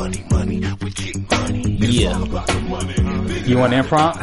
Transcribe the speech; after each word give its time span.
Money, 0.00 0.24
money, 0.30 0.56
we 0.82 0.90
get 0.92 1.30
money. 1.30 1.76
Yeah. 1.78 2.16
all 2.16 2.22
about 2.22 2.46
the 2.46 2.60
money. 2.62 3.40
You 3.42 3.58
want 3.58 3.74
improv? 3.74 4.16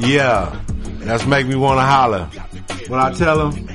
Yeah, 0.00 0.60
that's 0.98 1.24
make 1.26 1.46
me 1.46 1.54
want 1.54 1.78
to 1.78 1.84
holler. 1.84 2.24
When 2.88 2.98
I 2.98 3.12
tell 3.12 3.48
them, 3.50 3.68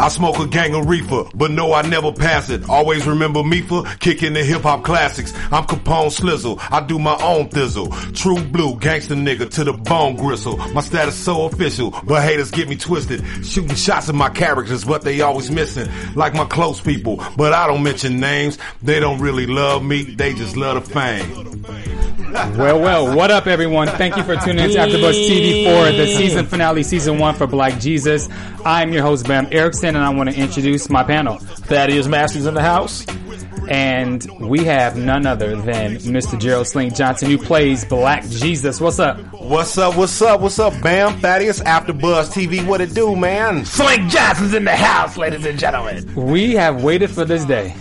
I 0.00 0.08
smoke 0.08 0.38
a 0.38 0.46
gang 0.46 0.74
of 0.74 0.88
reefer, 0.88 1.24
but 1.34 1.50
no, 1.50 1.74
I 1.74 1.82
never 1.82 2.10
pass 2.10 2.48
it. 2.48 2.66
Always 2.70 3.06
remember 3.06 3.44
me 3.44 3.60
for 3.60 3.84
kicking 4.00 4.32
the 4.32 4.42
hip 4.42 4.62
hop 4.62 4.82
classics. 4.82 5.34
I'm 5.52 5.64
Capone 5.64 6.06
Slizzle, 6.06 6.58
I 6.70 6.80
do 6.80 6.98
my 6.98 7.16
own 7.22 7.50
thizzle. 7.50 8.16
True 8.16 8.42
blue, 8.42 8.76
gangster 8.76 9.14
nigga 9.14 9.50
to 9.50 9.64
the 9.64 9.74
bone 9.74 10.16
gristle. 10.16 10.56
My 10.72 10.80
status 10.80 11.14
so 11.16 11.44
official, 11.44 11.90
but 12.04 12.22
haters 12.22 12.50
get 12.50 12.66
me 12.66 12.76
twisted. 12.76 13.22
Shooting 13.44 13.74
shots 13.74 14.08
at 14.08 14.14
my 14.14 14.30
characters, 14.30 14.86
but 14.86 15.02
they 15.02 15.20
always 15.20 15.50
missing. 15.50 15.86
Like 16.14 16.32
my 16.32 16.46
close 16.46 16.80
people, 16.80 17.22
but 17.36 17.52
I 17.52 17.66
don't 17.66 17.82
mention 17.82 18.20
names. 18.20 18.56
They 18.82 19.00
don't 19.00 19.20
really 19.20 19.46
love 19.46 19.84
me, 19.84 20.04
they 20.04 20.32
just 20.32 20.56
love 20.56 20.82
the 20.82 20.94
fame. 20.94 21.79
Well, 22.32 22.80
well, 22.80 23.16
what 23.16 23.32
up, 23.32 23.48
everyone? 23.48 23.88
Thank 23.88 24.16
you 24.16 24.22
for 24.22 24.36
tuning 24.36 24.64
in 24.64 24.70
to 24.70 24.78
AfterBuzz 24.78 25.28
TV 25.28 25.64
for 25.64 25.96
the 25.96 26.06
season 26.06 26.46
finale, 26.46 26.84
season 26.84 27.18
one 27.18 27.34
for 27.34 27.48
Black 27.48 27.80
Jesus. 27.80 28.28
I'm 28.64 28.92
your 28.92 29.02
host, 29.02 29.26
Bam 29.26 29.48
Erickson, 29.50 29.96
and 29.96 30.04
I 30.04 30.10
want 30.10 30.30
to 30.30 30.36
introduce 30.36 30.88
my 30.88 31.02
panel. 31.02 31.38
Thaddeus 31.38 32.06
Masters 32.06 32.46
in 32.46 32.54
the 32.54 32.62
house. 32.62 33.04
And 33.68 34.24
we 34.40 34.64
have 34.64 34.96
none 34.96 35.26
other 35.26 35.56
than 35.56 35.96
Mr. 35.96 36.38
Gerald 36.38 36.68
Slink 36.68 36.94
Johnson, 36.94 37.30
who 37.30 37.38
plays 37.38 37.84
Black 37.84 38.24
Jesus. 38.28 38.80
What's 38.80 39.00
up? 39.00 39.18
What's 39.32 39.76
up, 39.76 39.96
what's 39.96 40.22
up, 40.22 40.40
what's 40.40 40.58
up, 40.58 40.80
Bam? 40.82 41.18
Thaddeus, 41.20 41.60
After 41.60 41.92
Buzz 41.92 42.30
TV, 42.30 42.64
what 42.64 42.80
it 42.80 42.94
do, 42.94 43.16
man? 43.16 43.64
Slink 43.64 44.08
Johnson's 44.10 44.54
in 44.54 44.64
the 44.64 44.76
house, 44.76 45.16
ladies 45.16 45.44
and 45.44 45.58
gentlemen. 45.58 46.14
We 46.14 46.54
have 46.54 46.82
waited 46.82 47.10
for 47.10 47.24
this 47.24 47.44
day. 47.44 47.74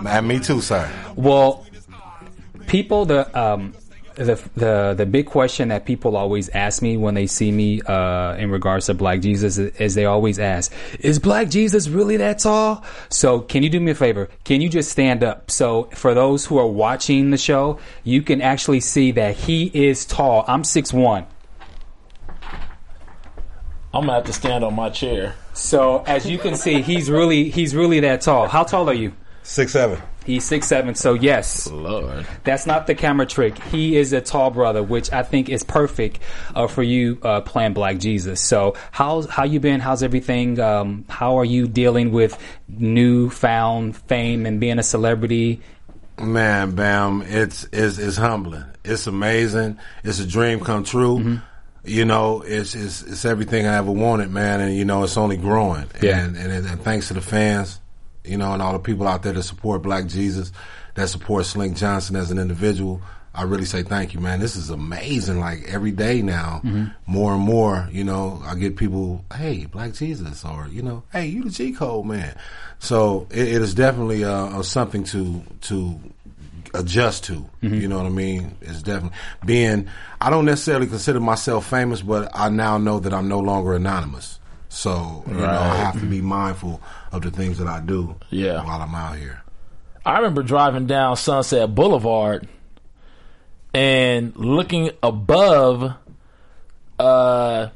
Man, 0.00 0.26
me 0.26 0.38
too, 0.38 0.60
sir. 0.62 0.90
Well, 1.14 1.66
people, 2.70 3.04
the 3.04 3.38
um, 3.38 3.74
the 4.14 4.40
the 4.54 4.94
the 4.96 5.06
big 5.06 5.26
question 5.26 5.68
that 5.68 5.84
people 5.84 6.16
always 6.16 6.48
ask 6.50 6.82
me 6.82 6.96
when 6.96 7.14
they 7.14 7.26
see 7.26 7.50
me 7.50 7.82
uh, 7.82 8.36
in 8.36 8.50
regards 8.50 8.86
to 8.86 8.94
Black 8.94 9.20
Jesus 9.20 9.58
is, 9.58 9.74
is 9.76 9.94
they 9.94 10.04
always 10.04 10.38
ask, 10.38 10.72
"Is 11.00 11.18
Black 11.18 11.50
Jesus 11.50 11.88
really 11.88 12.16
that 12.18 12.38
tall?" 12.38 12.84
So, 13.08 13.40
can 13.40 13.62
you 13.62 13.70
do 13.70 13.80
me 13.80 13.90
a 13.90 13.94
favor? 13.94 14.28
Can 14.44 14.60
you 14.60 14.68
just 14.68 14.90
stand 14.90 15.24
up? 15.24 15.50
So, 15.50 15.84
for 15.94 16.14
those 16.14 16.46
who 16.46 16.58
are 16.58 16.66
watching 16.66 17.30
the 17.30 17.38
show, 17.38 17.78
you 18.04 18.22
can 18.22 18.40
actually 18.40 18.80
see 18.80 19.10
that 19.12 19.36
he 19.36 19.70
is 19.74 20.06
tall. 20.06 20.44
I'm 20.46 20.64
six 20.64 20.92
one. 20.92 21.26
I'm 23.92 24.02
gonna 24.02 24.14
have 24.14 24.24
to 24.24 24.32
stand 24.32 24.62
on 24.62 24.74
my 24.74 24.90
chair. 24.90 25.34
So, 25.52 26.04
as 26.06 26.24
you 26.24 26.38
can 26.38 26.54
see, 26.54 26.82
he's 26.82 27.10
really 27.10 27.50
he's 27.50 27.74
really 27.74 28.00
that 28.00 28.20
tall. 28.20 28.46
How 28.46 28.62
tall 28.62 28.88
are 28.88 28.94
you? 28.94 29.12
Six 29.42 29.72
seven. 29.72 30.00
He's 30.24 30.44
six 30.44 30.66
seven. 30.66 30.94
So, 30.94 31.14
yes. 31.14 31.70
Lord. 31.70 32.26
That's 32.44 32.66
not 32.66 32.86
the 32.86 32.94
camera 32.94 33.26
trick. 33.26 33.58
He 33.64 33.96
is 33.96 34.12
a 34.12 34.20
tall 34.20 34.50
brother, 34.50 34.82
which 34.82 35.12
I 35.12 35.22
think 35.22 35.48
is 35.48 35.62
perfect 35.62 36.20
uh, 36.54 36.66
for 36.66 36.82
you 36.82 37.18
uh, 37.22 37.40
playing 37.40 37.72
Black 37.72 37.98
Jesus. 37.98 38.40
So, 38.40 38.76
how's 38.90 39.28
how 39.28 39.44
you 39.44 39.60
been? 39.60 39.80
How's 39.80 40.02
everything? 40.02 40.60
Um, 40.60 41.04
how 41.08 41.38
are 41.38 41.44
you 41.44 41.66
dealing 41.66 42.12
with 42.12 42.38
newfound 42.68 43.96
fame 43.96 44.46
and 44.46 44.60
being 44.60 44.78
a 44.78 44.82
celebrity? 44.82 45.60
Man, 46.20 46.72
Bam, 46.74 47.22
it's 47.22 47.66
it's 47.72 47.98
it's 47.98 48.16
humbling. 48.16 48.64
It's 48.84 49.06
amazing. 49.06 49.78
It's 50.04 50.20
a 50.20 50.26
dream 50.26 50.60
come 50.60 50.84
true. 50.84 51.40
You 51.82 52.04
know, 52.04 52.42
it's, 52.42 52.74
it's 52.74 53.02
it's 53.02 53.24
everything 53.24 53.66
I 53.66 53.76
ever 53.76 53.90
wanted, 53.90 54.30
man, 54.30 54.60
and 54.60 54.76
you 54.76 54.84
know, 54.84 55.02
it's 55.02 55.16
only 55.16 55.38
growing. 55.38 55.86
Yeah. 56.02 56.22
And, 56.22 56.36
and 56.36 56.66
and 56.66 56.82
thanks 56.82 57.08
to 57.08 57.14
the 57.14 57.22
fans, 57.22 57.80
you 58.24 58.36
know, 58.36 58.52
and 58.52 58.62
all 58.62 58.72
the 58.72 58.78
people 58.78 59.06
out 59.08 59.22
there 59.22 59.32
that 59.32 59.42
support 59.42 59.82
Black 59.82 60.06
Jesus, 60.06 60.52
that 60.94 61.08
support 61.08 61.46
Slink 61.46 61.76
Johnson 61.76 62.16
as 62.16 62.30
an 62.30 62.38
individual. 62.38 63.00
I 63.32 63.44
really 63.44 63.64
say 63.64 63.84
thank 63.84 64.12
you, 64.12 64.18
man. 64.18 64.40
This 64.40 64.56
is 64.56 64.70
amazing. 64.70 65.38
Like 65.38 65.62
every 65.68 65.92
day 65.92 66.20
now, 66.20 66.62
more 67.06 67.32
and 67.34 67.42
more, 67.42 67.88
you 67.92 68.02
know, 68.02 68.42
I 68.44 68.56
get 68.56 68.74
people, 68.76 69.24
hey, 69.32 69.66
Black 69.66 69.92
Jesus, 69.92 70.44
or 70.44 70.66
you 70.68 70.82
know, 70.82 71.04
hey, 71.12 71.26
you 71.26 71.44
the 71.44 71.50
G 71.50 71.70
Code 71.72 72.06
man. 72.06 72.36
So 72.80 73.28
it, 73.30 73.46
it 73.46 73.62
is 73.62 73.72
definitely 73.74 74.24
uh, 74.24 74.58
uh, 74.58 74.62
something 74.62 75.04
to 75.04 75.42
to 75.62 76.00
adjust 76.74 77.24
to. 77.24 77.46
You 77.62 77.86
know 77.88 77.98
what 77.98 78.06
I 78.06 78.10
mean? 78.10 78.56
It's 78.62 78.82
definitely 78.82 79.16
being. 79.46 79.88
I 80.20 80.28
don't 80.30 80.44
necessarily 80.44 80.88
consider 80.88 81.20
myself 81.20 81.70
famous, 81.70 82.02
but 82.02 82.30
I 82.34 82.48
now 82.48 82.78
know 82.78 82.98
that 82.98 83.14
I'm 83.14 83.28
no 83.28 83.38
longer 83.38 83.74
anonymous. 83.74 84.39
So 84.70 85.24
you 85.26 85.34
know, 85.34 85.46
I 85.48 85.74
have 85.76 85.98
to 86.00 86.06
be 86.06 86.20
mindful 86.20 86.80
of 87.12 87.22
the 87.22 87.30
things 87.30 87.58
that 87.58 87.66
I 87.66 87.80
do. 87.80 88.14
Yeah. 88.30 88.64
while 88.64 88.80
I'm 88.80 88.94
out 88.94 89.16
here. 89.18 89.42
I 90.06 90.16
remember 90.16 90.42
driving 90.42 90.86
down 90.86 91.16
Sunset 91.16 91.74
Boulevard 91.74 92.48
and 93.74 94.34
looking 94.36 94.90
above 95.02 95.92
uh 96.98 97.68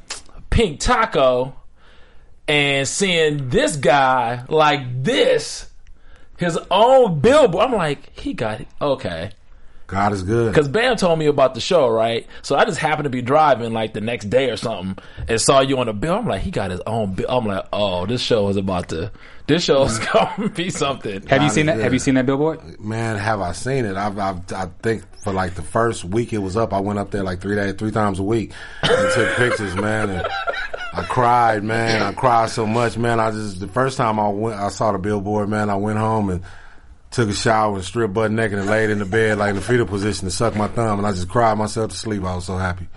Pink 0.50 0.78
Taco 0.78 1.56
and 2.47 2.87
seeing 2.87 3.49
this 3.49 3.75
guy 3.77 4.44
like 4.49 5.03
this, 5.03 5.71
his 6.38 6.56
own 6.71 7.19
billboard. 7.19 7.65
I'm 7.65 7.72
like, 7.75 8.16
he 8.19 8.34
got 8.34 8.60
it. 8.60 8.69
Okay. 8.81 9.33
God 9.87 10.12
is 10.12 10.22
good. 10.22 10.50
Because 10.50 10.69
Bam 10.69 10.97
told 10.97 11.19
me 11.19 11.27
about 11.27 11.55
the 11.55 11.61
show, 11.61 11.89
right? 11.89 12.27
So 12.43 12.56
I 12.56 12.65
just 12.65 12.78
happened 12.78 13.05
to 13.05 13.11
be 13.11 13.21
driving 13.21 13.72
like 13.72 13.93
the 13.93 14.00
next 14.00 14.31
day 14.31 14.50
or 14.50 14.56
something 14.56 14.97
and 15.28 15.41
saw 15.41 15.61
you 15.61 15.78
on 15.78 15.87
the 15.87 15.93
bill. 15.93 16.15
I'm 16.15 16.27
like, 16.27 16.41
he 16.41 16.50
got 16.50 16.71
his 16.71 16.81
own 16.87 17.15
bill. 17.15 17.27
I'm 17.28 17.47
like, 17.47 17.67
oh, 17.72 18.06
this 18.06 18.22
show 18.22 18.49
is 18.49 18.56
about 18.56 18.89
to, 18.91 19.12
this 19.47 19.62
show 19.62 19.84
is 19.84 19.99
going 19.99 20.28
to 20.41 20.49
be 20.49 20.71
something. 20.71 21.27
Have 21.27 21.43
you 21.43 21.50
seen 21.50 21.69
is 21.69 21.77
that? 21.77 21.83
Have 21.83 21.93
you 21.93 21.99
seen 21.99 22.15
that 22.15 22.25
billboard? 22.25 22.81
Man, 22.81 23.17
have 23.17 23.41
I 23.41 23.53
seen 23.53 23.84
it? 23.84 23.97
I've, 23.97 24.19
I've, 24.19 24.53
I 24.53 24.71
think 24.83 25.05
for 25.19 25.34
like 25.34 25.55
the 25.55 25.62
first 25.62 26.05
week 26.05 26.33
it 26.33 26.39
was 26.39 26.56
up, 26.56 26.72
I 26.72 26.81
went 26.81 26.99
up 26.99 27.11
there 27.11 27.22
like 27.22 27.41
three 27.43 27.55
days, 27.55 27.75
three 27.75 27.91
times 27.91 28.19
a 28.19 28.22
week 28.22 28.53
and 28.83 29.12
took 29.12 29.33
pictures, 29.37 29.75
man. 29.75 30.09
And 30.09 30.27
I 30.95 31.03
cried, 31.03 31.62
man. 31.62 32.03
I 32.03 32.12
cried 32.12 32.49
so 32.49 32.66
much, 32.66 32.97
man. 32.97 33.21
I 33.21 33.31
just 33.33 33.61
the 33.61 33.69
first 33.69 33.99
time 33.99 34.19
I 34.19 34.28
went, 34.28 34.59
I 34.59 34.69
saw 34.69 34.93
the 34.93 34.99
billboard, 34.99 35.51
man. 35.51 35.69
I 35.69 35.77
went 35.77 35.99
home 35.99 36.31
and 36.31 36.43
took 37.15 37.29
a 37.29 37.33
shower 37.33 37.77
and 37.77 37.85
stripped 37.85 38.13
butt 38.13 38.33
naked 38.33 38.59
and 38.59 38.69
laid 38.69 38.91
in 38.91 38.99
the 38.99 39.05
bed 39.05 39.39
like 39.39 39.51
in 39.51 39.57
the 39.57 39.63
fetal 39.63 39.87
position 39.87 40.27
to 40.27 40.31
suck 40.31 40.57
my 40.57 40.67
thumb, 40.67 40.99
and 40.99 41.07
I 41.07 41.13
just 41.13 41.29
cried 41.29 41.57
myself 41.57 41.93
to 41.93 41.97
sleep. 41.97 42.25
I 42.25 42.35
was 42.35 42.47
so 42.47 42.57
happy. 42.57 42.89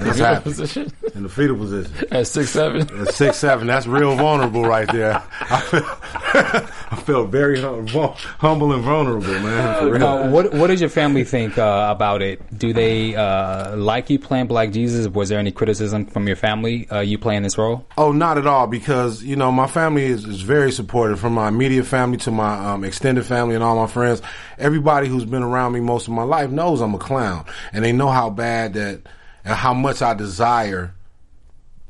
That's 0.00 0.16
Fetal 0.18 0.34
happy 0.34 0.42
position 0.44 0.92
in 1.14 1.22
the 1.24 1.28
fetal 1.28 1.56
position. 1.56 2.06
at 2.10 2.26
six 2.26 2.50
seven. 2.50 2.80
At 3.00 3.14
six 3.14 3.36
seven, 3.36 3.66
that's 3.66 3.86
real 3.86 4.16
vulnerable 4.16 4.62
right 4.64 4.90
there. 4.90 5.22
I 5.42 5.60
feel, 5.60 5.82
I 6.90 6.96
feel 7.04 7.26
very 7.26 7.60
hum- 7.60 7.86
humble 7.86 8.72
and 8.72 8.82
vulnerable, 8.82 9.26
man. 9.28 9.78
For 9.78 9.90
real. 9.90 10.06
Uh, 10.06 10.30
what 10.30 10.54
What 10.54 10.68
does 10.68 10.80
your 10.80 10.90
family 10.90 11.24
think 11.24 11.58
uh, 11.58 11.88
about 11.90 12.22
it? 12.22 12.40
Do 12.58 12.72
they 12.72 13.14
uh, 13.14 13.76
like 13.76 14.08
you 14.10 14.18
playing 14.18 14.46
Black 14.46 14.70
Jesus? 14.72 15.06
Was 15.08 15.28
there 15.28 15.38
any 15.38 15.50
criticism 15.52 16.06
from 16.06 16.26
your 16.26 16.36
family 16.36 16.88
uh, 16.90 17.00
you 17.00 17.18
playing 17.18 17.42
this 17.42 17.58
role? 17.58 17.86
Oh, 17.98 18.12
not 18.12 18.38
at 18.38 18.46
all, 18.46 18.66
because 18.66 19.22
you 19.22 19.36
know 19.36 19.52
my 19.52 19.66
family 19.66 20.04
is, 20.04 20.24
is 20.24 20.40
very 20.40 20.72
supportive, 20.72 21.20
from 21.20 21.34
my 21.34 21.48
immediate 21.48 21.84
family 21.84 22.16
to 22.18 22.30
my 22.30 22.72
um, 22.72 22.84
extended 22.84 23.26
family 23.26 23.54
and 23.54 23.62
all 23.62 23.76
my 23.76 23.86
friends. 23.86 24.22
Everybody 24.58 25.08
who's 25.08 25.24
been 25.24 25.42
around 25.42 25.72
me 25.72 25.80
most 25.80 26.08
of 26.08 26.14
my 26.14 26.22
life 26.22 26.50
knows 26.50 26.80
I'm 26.80 26.94
a 26.94 26.98
clown, 26.98 27.44
and 27.72 27.84
they 27.84 27.92
know 27.92 28.08
how 28.08 28.30
bad 28.30 28.74
that 28.74 29.00
and 29.44 29.54
how 29.54 29.74
much 29.74 30.02
I 30.02 30.14
desire, 30.14 30.94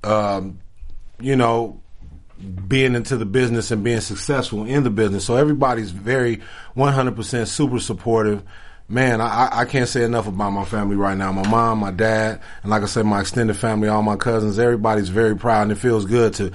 um, 0.05 0.61
you 1.21 1.37
know, 1.37 1.81
being 2.67 2.95
into 2.95 3.17
the 3.17 3.27
business 3.27 3.71
and 3.71 3.85
being 3.85 4.01
successful 4.01 4.65
in 4.65 4.83
the 4.83 4.91
business. 4.91 5.25
So 5.27 5.37
everybody's 5.37 5.91
very 5.91 6.41
100% 6.77 7.47
super 7.47 7.79
supportive. 7.79 8.43
Man, 8.89 9.21
I, 9.21 9.49
I- 9.53 9.65
can't 9.67 9.89
say 9.89 10.03
enough 10.05 10.27
about 10.27 10.51
my 10.51 10.65
family 10.65 10.97
right 10.97 11.17
now. 11.17 11.31
My 11.33 11.47
mom, 11.49 11.79
my 11.79 11.91
dad, 11.93 12.41
and 12.63 12.71
like 12.71 12.83
I 12.83 12.87
said, 12.87 13.05
my 13.07 13.21
extended 13.21 13.57
family, 13.57 13.89
all 13.89 14.03
my 14.03 14.17
cousins, 14.17 14.59
everybody's 14.59 15.11
very 15.11 15.37
proud 15.37 15.63
and 15.65 15.73
it 15.73 15.77
feels 15.77 16.07
good 16.07 16.35
to 16.35 16.51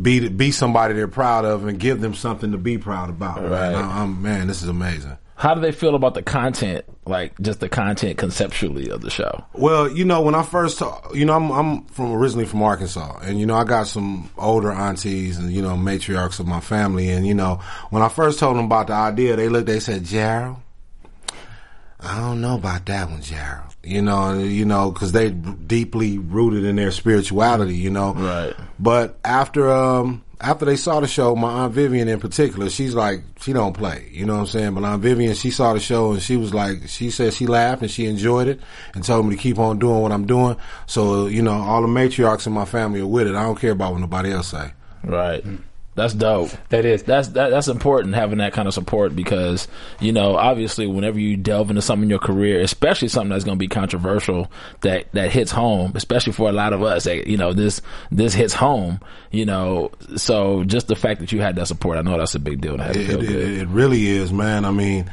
be 0.00 0.28
be 0.28 0.50
somebody 0.50 0.94
they're 0.94 1.06
proud 1.06 1.44
of 1.44 1.66
and 1.66 1.78
give 1.78 2.00
them 2.00 2.14
something 2.14 2.52
to 2.52 2.58
be 2.58 2.78
proud 2.78 3.10
about. 3.10 3.42
Right. 3.42 3.74
I, 3.74 4.06
man, 4.06 4.46
this 4.46 4.62
is 4.62 4.68
amazing. 4.68 5.16
How 5.36 5.54
do 5.54 5.60
they 5.60 5.72
feel 5.72 5.96
about 5.96 6.14
the 6.14 6.22
content, 6.22 6.84
like 7.06 7.38
just 7.40 7.58
the 7.58 7.68
content 7.68 8.18
conceptually 8.18 8.88
of 8.90 9.00
the 9.00 9.10
show? 9.10 9.44
Well, 9.52 9.90
you 9.90 10.04
know, 10.04 10.20
when 10.22 10.34
I 10.36 10.42
first, 10.44 10.78
ta- 10.78 11.02
you 11.12 11.24
know, 11.24 11.32
I'm, 11.34 11.50
I'm 11.50 11.84
from 11.86 12.12
originally 12.12 12.46
from 12.46 12.62
Arkansas, 12.62 13.18
and 13.22 13.40
you 13.40 13.44
know, 13.44 13.56
I 13.56 13.64
got 13.64 13.88
some 13.88 14.30
older 14.38 14.70
aunties 14.70 15.36
and 15.36 15.52
you 15.52 15.60
know 15.60 15.74
matriarchs 15.74 16.38
of 16.38 16.46
my 16.46 16.60
family, 16.60 17.10
and 17.10 17.26
you 17.26 17.34
know, 17.34 17.60
when 17.90 18.00
I 18.02 18.08
first 18.08 18.38
told 18.38 18.56
them 18.56 18.66
about 18.66 18.86
the 18.86 18.92
idea, 18.92 19.34
they 19.34 19.48
looked, 19.48 19.66
they 19.66 19.80
said, 19.80 20.04
Gerald, 20.04 20.56
I 22.00 22.20
don't 22.20 22.40
know 22.40 22.54
about 22.56 22.86
that 22.86 23.10
one, 23.10 23.22
Gerald. 23.22 23.74
You 23.82 24.02
know, 24.02 24.38
you 24.38 24.64
know, 24.64 24.90
because 24.92 25.12
they 25.12 25.30
deeply 25.30 26.18
rooted 26.18 26.64
in 26.64 26.76
their 26.76 26.90
spirituality. 26.90 27.76
You 27.76 27.90
know, 27.90 28.14
Right. 28.14 28.54
But 28.78 29.18
after 29.24 29.70
um 29.70 30.22
after 30.44 30.64
they 30.64 30.76
saw 30.76 31.00
the 31.00 31.06
show, 31.06 31.34
my 31.34 31.50
aunt 31.64 31.74
Vivian 31.74 32.08
in 32.08 32.20
particular, 32.20 32.68
she's 32.70 32.94
like 32.94 33.22
she 33.40 33.52
don't 33.52 33.72
play. 33.72 34.08
You 34.12 34.26
know 34.26 34.34
what 34.34 34.40
I'm 34.40 34.46
saying? 34.46 34.74
But 34.74 34.84
aunt 34.84 35.02
Vivian, 35.02 35.34
she 35.34 35.50
saw 35.50 35.72
the 35.72 35.80
show 35.80 36.12
and 36.12 36.22
she 36.22 36.36
was 36.36 36.52
like, 36.52 36.88
she 36.88 37.10
said 37.10 37.32
she 37.32 37.46
laughed 37.46 37.82
and 37.82 37.90
she 37.90 38.06
enjoyed 38.06 38.48
it 38.48 38.60
and 38.94 39.02
told 39.02 39.26
me 39.26 39.36
to 39.36 39.42
keep 39.42 39.58
on 39.58 39.78
doing 39.78 40.00
what 40.00 40.12
I'm 40.12 40.26
doing. 40.26 40.56
So 40.86 41.26
you 41.26 41.42
know, 41.42 41.52
all 41.52 41.82
the 41.82 41.88
matriarchs 41.88 42.46
in 42.46 42.52
my 42.52 42.64
family 42.64 43.00
are 43.00 43.06
with 43.06 43.26
it. 43.26 43.34
I 43.34 43.42
don't 43.42 43.58
care 43.58 43.72
about 43.72 43.92
what 43.92 44.00
nobody 44.00 44.32
else 44.32 44.48
say. 44.48 44.72
Right. 45.02 45.44
That's 45.96 46.12
dope. 46.12 46.50
That 46.70 46.84
is. 46.84 47.04
That's 47.04 47.28
that, 47.28 47.50
that's 47.50 47.68
important 47.68 48.14
having 48.16 48.38
that 48.38 48.52
kind 48.52 48.66
of 48.66 48.74
support 48.74 49.14
because 49.14 49.68
you 50.00 50.12
know 50.12 50.34
obviously 50.36 50.86
whenever 50.88 51.20
you 51.20 51.36
delve 51.36 51.70
into 51.70 51.82
something 51.82 52.04
in 52.04 52.10
your 52.10 52.18
career, 52.18 52.60
especially 52.62 53.06
something 53.08 53.30
that's 53.30 53.44
going 53.44 53.56
to 53.56 53.60
be 53.60 53.68
controversial 53.68 54.50
that 54.80 55.10
that 55.12 55.30
hits 55.30 55.52
home, 55.52 55.92
especially 55.94 56.32
for 56.32 56.48
a 56.48 56.52
lot 56.52 56.72
of 56.72 56.82
us, 56.82 57.04
that, 57.04 57.28
you 57.28 57.36
know 57.36 57.52
this 57.52 57.80
this 58.10 58.34
hits 58.34 58.54
home. 58.54 58.98
You 59.30 59.46
know, 59.46 59.92
so 60.16 60.64
just 60.64 60.88
the 60.88 60.96
fact 60.96 61.20
that 61.20 61.30
you 61.30 61.40
had 61.40 61.54
that 61.56 61.66
support, 61.68 61.96
I 61.98 62.02
know 62.02 62.18
that's 62.18 62.34
a 62.34 62.40
big 62.40 62.60
deal. 62.60 62.74
And 62.74 62.82
I 62.82 62.86
had 62.86 62.94
to 62.94 63.00
It, 63.00 63.06
feel 63.06 63.22
it, 63.22 63.26
good. 63.26 63.58
it 63.58 63.68
really 63.68 64.06
is, 64.08 64.32
man. 64.32 64.64
I 64.64 64.70
mean, 64.72 65.08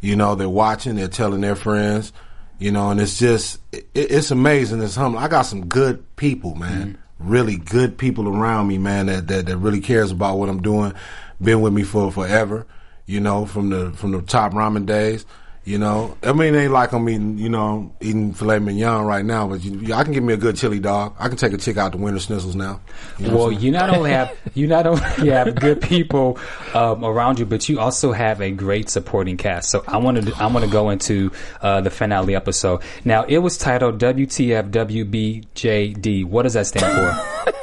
you 0.00 0.16
know, 0.16 0.34
they're 0.34 0.48
watching, 0.48 0.96
they're 0.96 1.08
telling 1.08 1.40
their 1.40 1.56
friends, 1.56 2.12
you 2.58 2.72
know, 2.72 2.90
and 2.90 3.00
it's 3.00 3.18
just, 3.18 3.58
it, 3.72 3.86
it's 3.94 4.30
amazing. 4.30 4.82
It's 4.82 4.94
humbling. 4.96 5.24
I 5.24 5.28
got 5.28 5.42
some 5.42 5.66
good 5.66 6.04
people, 6.16 6.54
man. 6.54 6.88
Mm-hmm. 6.88 7.02
Really 7.18 7.56
good 7.56 7.98
people 7.98 8.28
around 8.28 8.68
me, 8.68 8.78
man, 8.78 9.06
that, 9.06 9.26
that, 9.28 9.46
that 9.46 9.56
really 9.56 9.80
cares 9.80 10.10
about 10.10 10.38
what 10.38 10.48
I'm 10.48 10.62
doing. 10.62 10.92
Been 11.40 11.60
with 11.60 11.72
me 11.72 11.82
for 11.82 12.10
forever, 12.12 12.66
you 13.06 13.20
know, 13.20 13.46
from 13.46 13.70
the, 13.70 13.90
from 13.92 14.12
the 14.12 14.22
top 14.22 14.52
ramen 14.52 14.86
days. 14.86 15.24
You 15.68 15.76
know, 15.76 16.16
I 16.22 16.32
mean, 16.32 16.54
it 16.54 16.62
ain't 16.62 16.72
like 16.72 16.92
I'm 16.92 17.06
eating, 17.10 17.36
you 17.36 17.50
know, 17.50 17.92
eating 18.00 18.32
filet 18.32 18.58
mignon 18.58 19.04
right 19.04 19.22
now, 19.22 19.46
but 19.46 19.62
you, 19.62 19.92
I 19.92 20.02
can 20.02 20.14
give 20.14 20.24
me 20.24 20.32
a 20.32 20.38
good 20.38 20.56
chili 20.56 20.80
dog. 20.80 21.14
I 21.18 21.28
can 21.28 21.36
take 21.36 21.52
a 21.52 21.58
chick 21.58 21.76
out 21.76 21.92
to 21.92 21.98
Wienerschnitzels 21.98 22.54
now. 22.54 22.80
You 23.18 23.28
know 23.28 23.36
Well, 23.36 23.52
you 23.52 23.70
not 23.70 23.90
only 23.90 24.10
have 24.10 24.34
you 24.54 24.66
not 24.66 24.86
only 24.86 25.02
have 25.30 25.54
good 25.56 25.82
people 25.82 26.38
um, 26.72 27.04
around 27.04 27.38
you, 27.38 27.44
but 27.44 27.68
you 27.68 27.80
also 27.80 28.12
have 28.12 28.40
a 28.40 28.50
great 28.50 28.88
supporting 28.88 29.36
cast. 29.36 29.68
So 29.68 29.84
I 29.86 29.98
want 29.98 30.24
to 30.24 30.32
I 30.42 30.46
want 30.46 30.64
to 30.64 30.70
go 30.70 30.88
into 30.88 31.32
uh, 31.60 31.82
the 31.82 31.90
finale 31.90 32.34
episode. 32.34 32.80
Now 33.04 33.24
it 33.24 33.38
was 33.38 33.58
titled 33.58 33.98
WTF 33.98 34.70
WBJD. 34.70 36.24
What 36.24 36.44
does 36.44 36.54
that 36.54 36.66
stand 36.66 36.94
for? 36.94 37.52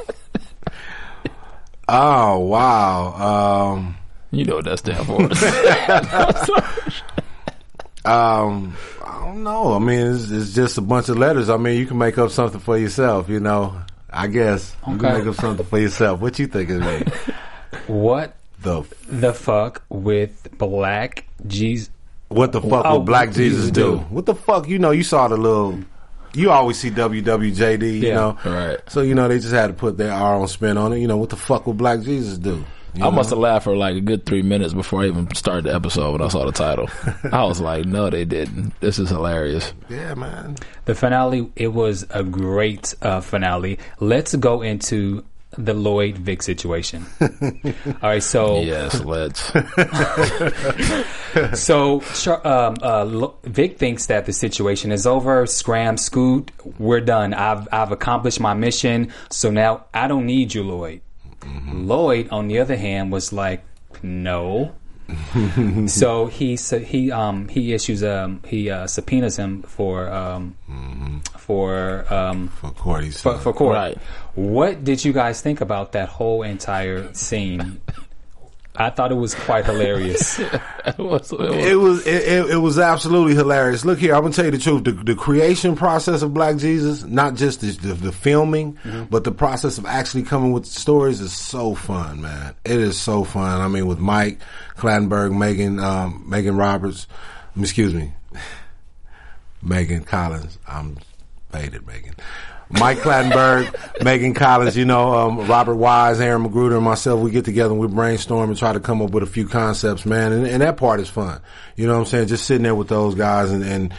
Oh, 1.88 2.40
wow. 2.40 3.74
Um, 3.74 3.96
You 4.31 4.44
know 4.46 4.56
what 4.56 4.66
that 4.66 4.80
stands 4.80 5.06
for. 5.06 5.30
Um, 8.06 8.75
I 9.06 9.25
don't 9.25 9.44
know. 9.44 9.74
I 9.74 9.80
mean, 9.80 10.00
it's, 10.16 10.30
it's 10.31 10.54
just 10.54 10.78
a 10.78 10.81
bunch 10.81 11.10
of 11.10 11.18
letters. 11.18 11.50
I 11.50 11.57
mean, 11.57 11.80
you 11.80 11.86
can 11.86 11.98
make 11.98 12.18
up 12.18 12.31
something 12.31 12.60
for 12.60 12.78
yourself. 12.78 13.30
You 13.30 13.40
know, 13.40 13.75
I 14.10 14.28
guess 14.28 14.75
you 14.88 14.98
can 14.98 15.18
make 15.19 15.28
up 15.28 15.36
something 15.36 15.66
for 15.66 15.80
yourself. 15.80 16.19
What 16.19 16.38
you 16.40 16.48
think 16.48 16.69
it 16.69 16.81
is? 16.81 17.13
what 17.88 18.36
the 18.62 18.84
the 19.07 19.34
fuck 19.34 19.84
with 19.90 20.48
Black 20.57 21.25
Jesus? 21.48 21.90
what 22.30 22.52
the 22.52 22.62
fuck 22.62 22.86
Oh, 22.86 22.98
will 22.98 23.04
Black 23.06 23.31
Jesus 23.34 23.72
do? 23.72 23.72
do. 23.72 23.98
What 24.10 24.25
the 24.25 24.36
fuck? 24.36 24.68
You 24.68 24.80
know, 24.80 24.92
you 24.92 25.04
saw 25.04 25.28
the 25.28 25.38
little. 25.38 25.80
You 26.34 26.51
always 26.51 26.78
see 26.78 26.92
WWJD. 26.92 27.81
You 27.84 28.08
Yeah, 28.10 28.16
know, 28.16 28.38
right. 28.46 28.78
So 28.90 29.01
you 29.01 29.16
know 29.16 29.28
they 29.30 29.40
just 29.40 29.54
had 29.54 29.68
to 29.68 29.74
put 29.74 29.98
their 29.98 30.12
our 30.12 30.36
own 30.36 30.48
spin 30.50 30.78
on 30.78 30.92
it. 30.94 31.00
You 31.00 31.08
know, 31.08 31.16
what 31.18 31.30
the 31.30 31.38
fuck 31.38 31.66
will 31.66 31.74
Black 31.74 32.01
Jesus 32.01 32.38
do? 32.38 32.66
You 32.96 33.06
I 33.06 33.10
must 33.10 33.30
have 33.30 33.40
laughed 33.40 33.66
for 33.66 33.76
like 33.76 33.96
a 33.96 34.02
good 34.02 34.26
three 34.26 34.42
minutes 34.42 34.74
before 34.74 35.02
I 35.02 35.08
even 35.08 35.34
started 35.36 35.66
the 35.66 35.76
episode 35.76 36.14
when 36.14 36.22
I 36.22 36.28
saw 36.30 36.46
the 36.46 36.52
title. 36.52 36.90
I 37.32 37.44
was 37.44 37.60
like, 37.60 37.86
no, 37.86 38.10
they 38.10 38.26
didn't. 38.26 38.80
This 38.80 39.00
is 39.00 39.10
hilarious. 39.10 39.74
Yeah, 39.90 40.14
man. 40.14 40.56
The 40.86 40.96
finale. 40.96 41.52
It 41.56 41.70
was 41.70 42.06
a 42.10 42.24
great 42.24 42.94
uh, 43.02 43.22
finale. 43.22 43.80
Let's 44.00 44.36
go 44.36 44.62
into 44.62 45.26
the 45.58 45.74
Lloyd 45.74 46.18
Vic 46.18 46.42
situation. 46.42 47.06
All 47.22 47.30
right, 48.02 48.24
so 48.24 48.62
Yes, 48.62 49.02
let's. 49.04 49.52
So 51.54 52.02
um, 52.46 52.76
uh, 52.82 53.28
Vic 53.44 53.78
thinks 53.78 54.06
that 54.06 54.26
the 54.26 54.32
situation 54.32 54.94
is 54.94 55.06
over. 55.06 55.46
Scram, 55.46 55.98
scoot, 55.98 56.50
we're 56.80 57.02
done. 57.02 57.34
I've 57.34 57.68
I've 57.74 57.92
accomplished 57.92 58.40
my 58.40 58.54
mission. 58.54 59.12
So 59.30 59.52
now 59.52 59.86
I 59.94 60.08
don't 60.08 60.26
need 60.26 60.54
you, 60.54 60.64
Lloyd. 60.64 61.02
Lloyd, 61.74 62.30
on 62.32 62.48
the 62.48 62.60
other 62.60 62.76
hand, 62.76 63.12
was 63.12 63.32
like, 63.34 63.64
no. 64.04 64.74
so 65.88 66.26
he 66.26 66.58
su- 66.58 66.80
he 66.80 67.12
um 67.12 67.48
he 67.48 67.74
issues 67.74 68.04
um 68.04 68.42
he 68.48 68.72
uh, 68.72 68.88
subpoenas 68.88 69.38
him 69.38 69.62
for 69.62 70.10
um 70.10 70.56
for 71.38 72.12
um 72.12 72.48
For 72.48 72.72
Cordy's 72.72 73.22
for, 73.22 73.38
for 73.38 73.54
court. 73.54 73.76
Right. 73.76 73.98
What 74.34 74.84
did 74.84 75.06
you 75.06 75.14
guys 75.14 75.42
think 75.42 75.62
about 75.62 75.92
that 75.92 76.10
whole 76.10 76.42
entire 76.42 77.14
scene? 77.14 77.82
I 78.77 78.89
thought 78.89 79.12
it 79.12 79.16
was 79.16 79.33
quite 79.36 79.66
hilarious. 79.66 80.39
It 80.86 81.00
was- 81.00 81.31
it 81.31 81.75
was- 81.80 82.06
It 82.06 82.13
it, 82.16 82.27
it, 82.27 82.50
it 82.51 82.57
was 82.57 82.77
absolutely 82.77 83.33
hilarious. 83.33 83.83
Look 83.86 83.98
here, 84.00 84.13
I'm 84.13 84.22
gonna 84.22 84.33
tell 84.33 84.45
you 84.45 84.51
the 84.51 84.57
truth. 84.60 84.83
The, 84.83 84.92
the 84.92 85.16
creation 85.16 85.75
process 85.75 86.22
of 86.22 86.33
Black 86.33 86.57
Jesus, 86.57 87.04
not 87.04 87.33
just 87.36 87.62
the, 87.62 87.72
the, 87.72 87.94
the 87.95 88.12
filming, 88.12 88.77
but 89.10 89.24
the 89.24 89.31
process 89.31 89.77
of 89.80 89.86
actually 89.88 90.24
coming 90.24 90.51
with 90.51 90.66
stories 90.68 91.22
is 91.22 91.33
so 91.33 91.74
fun, 91.74 92.22
man. 92.22 92.54
It 92.63 92.80
is 92.80 93.00
so 93.00 93.24
fun. 93.24 93.62
I 93.62 93.68
mean, 93.68 93.88
with 93.88 93.98
Mike 94.00 94.39
Clattenburg, 94.77 95.36
Megan, 95.36 95.80
um, 95.80 96.24
Megan 96.27 96.56
Roberts, 96.56 97.07
excuse 97.60 97.94
me, 97.94 98.13
Megan 99.62 100.04
Collins. 100.04 100.60
I'm 100.68 100.98
faded, 101.51 101.88
Megan. 101.88 102.13
Mike 102.70 102.98
Clattenburg, 103.00 104.04
Megan 104.04 104.34
Collins, 104.34 104.76
you 104.76 104.86
know, 104.86 105.14
um, 105.14 105.48
Robert 105.48 105.76
Wise, 105.76 106.20
Aaron 106.20 106.44
McGruder, 106.44 106.76
and 106.76 106.84
myself, 106.84 107.20
we 107.22 107.32
get 107.32 107.46
together 107.46 107.72
and 107.72 107.80
we 107.80 107.88
brainstorm 107.88 108.50
and 108.50 108.58
try 108.58 108.74
to 108.74 108.80
come 108.80 109.01
up 109.01 109.12
with 109.12 109.24
a 109.24 109.28
few 109.28 109.48
concepts, 109.48 110.06
man. 110.06 110.32
And, 110.32 110.48
and 110.48 110.62
that 110.62 110.78
part 110.78 111.00
is 111.00 111.10
fun. 111.10 111.42
You 111.75 111.88
know 111.88 111.94
what 111.94 112.00
I'm 112.00 112.06
saying? 112.06 112.28
Just 112.28 112.46
sitting 112.46 112.63
there 112.63 112.75
with 112.75 112.88
those 112.88 113.16
guys 113.16 113.51
and, 113.51 113.63
and 113.63 113.94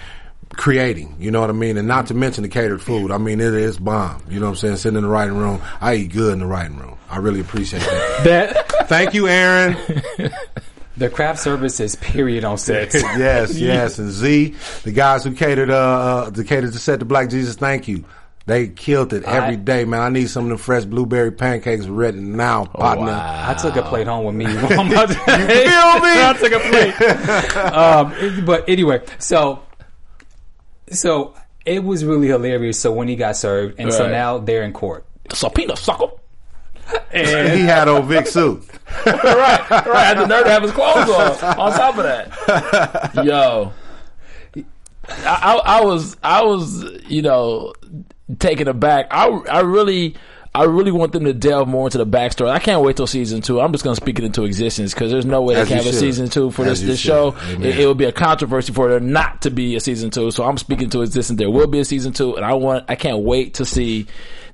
creating, 0.50 1.16
you 1.18 1.30
know 1.30 1.40
what 1.40 1.50
I 1.50 1.54
mean? 1.54 1.76
And 1.76 1.86
not 1.86 2.08
to 2.08 2.14
mention 2.14 2.42
the 2.42 2.48
catered 2.48 2.82
food. 2.82 3.10
I 3.10 3.18
mean, 3.18 3.40
it 3.40 3.54
is 3.54 3.78
bomb. 3.78 4.22
You 4.28 4.40
know 4.40 4.46
what 4.46 4.50
I'm 4.50 4.56
saying? 4.56 4.76
Sitting 4.76 4.96
in 4.96 5.04
the 5.04 5.08
writing 5.08 5.36
room. 5.36 5.60
I 5.80 5.94
eat 5.94 6.12
good 6.12 6.32
in 6.32 6.40
the 6.40 6.46
writing 6.46 6.76
room. 6.76 6.96
I 7.08 7.18
really 7.18 7.40
appreciate 7.40 7.80
that. 7.80 8.24
that 8.68 8.88
Thank 8.88 9.14
you, 9.14 9.28
Aaron. 9.28 9.76
the 10.96 11.10
craft 11.10 11.40
service 11.40 11.80
is 11.80 11.94
period 11.96 12.44
on 12.44 12.58
set. 12.58 12.94
yes, 12.94 13.58
yes. 13.58 13.98
And 13.98 14.10
Z, 14.10 14.54
the 14.84 14.92
guys 14.92 15.24
who 15.24 15.34
catered, 15.34 15.70
uh, 15.70 15.74
uh, 15.74 16.30
to 16.30 16.44
cater 16.44 16.70
to 16.70 16.78
set 16.78 16.98
the 16.98 17.04
Black 17.04 17.28
Jesus, 17.28 17.56
thank 17.56 17.88
you. 17.88 18.04
They 18.46 18.68
killed 18.68 19.12
it 19.12 19.24
every 19.24 19.54
I- 19.54 19.56
day, 19.56 19.84
man. 19.84 20.00
I 20.00 20.08
need 20.08 20.30
some 20.30 20.44
of 20.44 20.50
the 20.50 20.62
fresh 20.62 20.84
blueberry 20.84 21.32
pancakes 21.32 21.86
ready 21.88 22.20
now, 22.20 22.64
partner. 22.66 23.06
wow. 23.06 23.50
I 23.50 23.54
took 23.54 23.74
a 23.74 23.82
plate 23.82 24.06
home 24.06 24.24
with 24.24 24.36
me. 24.36 24.44
you 24.52 24.58
feel 24.68 24.84
me? 24.84 24.90
me? 24.90 25.00
I 25.02 26.36
took 26.38 26.52
a 26.52 26.60
plate. 26.60 27.56
um, 27.72 28.44
but 28.44 28.68
anyway, 28.68 29.02
so 29.18 29.62
so 30.90 31.34
it 31.64 31.82
was 31.82 32.04
really 32.04 32.28
hilarious. 32.28 32.78
So 32.80 32.92
when 32.92 33.08
he 33.08 33.16
got 33.16 33.36
served, 33.36 33.80
and 33.80 33.92
so 33.92 34.08
now 34.08 34.38
they're 34.38 34.62
in 34.62 34.72
court. 34.72 35.04
subpoena, 35.32 35.76
sucker. 35.76 36.06
And 37.12 37.52
he 37.58 37.64
had 37.66 37.88
old 37.88 38.04
Vic 38.04 38.28
suit. 38.28 38.62
right, 39.04 39.14
right. 39.24 39.72
I 39.88 40.04
had 40.04 40.18
the 40.18 40.26
nerve 40.26 40.44
to 40.44 40.50
have 40.52 40.62
his 40.62 40.70
clothes 40.70 41.10
on. 41.10 41.58
On 41.58 41.72
top 41.72 41.98
of 41.98 42.04
that, 42.04 43.24
yo, 43.24 43.72
I, 45.08 45.14
I, 45.24 45.78
I 45.78 45.84
was, 45.84 46.16
I 46.22 46.44
was, 46.44 46.84
you 47.08 47.22
know, 47.22 47.72
taken 48.38 48.68
aback. 48.68 49.06
I, 49.10 49.26
I 49.28 49.60
really. 49.60 50.16
I 50.54 50.64
really 50.64 50.90
want 50.90 51.12
them 51.12 51.24
to 51.24 51.34
delve 51.34 51.68
more 51.68 51.86
into 51.86 51.98
the 51.98 52.06
backstory. 52.06 52.48
I 52.48 52.60
can't 52.60 52.80
wait 52.82 52.96
till 52.96 53.06
season 53.06 53.42
two. 53.42 53.60
I'm 53.60 53.72
just 53.72 53.84
going 53.84 53.94
to 53.94 54.00
speak 54.00 54.18
it 54.18 54.24
into 54.24 54.44
existence 54.44 54.94
because 54.94 55.12
there's 55.12 55.26
no 55.26 55.42
way 55.42 55.54
As 55.54 55.68
they 55.68 55.74
can 55.74 55.84
have 55.84 55.92
a 55.92 55.94
season 55.94 56.30
two 56.30 56.50
for 56.50 56.62
As 56.64 56.80
this 56.80 56.88
this 56.92 56.98
should. 56.98 57.08
show. 57.08 57.36
It, 57.60 57.78
it 57.80 57.86
would 57.86 57.98
be 57.98 58.06
a 58.06 58.12
controversy 58.12 58.72
for 58.72 58.88
there 58.88 58.98
not 58.98 59.42
to 59.42 59.50
be 59.50 59.76
a 59.76 59.80
season 59.80 60.08
two. 60.10 60.30
So 60.30 60.44
I'm 60.44 60.56
speaking 60.56 60.88
to 60.90 61.02
existence. 61.02 61.38
There 61.38 61.50
will 61.50 61.66
be 61.66 61.80
a 61.80 61.84
season 61.84 62.14
two, 62.14 62.36
and 62.36 62.44
I 62.46 62.54
want. 62.54 62.86
I 62.88 62.94
can't 62.94 63.18
wait 63.18 63.52
to 63.54 63.66
see 63.66 64.06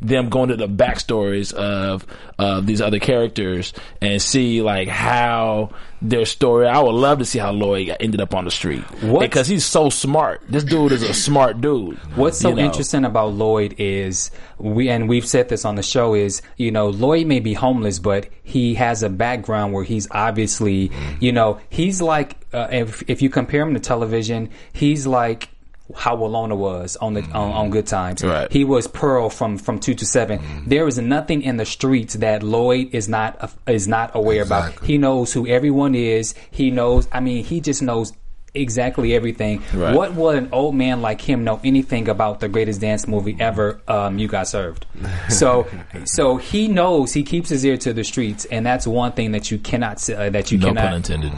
them 0.03 0.29
going 0.29 0.49
to 0.49 0.57
the 0.57 0.69
backstories 0.69 1.53
of 1.53 2.07
of 2.39 2.67
these 2.67 2.81
other 2.81 2.99
characters 2.99 3.73
and 4.01 4.21
see 4.21 4.61
like 4.63 4.89
how 4.89 5.71
their 6.01 6.27
story. 6.27 6.67
I 6.67 6.81
would 6.81 6.95
love 6.95 7.21
to 7.21 7.25
see 7.25 7.39
how 7.39 7.53
Lloyd 7.53 7.95
ended 8.01 8.21
up 8.21 8.35
on 8.35 8.45
the 8.45 8.51
street 8.51 8.83
What's- 9.03 9.27
because 9.27 9.47
he's 9.47 9.65
so 9.65 9.89
smart. 9.89 10.43
This 10.49 10.65
dude 10.65 10.93
is 10.93 11.03
a 11.05 11.15
smart 11.15 11.61
dude. 11.61 11.97
What's 12.17 12.39
so 12.41 12.53
know? 12.53 12.63
interesting 12.63 13.05
about 13.05 13.35
Lloyd 13.35 13.77
is 13.79 14.31
we 14.59 14.89
and 14.89 15.09
we've 15.09 15.27
said 15.27 15.49
this 15.49 15.65
on 15.65 15.77
the 15.77 15.83
show 15.83 16.15
is 16.15 16.43
you 16.57 16.71
know 16.73 16.89
Lloyd 16.89 17.27
may 17.27 17.41
be 17.41 17.55
homeless, 17.55 17.99
but 18.01 18.29
he 18.43 18.75
has 18.75 19.03
a 19.03 19.09
background 19.09 19.73
where 19.73 19.85
he's 19.85 20.09
obviously 20.11 20.91
you 21.21 21.31
know 21.33 21.61
he's 21.71 22.03
like 22.03 22.37
uh, 22.53 22.69
if 22.73 23.09
if 23.09 23.23
you 23.23 23.31
compare 23.31 23.63
him 23.63 23.75
to 23.75 23.81
television, 23.81 24.51
he's 24.73 25.07
like. 25.07 25.49
How 25.97 26.17
Walona 26.17 26.57
was 26.57 26.97
on 26.97 27.15
the 27.15 27.23
on, 27.23 27.53
on 27.53 27.71
Good 27.71 27.87
Times. 27.87 28.23
Right. 28.23 28.51
He 28.53 28.65
was 28.65 28.87
Pearl 28.87 29.31
from 29.31 29.59
from 29.59 29.79
two 29.79 29.95
to 29.95 30.07
7 30.07 30.65
There 30.67 30.87
is 30.89 30.99
nothing 30.99 31.43
in 31.43 31.57
the 31.57 31.67
streets 31.67 32.15
that 32.15 32.43
Lloyd 32.43 32.95
is 32.95 33.09
not 33.09 33.53
is 33.67 33.89
not 33.89 34.11
aware 34.15 34.43
about. 34.43 34.85
He 34.85 34.99
knows 34.99 35.33
who 35.33 35.47
everyone 35.47 35.95
is. 35.95 36.35
He 36.51 36.71
knows. 36.71 37.09
I 37.13 37.21
mean, 37.21 37.45
he 37.45 37.61
just 37.61 37.83
knows 37.83 38.13
exactly 38.55 39.15
everything. 39.15 39.63
Right. 39.73 39.95
What 39.95 40.13
would 40.15 40.37
an 40.37 40.49
old 40.53 40.75
man 40.75 41.01
like 41.01 41.21
him 41.23 41.43
know 41.43 41.59
anything 41.65 42.09
about 42.09 42.41
the 42.41 42.49
greatest 42.49 42.81
dance 42.83 43.09
movie 43.09 43.37
ever? 43.41 43.81
Um, 43.89 44.19
you 44.19 44.29
got 44.29 44.47
served. 44.47 44.85
So, 45.31 45.67
so 46.05 46.37
he 46.37 46.69
knows. 46.69 47.13
He 47.15 47.23
keeps 47.23 47.49
his 47.49 47.65
ear 47.65 47.77
to 47.79 47.93
the 47.95 48.05
streets, 48.05 48.45
and 48.47 48.65
that's 48.67 48.87
one 48.87 49.13
thing 49.13 49.33
that 49.33 49.51
you 49.51 49.59
cannot 49.59 50.09
uh, 50.11 50.29
that 50.31 50.53
you 50.53 50.59
No 50.59 50.67
cannot. 50.69 50.85
pun 50.85 50.95
intended. 50.95 51.33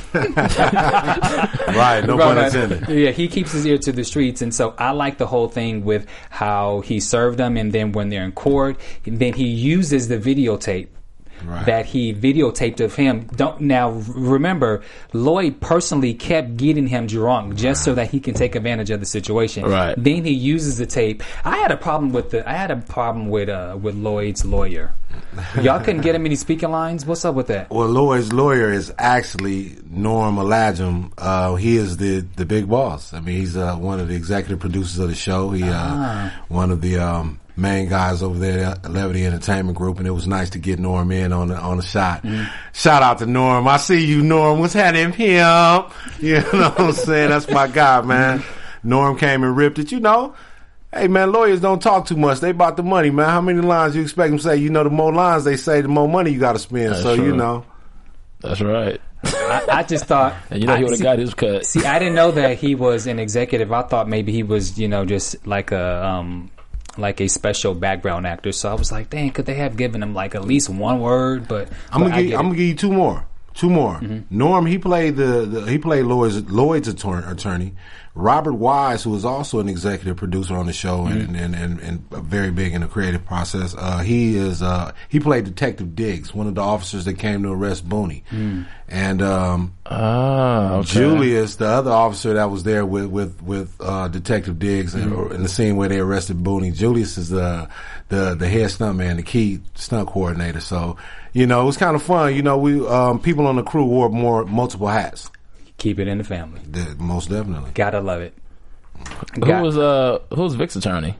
Right, 1.76 2.04
no 2.06 2.16
pun 2.16 2.38
intended. 2.38 2.88
Yeah, 2.88 3.10
he 3.10 3.28
keeps 3.28 3.52
his 3.52 3.66
ear 3.66 3.78
to 3.78 3.92
the 3.92 4.04
streets, 4.04 4.42
and 4.42 4.54
so 4.54 4.74
I 4.78 4.90
like 4.92 5.18
the 5.18 5.26
whole 5.26 5.48
thing 5.48 5.84
with 5.84 6.06
how 6.30 6.80
he 6.80 7.00
served 7.00 7.38
them, 7.38 7.56
and 7.56 7.72
then 7.72 7.92
when 7.92 8.08
they're 8.08 8.24
in 8.24 8.32
court, 8.32 8.78
then 9.04 9.34
he 9.34 9.46
uses 9.46 10.08
the 10.08 10.18
videotape 10.18 10.88
Right. 11.44 11.66
that 11.66 11.86
he 11.86 12.14
videotaped 12.14 12.80
of 12.80 12.94
him. 12.94 13.26
Don't 13.36 13.60
now 13.60 13.90
remember 13.90 14.82
Lloyd 15.12 15.60
personally 15.60 16.14
kept 16.14 16.56
getting 16.56 16.86
him 16.86 17.06
drunk 17.06 17.56
just 17.56 17.84
so 17.84 17.94
that 17.94 18.10
he 18.10 18.20
can 18.20 18.34
take 18.34 18.54
advantage 18.54 18.90
of 18.90 19.00
the 19.00 19.06
situation. 19.06 19.64
Right. 19.64 19.94
Then 19.96 20.24
he 20.24 20.32
uses 20.32 20.78
the 20.78 20.86
tape. 20.86 21.22
I 21.44 21.56
had 21.58 21.70
a 21.70 21.76
problem 21.76 22.12
with 22.12 22.30
the. 22.30 22.48
I 22.48 22.54
had 22.54 22.70
a 22.70 22.76
problem 22.76 23.28
with 23.28 23.48
uh 23.48 23.76
with 23.80 23.94
Lloyd's 23.94 24.44
lawyer. 24.44 24.92
Y'all 25.62 25.80
couldn't 25.80 26.02
get 26.02 26.14
him 26.14 26.26
any 26.26 26.34
speaking 26.36 26.70
lines. 26.70 27.06
What's 27.06 27.24
up 27.24 27.34
with 27.34 27.46
that? 27.48 27.70
Well, 27.70 27.88
Lloyd's 27.88 28.32
lawyer 28.32 28.72
is 28.72 28.92
actually 28.98 29.76
Norm 29.88 30.36
Aladjem. 30.36 31.12
Uh, 31.16 31.54
he 31.54 31.76
is 31.76 31.96
the, 31.96 32.20
the 32.20 32.44
big 32.44 32.68
boss. 32.68 33.12
I 33.14 33.20
mean, 33.20 33.36
he's 33.36 33.56
uh, 33.56 33.76
one 33.76 34.00
of 34.00 34.08
the 34.08 34.14
executive 34.14 34.60
producers 34.60 34.98
of 34.98 35.08
the 35.08 35.14
show. 35.14 35.50
He 35.50 35.62
uh, 35.62 36.30
one 36.48 36.70
of 36.70 36.80
the 36.80 36.98
um, 36.98 37.40
main 37.56 37.88
guys 37.88 38.22
over 38.22 38.38
there 38.38 38.76
Levity 38.88 39.24
Entertainment 39.26 39.76
Group, 39.78 39.98
and 39.98 40.06
it 40.06 40.10
was 40.12 40.26
nice 40.26 40.50
to 40.50 40.58
get 40.58 40.78
Norm 40.78 41.10
in 41.10 41.32
on 41.32 41.48
the, 41.48 41.56
on 41.56 41.78
the 41.78 41.82
shot. 41.82 42.24
Shout 42.72 43.02
out 43.02 43.18
to 43.18 43.26
Norm. 43.26 43.66
I 43.66 43.76
see 43.78 44.04
you, 44.04 44.22
Norm. 44.22 44.60
What's 44.60 44.74
happening, 44.74 45.12
pimp? 45.12 45.92
You 46.20 46.34
know 46.40 46.70
what 46.70 46.80
I'm 46.80 46.92
saying? 46.92 47.30
That's 47.30 47.48
my 47.50 47.66
guy, 47.68 48.00
man. 48.02 48.42
Norm 48.82 49.18
came 49.18 49.42
and 49.42 49.56
ripped 49.56 49.78
it. 49.78 49.90
You 49.92 50.00
know. 50.00 50.34
Hey 50.92 51.08
man, 51.08 51.30
lawyers 51.32 51.60
don't 51.60 51.82
talk 51.82 52.06
too 52.06 52.16
much. 52.16 52.40
They 52.40 52.52
bought 52.52 52.76
the 52.78 52.82
money, 52.82 53.10
man. 53.10 53.28
How 53.28 53.40
many 53.42 53.60
lines 53.60 53.94
you 53.96 54.00
expect 54.02 54.30
them 54.30 54.38
to 54.38 54.42
say? 54.44 54.56
You 54.56 54.70
know, 54.70 54.84
the 54.84 54.88
more 54.88 55.12
lines 55.12 55.44
they 55.44 55.56
say, 55.56 55.80
the 55.82 55.88
more 55.88 56.08
money 56.08 56.30
you 56.30 56.38
got 56.40 56.52
to 56.52 56.58
spend. 56.58 56.92
That's 56.92 57.02
so 57.02 57.12
you 57.14 57.36
know. 57.36 57.66
That's 58.40 58.60
right. 58.62 58.98
I, 59.24 59.64
I 59.68 59.82
just 59.82 60.06
thought. 60.06 60.34
And 60.50 60.60
you 60.60 60.66
know 60.66 60.74
he 60.76 60.80
I- 60.80 60.84
would 60.84 60.92
have 60.92 61.02
got 61.02 61.18
his 61.18 61.34
cut. 61.34 61.66
See, 61.66 61.84
I 61.84 61.98
didn't 61.98 62.14
know 62.14 62.30
that 62.30 62.56
he 62.58 62.74
was 62.76 63.06
an 63.06 63.18
executive. 63.18 63.72
I 63.72 63.82
thought 63.82 64.08
maybe 64.08 64.32
he 64.32 64.42
was, 64.42 64.78
you 64.78 64.88
know, 64.88 65.04
just 65.04 65.46
like 65.46 65.72
a 65.72 66.04
um 66.06 66.50
like 66.98 67.20
a 67.20 67.28
special 67.28 67.74
background 67.74 68.26
actor. 68.26 68.52
So 68.52 68.70
I 68.70 68.74
was 68.74 68.92
like, 68.92 69.10
dang, 69.10 69.30
could 69.30 69.46
they 69.46 69.54
have 69.54 69.76
given 69.76 70.02
him 70.02 70.14
like 70.14 70.34
at 70.34 70.44
least 70.44 70.68
one 70.68 71.00
word? 71.00 71.48
But 71.48 71.68
I'm 71.92 72.02
but 72.02 72.10
gonna 72.10 72.22
give, 72.22 72.38
I'm 72.38 72.46
gonna 72.46 72.56
give 72.56 72.68
you 72.68 72.74
two 72.74 72.92
more. 72.92 73.26
Two 73.54 73.70
more. 73.70 73.94
Mm-hmm. 73.94 74.36
Norm, 74.36 74.66
he 74.66 74.76
played 74.76 75.16
the, 75.16 75.46
the 75.46 75.70
he 75.70 75.78
played 75.78 76.04
Lloyd's 76.04 76.42
Lloyd's 76.50 76.88
attorney. 76.88 77.74
Robert 78.16 78.54
Wise, 78.54 79.04
who 79.04 79.14
is 79.14 79.26
also 79.26 79.60
an 79.60 79.68
executive 79.68 80.16
producer 80.16 80.54
on 80.54 80.64
the 80.64 80.72
show 80.72 81.04
and, 81.04 81.36
and, 81.36 81.54
and, 81.54 81.78
and 81.80 82.10
very 82.10 82.50
big 82.50 82.72
in 82.72 82.80
the 82.80 82.86
creative 82.86 83.24
process. 83.26 83.74
Uh, 83.76 83.98
he 83.98 84.36
is 84.36 84.62
uh, 84.62 84.92
he 85.10 85.20
played 85.20 85.44
Detective 85.44 85.94
Diggs, 85.94 86.34
one 86.34 86.46
of 86.46 86.54
the 86.54 86.62
officers 86.62 87.04
that 87.04 87.18
came 87.18 87.42
to 87.42 87.52
arrest 87.52 87.86
Booney. 87.86 88.22
And 88.88 89.20
um, 89.20 89.74
Ah, 89.84 90.76
okay. 90.76 90.88
Julius, 90.94 91.56
the 91.56 91.66
other 91.66 91.90
officer 91.90 92.34
that 92.34 92.50
was 92.50 92.62
there 92.62 92.86
with 92.86 93.06
with 93.06 93.42
with 93.42 93.76
uh, 93.80 94.08
Detective 94.08 94.58
Diggs 94.58 94.94
in, 94.94 95.10
Mm-hmm. 95.10 95.34
in 95.34 95.42
the 95.42 95.48
scene 95.48 95.76
where 95.76 95.88
they 95.88 95.98
arrested 95.98 96.38
Booney. 96.38 96.72
Julius 96.74 97.18
is 97.18 97.28
the 97.28 97.68
the 98.08 98.34
the 98.34 98.48
head 98.48 98.70
stunt 98.70 98.96
man, 98.96 99.16
the 99.16 99.22
key 99.22 99.60
stunt 99.74 100.08
coordinator. 100.08 100.60
So 100.60 100.96
you 101.32 101.46
know 101.46 101.60
it 101.60 101.64
was 101.66 101.76
kind 101.76 101.94
of 101.94 102.02
fun. 102.02 102.34
You 102.34 102.42
know 102.42 102.56
we 102.56 102.86
um, 102.86 103.20
people 103.20 103.46
on 103.46 103.56
the 103.56 103.62
crew 103.62 103.84
wore 103.84 104.08
more 104.08 104.44
multiple 104.46 104.88
hats. 104.88 105.30
Keep 105.78 105.98
it 105.98 106.08
in 106.08 106.18
the 106.18 106.24
family. 106.24 106.60
The- 106.70 106.96
most 106.98 107.28
definitely. 107.30 107.70
Gotta 107.74 108.00
love 108.00 108.20
it. 108.22 108.34
Who 109.34 109.40
Got- 109.42 109.62
was 109.62 109.76
uh 109.76 110.20
who 110.34 110.42
was 110.42 110.54
Vic's 110.54 110.76
attorney? 110.76 111.16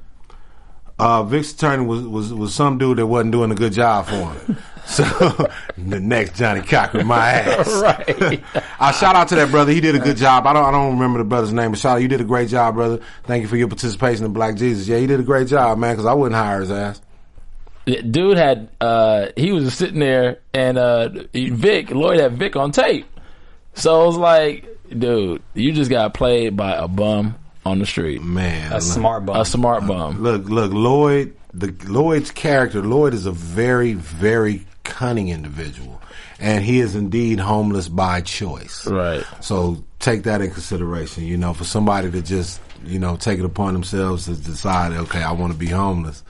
Uh, 0.99 1.23
Vic's 1.25 1.53
attorney 1.53 1.85
was, 1.85 2.03
was 2.07 2.33
was 2.33 2.55
some 2.55 2.79
dude 2.79 2.97
that 2.97 3.07
wasn't 3.07 3.31
doing 3.33 3.51
a 3.51 3.55
good 3.55 3.73
job 3.73 4.07
for 4.07 4.15
him. 4.33 4.57
So 4.87 5.03
the 5.77 5.99
next 5.99 6.37
Johnnie 6.37 6.61
Cochran, 6.61 7.09
my 7.09 7.19
ass. 7.33 7.67
Right. 7.83 8.41
I 8.79 8.93
shout 8.93 9.17
out 9.17 9.27
to 9.31 9.35
that 9.35 9.51
brother. 9.51 9.73
He 9.73 9.81
did 9.81 9.97
a 9.97 9.99
good 9.99 10.17
job. 10.17 10.47
I 10.47 10.53
don't 10.53 10.65
I 10.65 10.71
don't 10.71 10.93
remember 10.93 11.19
the 11.19 11.25
brother's 11.25 11.53
name, 11.53 11.73
but 11.73 11.81
shout 11.81 11.97
out. 11.97 12.03
You 12.03 12.07
did 12.07 12.21
a 12.21 12.25
great 12.25 12.49
job, 12.49 12.77
brother. 12.77 13.01
Thank 13.25 13.43
you 13.43 13.49
for 13.49 13.57
your 13.57 13.67
participation 13.67 14.25
in 14.25 14.33
Black 14.33 14.55
Jesus. 14.55 14.87
Yeah, 14.87 14.99
he 14.99 15.09
did 15.09 15.19
a 15.19 15.25
great 15.25 15.49
job, 15.49 15.77
man. 15.79 15.95
Because 15.95 16.07
I 16.07 16.13
wouldn't 16.15 16.37
hire 16.37 16.61
his 16.61 16.71
ass. 16.71 17.01
Dude 17.85 18.37
had 18.39 18.69
uh 18.81 19.27
he 19.37 19.51
was 19.51 19.75
sitting 19.75 19.99
there 19.99 20.39
and 20.55 20.79
uh 20.79 21.09
Vic 21.35 21.91
Lloyd 21.91 22.21
had 22.21 22.39
Vic 22.39 22.55
on 22.55 22.71
tape. 22.71 23.07
So 23.77 24.03
I 24.03 24.07
was 24.07 24.17
like, 24.17 24.67
dude, 24.97 25.43
you 25.55 25.73
just 25.73 25.91
got 25.91 26.15
played 26.15 26.57
by 26.57 26.73
a 26.75 26.89
bum 26.89 27.37
on 27.65 27.79
the 27.79 27.87
street. 27.87 28.23
Man, 28.23 28.73
a 28.73 28.77
look- 28.77 28.83
smart 28.83 29.27
bum. 29.27 29.37
A 29.37 29.45
smart 29.45 29.85
uh, 29.85 29.87
bum. 29.87 30.23
Look, 30.23 30.49
look, 30.49 30.73
Lloyd. 30.73 31.35
The 31.55 31.75
Lloyd's 31.87 32.31
character, 32.31 32.83
Lloyd 32.83 33.15
is 33.15 33.25
a 33.25 33.33
very, 33.33 33.95
very 33.95 34.67
cunning 34.85 35.31
individual, 35.31 36.03
and 36.39 36.63
he 36.63 36.81
is 36.81 36.95
indeed 36.95 37.39
homeless 37.41 37.89
by 37.89 38.21
choice. 38.21 38.87
Right. 38.87 39.25
So 39.41 39.83
take 39.99 40.25
that 40.25 40.43
in 40.43 40.51
consideration. 40.51 41.25
You 41.25 41.39
know, 41.39 41.55
for 41.55 41.65
somebody 41.65 42.11
to 42.11 42.21
just 42.21 42.61
you 42.85 42.99
know 42.99 43.17
take 43.17 43.39
it 43.39 43.45
upon 43.47 43.73
themselves 43.73 44.27
to 44.27 44.35
decide, 44.35 44.93
okay, 44.93 45.23
I 45.23 45.33
want 45.33 45.55
to 45.55 45.59
be 45.59 45.69
homeless. 45.69 46.23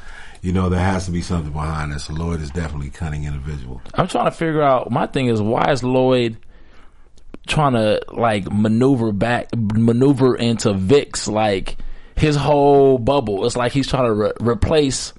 You 0.42 0.52
know, 0.52 0.68
there 0.68 0.78
has 0.78 1.06
to 1.06 1.10
be 1.10 1.22
something 1.22 1.52
behind 1.52 1.90
this. 1.92 2.04
So 2.04 2.12
Lloyd 2.12 2.40
is 2.40 2.50
definitely 2.50 2.88
a 2.88 2.90
cunning 2.90 3.24
individual. 3.24 3.80
I'm 3.94 4.06
trying 4.06 4.26
to 4.26 4.30
figure 4.30 4.62
out. 4.62 4.92
My 4.92 5.06
thing 5.08 5.26
is, 5.26 5.42
why 5.42 5.72
is 5.72 5.82
Lloyd 5.82 6.36
trying 7.46 7.74
to 7.74 8.02
like 8.12 8.50
maneuver 8.50 9.12
back, 9.12 9.48
maneuver 9.54 10.36
into 10.36 10.72
Vic's 10.72 11.28
like 11.28 11.76
his 12.16 12.36
whole 12.36 12.98
bubble? 12.98 13.46
It's 13.46 13.56
like 13.56 13.72
he's 13.72 13.88
trying 13.88 14.06
to 14.06 14.14
re- 14.14 14.32
replace 14.40 15.12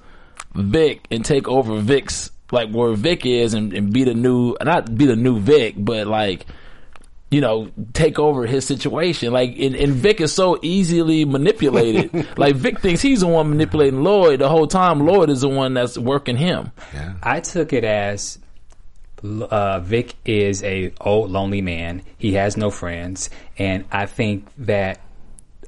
Vic 0.54 1.06
and 1.12 1.24
take 1.24 1.48
over 1.48 1.80
Vic's 1.80 2.32
like 2.52 2.72
where 2.72 2.94
Vic 2.94 3.26
is 3.26 3.54
and, 3.54 3.74
and 3.74 3.92
be 3.92 4.04
the 4.04 4.14
new, 4.14 4.56
not 4.62 4.96
be 4.96 5.06
the 5.06 5.16
new 5.16 5.40
Vic, 5.40 5.76
but 5.78 6.08
like. 6.08 6.46
You 7.30 7.42
know, 7.42 7.70
take 7.92 8.20
over 8.20 8.46
his 8.46 8.66
situation. 8.66 9.34
Like, 9.34 9.60
and, 9.60 9.76
and 9.76 9.92
Vic 9.92 10.22
is 10.22 10.32
so 10.32 10.58
easily 10.62 11.26
manipulated. 11.26 12.26
like, 12.38 12.56
Vic 12.56 12.80
thinks 12.80 13.02
he's 13.02 13.20
the 13.20 13.28
one 13.28 13.50
manipulating 13.50 14.02
Lloyd 14.02 14.40
the 14.40 14.48
whole 14.48 14.66
time. 14.66 15.06
Lloyd 15.06 15.30
is 15.30 15.42
the 15.42 15.50
one 15.50 15.74
that's 15.74 15.98
working 15.98 16.38
him. 16.38 16.72
Yeah. 16.94 17.16
I 17.22 17.42
took 17.42 17.74
it 17.74 17.84
as 17.84 18.40
uh, 19.24 19.80
Vic 19.80 20.16
is 20.26 20.64
a 20.64 20.94
old 21.02 21.32
lonely 21.32 21.62
man. 21.62 22.02
He 22.18 22.34
has 22.34 22.58
no 22.58 22.70
friends, 22.70 23.30
and 23.58 23.86
I 23.92 24.06
think 24.06 24.48
that 24.58 25.00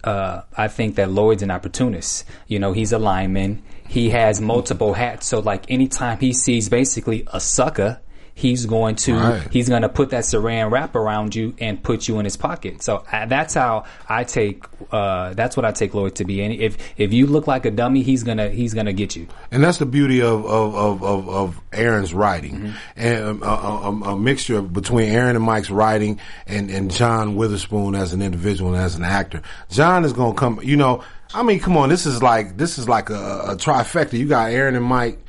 uh, 0.04 0.42
I 0.56 0.68
think 0.68 0.96
that 0.96 1.12
Lloyd's 1.12 1.44
an 1.44 1.52
opportunist. 1.52 2.26
You 2.48 2.60
know, 2.60 2.74
he's 2.74 2.92
a 2.92 3.00
lineman. 3.00 3.64
He 3.88 4.12
has 4.12 4.40
multiple 4.40 4.94
hats. 4.94 5.28
So, 5.28 5.40
like, 5.40 5.70
anytime 5.70 6.20
he 6.20 6.32
sees 6.32 6.70
basically 6.70 7.28
a 7.34 7.40
sucker, 7.40 8.00
he's 8.40 8.66
going 8.66 8.96
to 8.96 9.14
Right. 9.16 9.48
he's 9.52 9.70
going 9.70 9.82
to 9.84 9.90
put 9.90 10.10
that 10.12 10.24
saran 10.24 10.72
wrap 10.72 10.96
around 10.96 11.36
you 11.36 11.54
and 11.60 11.82
put 11.84 12.08
you 12.08 12.20
in 12.20 12.26
his 12.26 12.38
pocket. 12.38 12.82
So 12.82 13.04
uh, 13.12 13.26
that's 13.26 13.54
how 13.54 13.84
I 14.08 14.24
take. 14.24 14.64
Uh, 14.92 15.34
that's 15.34 15.56
what 15.58 15.66
I 15.66 15.72
take 15.72 15.94
Lloyd 15.94 16.16
to 16.16 16.26
be. 16.26 16.42
And 16.42 16.54
if 16.54 16.78
if 16.98 17.14
you 17.14 17.28
look 17.28 17.46
like 17.48 17.66
a 17.66 17.72
dummy, 17.72 18.02
he's 18.02 18.24
gonna 18.24 18.50
he's 18.50 18.74
gonna 18.74 18.94
get 18.94 19.16
you. 19.16 19.28
And 19.52 19.64
that's 19.64 19.78
the 19.78 19.86
beauty 19.86 20.22
of 20.22 20.46
of 20.46 20.76
of, 20.76 21.04
of, 21.04 21.30
of 21.30 21.62
Aaron's 21.74 22.14
writing, 22.14 22.74
and 22.96 23.24
um, 23.24 23.44
a, 23.44 23.46
a, 23.46 23.92
a 24.14 24.20
mixture 24.20 24.62
between 24.62 25.10
Aaron 25.10 25.36
and 25.36 25.46
Mike's 25.46 25.70
writing, 25.70 26.20
and 26.48 26.70
and 26.72 26.90
John 26.92 27.36
Witherspoon 27.36 27.94
as 27.96 28.14
an 28.14 28.22
individual 28.22 28.74
and 28.74 28.82
as 28.82 28.96
an 28.96 29.04
actor. 29.04 29.42
John 29.70 30.06
is 30.06 30.14
going 30.14 30.34
to 30.34 30.40
come. 30.40 30.60
You 30.64 30.78
know, 30.78 31.04
I 31.34 31.44
mean, 31.44 31.60
come 31.60 31.78
on, 31.78 31.90
this 31.90 32.06
is 32.06 32.24
like 32.24 32.58
this 32.58 32.78
is 32.80 32.88
like 32.90 33.10
a, 33.10 33.14
a 33.50 33.56
trifecta. 33.56 34.14
You 34.18 34.28
got 34.28 34.52
Aaron 34.52 34.76
and 34.76 34.86
Mike. 34.86 35.20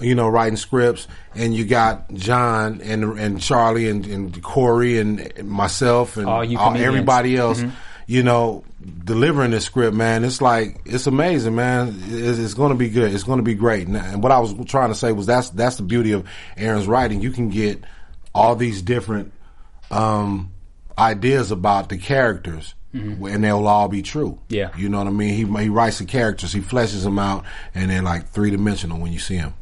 You 0.00 0.14
know, 0.16 0.28
writing 0.28 0.56
scripts, 0.56 1.06
and 1.36 1.54
you 1.54 1.64
got 1.64 2.12
John 2.14 2.80
and 2.82 3.16
and 3.18 3.40
Charlie 3.40 3.88
and, 3.88 4.04
and 4.06 4.42
Corey 4.42 4.98
and 4.98 5.44
myself 5.44 6.16
and 6.16 6.26
All 6.26 6.44
all- 6.58 6.76
everybody 6.76 7.36
else. 7.36 7.62
you 8.06 8.22
know, 8.22 8.64
delivering 9.04 9.52
this 9.52 9.64
script, 9.64 9.94
man, 9.96 10.24
it's 10.24 10.42
like 10.42 10.80
it's 10.84 11.06
amazing, 11.06 11.54
man. 11.54 11.96
It's, 12.08 12.38
it's 12.38 12.54
going 12.54 12.70
to 12.72 12.76
be 12.78 12.90
good. 12.90 13.14
It's 13.14 13.22
going 13.22 13.38
to 13.38 13.44
be 13.44 13.54
great. 13.54 13.86
And, 13.86 13.96
and 13.96 14.22
what 14.22 14.32
I 14.32 14.40
was 14.40 14.52
trying 14.66 14.88
to 14.90 14.94
say 14.96 15.12
was 15.12 15.26
that's 15.26 15.50
that's 15.50 15.76
the 15.76 15.84
beauty 15.84 16.12
of 16.12 16.26
Aaron's 16.56 16.86
writing. 16.88 17.22
You 17.22 17.30
can 17.30 17.48
get 17.48 17.82
all 18.34 18.56
these 18.56 18.82
different 18.82 19.32
um, 19.90 20.52
ideas 20.98 21.50
about 21.50 21.88
the 21.88 21.98
characters. 21.98 22.74
And 22.92 23.42
they'll 23.42 23.66
all 23.66 23.88
be 23.88 24.02
true. 24.02 24.38
Mm-hmm. 24.48 24.54
Yeah. 24.54 24.76
you 24.76 24.88
know 24.88 24.98
what 24.98 25.08
I 25.08 25.10
mean. 25.10 25.30
He 25.34 25.62
he 25.64 25.68
writes 25.68 25.98
the 25.98 26.04
characters, 26.04 26.52
he 26.52 26.60
fleshes 26.60 27.02
them 27.02 27.18
out, 27.18 27.44
and 27.74 27.90
they're 27.90 28.02
like 28.02 28.28
three 28.28 28.50
dimensional 28.52 29.00
when 29.00 29.12
you 29.12 29.18
see 29.18 29.36
them. 29.36 29.54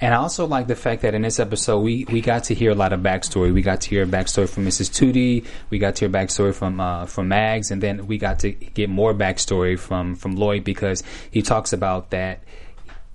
And 0.00 0.14
I 0.14 0.18
also 0.18 0.46
like 0.46 0.66
the 0.66 0.76
fact 0.76 1.02
that 1.02 1.14
in 1.14 1.22
this 1.22 1.38
episode 1.38 1.80
we, 1.80 2.04
we 2.06 2.20
got 2.20 2.44
to 2.44 2.54
hear 2.54 2.70
a 2.70 2.74
lot 2.74 2.92
of 2.92 3.00
backstory. 3.00 3.52
We 3.52 3.62
got 3.62 3.80
to 3.82 3.90
hear 3.90 4.02
a 4.02 4.06
backstory 4.06 4.48
from 4.48 4.66
Mrs. 4.66 4.90
Tootie. 4.90 5.46
We 5.70 5.78
got 5.78 5.96
to 5.96 6.06
hear 6.06 6.08
backstory 6.08 6.54
from 6.54 6.80
uh, 6.80 7.06
from 7.06 7.28
Mags, 7.28 7.70
and 7.70 7.82
then 7.82 8.06
we 8.06 8.18
got 8.18 8.40
to 8.40 8.50
get 8.50 8.88
more 8.88 9.14
backstory 9.14 9.78
from 9.78 10.14
from 10.14 10.36
Lloyd 10.36 10.64
because 10.64 11.02
he 11.30 11.42
talks 11.42 11.72
about 11.72 12.10
that. 12.10 12.40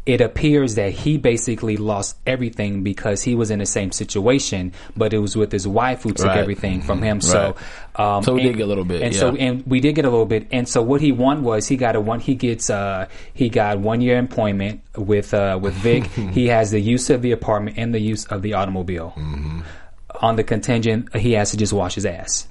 It 0.06 0.22
appears 0.22 0.76
that 0.76 0.92
he 0.92 1.18
basically 1.18 1.78
lost 1.78 2.16
everything 2.28 2.84
because 2.84 3.24
he 3.24 3.34
was 3.34 3.50
in 3.50 3.58
the 3.58 3.66
same 3.66 3.92
situation, 3.92 4.72
but 4.96 5.14
it 5.14 5.18
was 5.18 5.36
with 5.36 5.52
his 5.52 5.68
wife 5.68 6.04
who 6.04 6.12
took 6.12 6.28
Right. 6.28 6.38
everything 6.38 6.82
from 6.82 7.02
him. 7.02 7.22
So, 7.22 7.56
um, 7.96 8.22
So 8.22 8.36
we 8.36 8.42
and- 8.42 8.50
did 8.52 8.58
get 8.58 8.64
a 8.64 8.68
little 8.68 8.86
bit, 8.86 9.02
and 9.02 9.14
yeah. 9.16 9.20
so 9.20 9.36
and 9.36 9.64
we 9.66 9.80
did 9.80 9.96
get 9.96 10.06
a 10.06 10.10
little 10.12 10.28
bit. 10.28 10.46
And 10.52 10.70
so 10.70 10.84
what 10.84 11.02
he 11.02 11.12
won 11.12 11.44
was 11.44 11.68
he 11.68 11.76
got 11.76 11.96
a 11.96 12.00
one. 12.02 12.20
He 12.20 12.36
gets 12.36 12.70
uh 12.70 13.08
he 13.34 13.50
got 13.50 13.80
one 13.80 14.00
year 14.00 14.18
employment 14.20 14.82
with 14.96 15.34
uh 15.34 15.58
with 15.60 15.74
Vic. 15.74 16.06
he 16.34 16.50
has 16.50 16.70
the 16.70 16.80
use 16.80 17.10
of 17.10 17.24
the 17.24 17.32
apartment 17.32 17.78
and 17.80 17.92
the 17.92 18.00
use 18.00 18.26
of 18.26 18.44
the 18.44 18.54
automobile. 18.54 19.14
On 20.22 20.36
the 20.36 20.44
contingent, 20.44 21.14
he 21.16 21.34
has 21.34 21.50
to 21.52 21.58
just 21.58 21.74
wash 21.74 21.96
his 21.96 22.06
ass. 22.06 22.48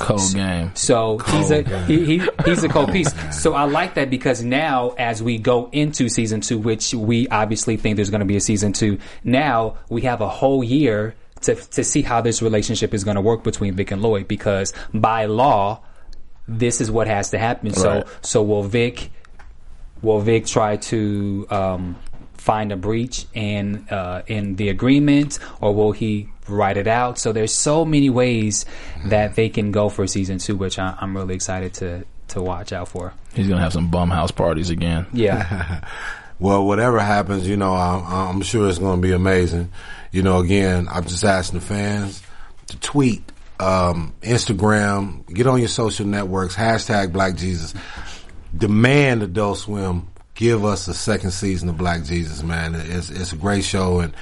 Cold 0.00 0.34
game. 0.34 0.72
So 0.74 1.18
he's 1.18 1.50
a 1.50 1.62
he, 1.86 2.04
he 2.04 2.28
he's 2.44 2.64
a 2.64 2.68
cold 2.68 2.92
piece. 2.92 3.12
So 3.42 3.54
I 3.54 3.64
like 3.64 3.94
that 3.94 4.10
because 4.10 4.42
now 4.42 4.90
as 4.98 5.22
we 5.22 5.38
go 5.38 5.68
into 5.72 6.08
season 6.08 6.40
two, 6.40 6.58
which 6.58 6.94
we 6.94 7.28
obviously 7.28 7.76
think 7.76 7.96
there's 7.96 8.10
going 8.10 8.20
to 8.20 8.26
be 8.26 8.36
a 8.36 8.40
season 8.40 8.72
two, 8.72 8.98
now 9.24 9.76
we 9.88 10.02
have 10.02 10.20
a 10.20 10.28
whole 10.28 10.64
year 10.64 11.14
to 11.42 11.54
to 11.54 11.84
see 11.84 12.02
how 12.02 12.20
this 12.20 12.42
relationship 12.42 12.94
is 12.94 13.04
going 13.04 13.16
to 13.16 13.20
work 13.20 13.42
between 13.42 13.74
Vic 13.74 13.90
and 13.90 14.02
Lloyd 14.02 14.28
because 14.28 14.72
by 14.92 15.26
law, 15.26 15.82
this 16.48 16.80
is 16.80 16.90
what 16.90 17.06
has 17.06 17.30
to 17.30 17.38
happen. 17.38 17.72
So 17.72 18.04
so 18.22 18.42
will 18.42 18.62
Vic 18.62 19.10
will 20.02 20.20
Vic 20.20 20.46
try 20.46 20.76
to 20.76 21.46
um, 21.50 21.96
find 22.34 22.72
a 22.72 22.76
breach 22.76 23.26
in 23.34 23.86
uh, 23.90 24.22
in 24.26 24.56
the 24.56 24.68
agreement, 24.70 25.38
or 25.60 25.74
will 25.74 25.92
he 25.92 26.28
write 26.50 26.76
it 26.76 26.86
out? 26.86 27.18
So 27.18 27.32
there's 27.32 27.54
so 27.54 27.84
many 27.84 28.10
ways 28.10 28.64
that 29.06 29.34
they 29.34 29.48
can 29.48 29.72
go 29.72 29.88
for 29.88 30.06
season 30.06 30.38
two, 30.38 30.56
which 30.56 30.78
I, 30.78 30.96
I'm 31.00 31.16
really 31.16 31.34
excited 31.34 31.74
to 31.74 32.04
to 32.28 32.42
watch 32.42 32.72
out 32.72 32.88
for. 32.88 33.12
He's 33.34 33.48
gonna 33.48 33.60
have 33.60 33.72
some 33.72 33.90
bum 33.90 34.10
house 34.10 34.30
parties 34.30 34.70
again. 34.70 35.06
Yeah, 35.12 35.84
Well, 36.40 36.66
whatever 36.66 36.98
happens, 37.00 37.46
you 37.46 37.58
know, 37.58 37.74
I'm, 37.74 38.04
I'm 38.06 38.40
sure 38.40 38.66
it's 38.66 38.78
going 38.78 39.00
to 39.00 39.06
be 39.06 39.12
amazing. 39.12 39.70
You 40.10 40.22
know, 40.22 40.38
again, 40.38 40.88
I'm 40.90 41.04
just 41.04 41.22
asking 41.22 41.60
the 41.60 41.66
fans 41.66 42.22
to 42.68 42.80
tweet, 42.80 43.22
um, 43.60 44.14
Instagram, 44.22 45.28
get 45.32 45.46
on 45.46 45.58
your 45.58 45.68
social 45.68 46.06
networks, 46.06 46.56
hashtag 46.56 47.12
Black 47.12 47.36
Jesus. 47.36 47.74
Demand 48.56 49.22
Adult 49.22 49.58
Swim 49.58 50.08
give 50.34 50.64
us 50.64 50.88
a 50.88 50.94
second 50.94 51.32
season 51.32 51.68
of 51.68 51.76
Black 51.76 52.04
Jesus, 52.04 52.42
man. 52.42 52.74
It's 52.74 53.10
it's 53.10 53.32
a 53.32 53.36
great 53.36 53.62
show, 53.62 54.00
and 54.00 54.14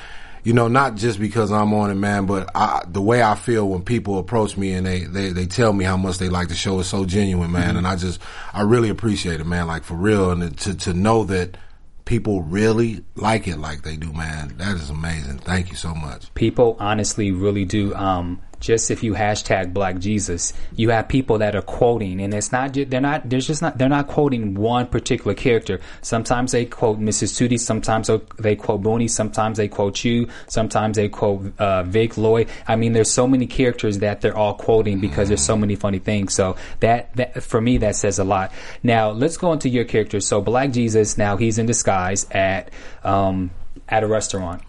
you 0.44 0.52
know, 0.52 0.68
not 0.68 0.94
just 0.94 1.18
because 1.18 1.50
I'm 1.52 1.72
on 1.74 1.90
it, 1.90 1.94
man, 1.94 2.26
but 2.26 2.50
I, 2.54 2.82
the 2.86 3.02
way 3.02 3.22
I 3.22 3.34
feel 3.34 3.68
when 3.68 3.82
people 3.82 4.18
approach 4.18 4.56
me 4.56 4.72
and 4.72 4.86
they, 4.86 5.00
they 5.00 5.30
they 5.30 5.46
tell 5.46 5.72
me 5.72 5.84
how 5.84 5.96
much 5.96 6.18
they 6.18 6.28
like 6.28 6.48
the 6.48 6.54
show 6.54 6.78
is 6.80 6.86
so 6.86 7.04
genuine, 7.04 7.52
man. 7.52 7.76
And 7.76 7.86
I 7.86 7.96
just 7.96 8.20
I 8.52 8.62
really 8.62 8.88
appreciate 8.88 9.40
it, 9.40 9.46
man. 9.46 9.66
Like 9.66 9.84
for 9.84 9.94
real, 9.94 10.30
and 10.30 10.56
to 10.58 10.74
to 10.74 10.94
know 10.94 11.24
that 11.24 11.56
people 12.04 12.42
really 12.42 13.04
like 13.16 13.46
it 13.46 13.58
like 13.58 13.82
they 13.82 13.96
do, 13.96 14.12
man. 14.12 14.54
That 14.56 14.76
is 14.76 14.90
amazing. 14.90 15.38
Thank 15.38 15.70
you 15.70 15.76
so 15.76 15.94
much. 15.94 16.32
people 16.34 16.76
honestly 16.80 17.30
really 17.32 17.64
do. 17.64 17.94
Um, 17.94 18.40
just 18.60 18.90
if 18.90 19.02
you 19.02 19.14
hashtag 19.14 19.72
Black 19.72 19.98
Jesus, 19.98 20.52
you 20.74 20.90
have 20.90 21.08
people 21.08 21.38
that 21.38 21.54
are 21.54 21.62
quoting, 21.62 22.20
and 22.20 22.34
it's 22.34 22.52
not. 22.52 22.74
They're 22.74 23.00
not. 23.00 23.28
There's 23.28 23.46
just 23.46 23.62
not. 23.62 23.78
They're 23.78 23.88
not 23.88 24.08
quoting 24.08 24.54
one 24.54 24.86
particular 24.86 25.34
character. 25.34 25.80
Sometimes 26.02 26.52
they 26.52 26.64
quote 26.64 26.98
Mrs. 26.98 27.38
Tootie. 27.38 27.60
Sometimes 27.60 28.10
they 28.38 28.56
quote 28.56 28.82
Booney. 28.82 29.08
Sometimes 29.08 29.58
they 29.58 29.68
quote 29.68 30.04
you. 30.04 30.28
Sometimes 30.46 30.96
they 30.96 31.08
quote 31.08 31.52
uh, 31.58 31.82
Vic 31.84 32.16
Lloyd. 32.16 32.48
I 32.66 32.76
mean, 32.76 32.92
there's 32.92 33.10
so 33.10 33.26
many 33.26 33.46
characters 33.46 33.98
that 33.98 34.20
they're 34.20 34.36
all 34.36 34.54
quoting 34.54 35.00
because 35.00 35.28
there's 35.28 35.44
so 35.44 35.56
many 35.56 35.76
funny 35.76 35.98
things. 35.98 36.34
So 36.34 36.56
that 36.80 37.14
that 37.16 37.42
for 37.42 37.60
me 37.60 37.78
that 37.78 37.96
says 37.96 38.18
a 38.18 38.24
lot. 38.24 38.52
Now 38.82 39.10
let's 39.10 39.36
go 39.36 39.52
into 39.52 39.68
your 39.68 39.84
characters. 39.84 40.26
So 40.26 40.40
Black 40.40 40.72
Jesus. 40.72 41.16
Now 41.16 41.36
he's 41.36 41.58
in 41.58 41.66
disguise 41.66 42.26
at. 42.30 42.70
Um, 43.04 43.50
at 43.88 44.02
a 44.02 44.06
restaurant. 44.06 44.62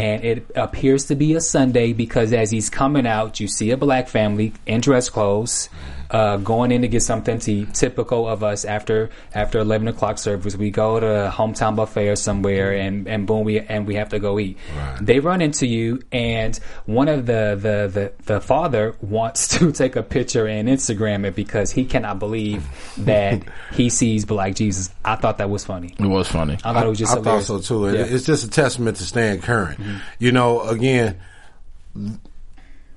And 0.00 0.24
it 0.24 0.50
appears 0.56 1.06
to 1.06 1.14
be 1.14 1.34
a 1.34 1.40
Sunday 1.40 1.92
because 1.92 2.32
as 2.32 2.50
he's 2.50 2.70
coming 2.70 3.06
out, 3.06 3.40
you 3.40 3.48
see 3.48 3.70
a 3.70 3.76
black 3.76 4.08
family 4.08 4.54
in 4.66 4.80
dress 4.80 5.10
clothes, 5.10 5.68
uh, 6.12 6.36
going 6.36 6.70
in 6.70 6.82
to 6.82 6.88
get 6.88 7.02
something 7.02 7.38
to 7.40 7.52
eat, 7.52 7.74
typical 7.74 8.28
of 8.28 8.44
us 8.44 8.64
after 8.64 9.10
after 9.34 9.58
eleven 9.58 9.88
o'clock 9.88 10.18
service. 10.18 10.54
We 10.54 10.70
go 10.70 11.00
to 11.00 11.26
a 11.26 11.30
hometown 11.30 11.74
buffet 11.74 12.08
or 12.08 12.16
somewhere 12.16 12.72
and, 12.72 13.08
and 13.08 13.26
boom 13.26 13.44
we 13.44 13.58
and 13.60 13.86
we 13.86 13.94
have 13.96 14.10
to 14.10 14.18
go 14.18 14.38
eat. 14.38 14.58
They 15.00 15.20
run 15.20 15.40
into 15.40 15.66
you 15.66 16.02
and 16.12 16.58
one 16.84 17.08
of 17.08 17.26
the, 17.26 17.58
the, 17.58 17.88
the, 17.92 18.12
the 18.24 18.40
father 18.40 18.94
wants 19.00 19.48
to 19.58 19.72
take 19.72 19.96
a 19.96 20.02
picture 20.02 20.46
and 20.46 20.68
Instagram 20.68 21.26
it 21.26 21.34
because 21.34 21.72
he 21.72 21.84
cannot 21.84 22.18
believe 22.18 22.66
that 22.98 23.42
he 23.72 23.88
sees 23.88 24.24
black 24.24 24.54
Jesus. 24.54 24.92
I 25.04 25.16
thought 25.16 25.38
that 25.38 25.48
was 25.48 25.64
funny. 25.64 25.94
It 25.98 26.06
was 26.06 26.28
funny. 26.28 26.58
I 26.62 26.74
thought 26.74 26.86
it 26.86 26.90
was 26.90 26.98
just 26.98 27.16
I 27.16 27.22
thought 27.22 27.42
so 27.42 27.58
too. 27.58 27.86
And 27.86 27.96
Yeah. 27.96 28.04
Mm-hmm. 28.04 28.14
It's 28.14 28.26
just 28.26 28.44
a 28.44 28.50
testament 28.50 28.98
to 28.98 29.04
staying 29.04 29.40
current. 29.40 29.80
You 30.18 30.32
know, 30.32 30.60
again, 30.60 31.18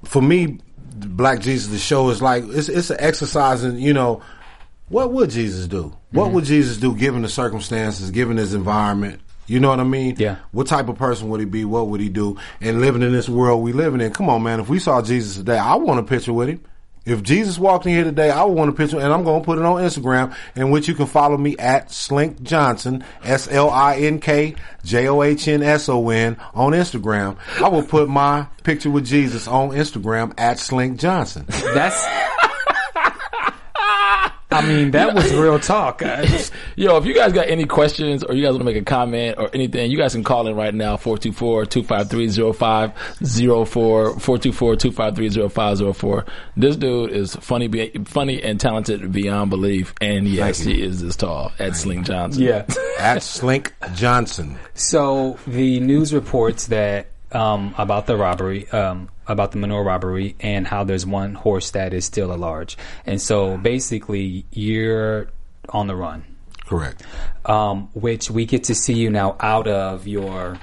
for 0.03 0.21
me, 0.21 0.59
Black 0.95 1.39
Jesus, 1.41 1.71
the 1.71 1.77
show 1.79 2.09
is 2.09 2.21
like 2.21 2.43
it's 2.47 2.69
it's 2.69 2.89
an 2.89 2.97
exercise 2.99 3.63
in 3.63 3.77
you 3.77 3.93
know 3.93 4.21
what 4.89 5.11
would 5.11 5.29
Jesus 5.31 5.67
do? 5.67 5.95
What 6.11 6.25
Mm-hmm. 6.27 6.35
would 6.35 6.45
Jesus 6.45 6.77
do 6.77 6.95
given 6.95 7.21
the 7.23 7.29
circumstances, 7.29 8.11
given 8.11 8.37
his 8.37 8.53
environment? 8.53 9.19
You 9.47 9.59
know 9.59 9.69
what 9.69 9.79
I 9.79 9.83
mean? 9.83 10.15
Yeah. 10.17 10.37
What 10.51 10.67
type 10.67 10.87
of 10.89 10.97
person 10.97 11.29
would 11.29 11.39
he 11.39 11.45
be? 11.45 11.65
What 11.65 11.87
would 11.89 11.99
he 12.01 12.09
do? 12.09 12.37
And 12.61 12.81
living 12.81 13.01
in 13.03 13.11
this 13.11 13.27
world 13.29 13.61
we 13.63 13.73
living 13.73 14.01
in, 14.01 14.11
come 14.11 14.29
on, 14.29 14.41
man. 14.43 14.59
If 14.59 14.69
we 14.69 14.79
saw 14.79 15.01
Jesus 15.01 15.35
today, 15.37 15.57
I 15.57 15.75
want 15.75 15.99
a 15.99 16.03
picture 16.03 16.33
with 16.33 16.49
him. 16.49 16.63
If 17.05 17.21
Jesus 17.21 17.59
walked 17.59 17.85
in 17.85 17.93
here 17.93 18.03
today, 18.03 18.31
I 18.31 18.43
would 18.43 18.57
want 18.57 18.69
a 18.69 18.73
picture, 18.73 18.99
and 18.99 19.13
I'm 19.13 19.23
going 19.23 19.41
to 19.41 19.45
put 19.45 19.59
it 19.59 19.65
on 19.65 19.81
Instagram, 19.81 20.35
in 20.55 20.71
which 20.71 20.87
you 20.87 20.95
can 20.95 21.05
follow 21.05 21.37
me 21.37 21.55
at 21.57 21.91
Slink 21.91 22.41
Johnson, 22.41 23.03
S 23.23 23.47
L 23.49 23.69
I 23.69 23.97
N 23.97 24.19
K 24.19 24.55
J 24.83 25.07
O 25.07 25.21
H 25.21 25.47
N 25.47 25.61
S 25.61 25.87
O 25.87 26.09
N, 26.09 26.37
on 26.53 26.71
Instagram. 26.71 27.37
I 27.61 27.69
will 27.69 27.83
put 27.83 28.09
my 28.09 28.47
picture 28.63 28.89
with 28.89 29.05
Jesus 29.05 29.47
on 29.47 29.69
Instagram 29.69 30.33
at 30.37 30.57
Slink 30.57 30.99
Johnson. 30.99 31.45
That's. 31.47 32.03
I 34.55 34.65
mean, 34.65 34.91
that 34.91 35.13
was 35.13 35.33
real 35.33 35.59
talk. 35.59 36.01
Uh, 36.01 36.25
Yo, 36.75 36.95
if 36.97 37.05
you 37.05 37.13
guys 37.13 37.33
got 37.33 37.47
any 37.49 37.65
questions 37.65 38.23
or 38.23 38.33
you 38.33 38.41
guys 38.43 38.51
want 38.51 38.61
to 38.61 38.65
make 38.65 38.77
a 38.77 38.83
comment 38.83 39.35
or 39.37 39.49
anything, 39.53 39.91
you 39.91 39.97
guys 39.97 40.13
can 40.13 40.23
call 40.23 40.47
in 40.47 40.55
right 40.55 40.73
now, 40.73 40.95
424-253-0504, 40.97 42.93
424-253-0504. 44.15 46.27
This 46.57 46.75
dude 46.75 47.11
is 47.11 47.35
funny, 47.35 47.67
be- 47.67 47.91
funny 48.05 48.41
and 48.41 48.59
talented 48.59 49.11
beyond 49.11 49.49
belief. 49.49 49.93
And 50.01 50.27
yes, 50.27 50.59
he 50.59 50.81
is 50.81 51.01
this 51.01 51.15
tall 51.15 51.51
at 51.59 51.75
Slink 51.75 52.05
Johnson. 52.05 52.43
Yeah. 52.43 52.65
at 52.99 53.23
Slink 53.23 53.73
Johnson. 53.93 54.57
So 54.73 55.37
the 55.47 55.79
news 55.79 56.13
reports 56.13 56.67
that 56.67 57.07
um, 57.35 57.75
about 57.77 58.05
the 58.07 58.15
robbery, 58.15 58.67
um, 58.69 59.09
about 59.27 59.51
the 59.51 59.57
manure 59.57 59.83
robbery, 59.83 60.35
and 60.39 60.65
how 60.65 60.83
there's 60.83 61.05
one 61.05 61.33
horse 61.35 61.71
that 61.71 61.93
is 61.93 62.05
still 62.05 62.31
at 62.31 62.39
large. 62.39 62.77
And 63.05 63.21
so 63.21 63.57
basically, 63.57 64.45
you're 64.51 65.27
on 65.69 65.87
the 65.87 65.95
run, 65.95 66.23
Correct. 66.65 67.03
um, 67.45 67.89
which 67.93 68.31
we 68.31 68.45
get 68.45 68.63
to 68.65 68.75
see 68.75 68.93
you 68.93 69.09
now 69.09 69.35
out 69.39 69.67
of 69.67 70.07
your 70.07 70.57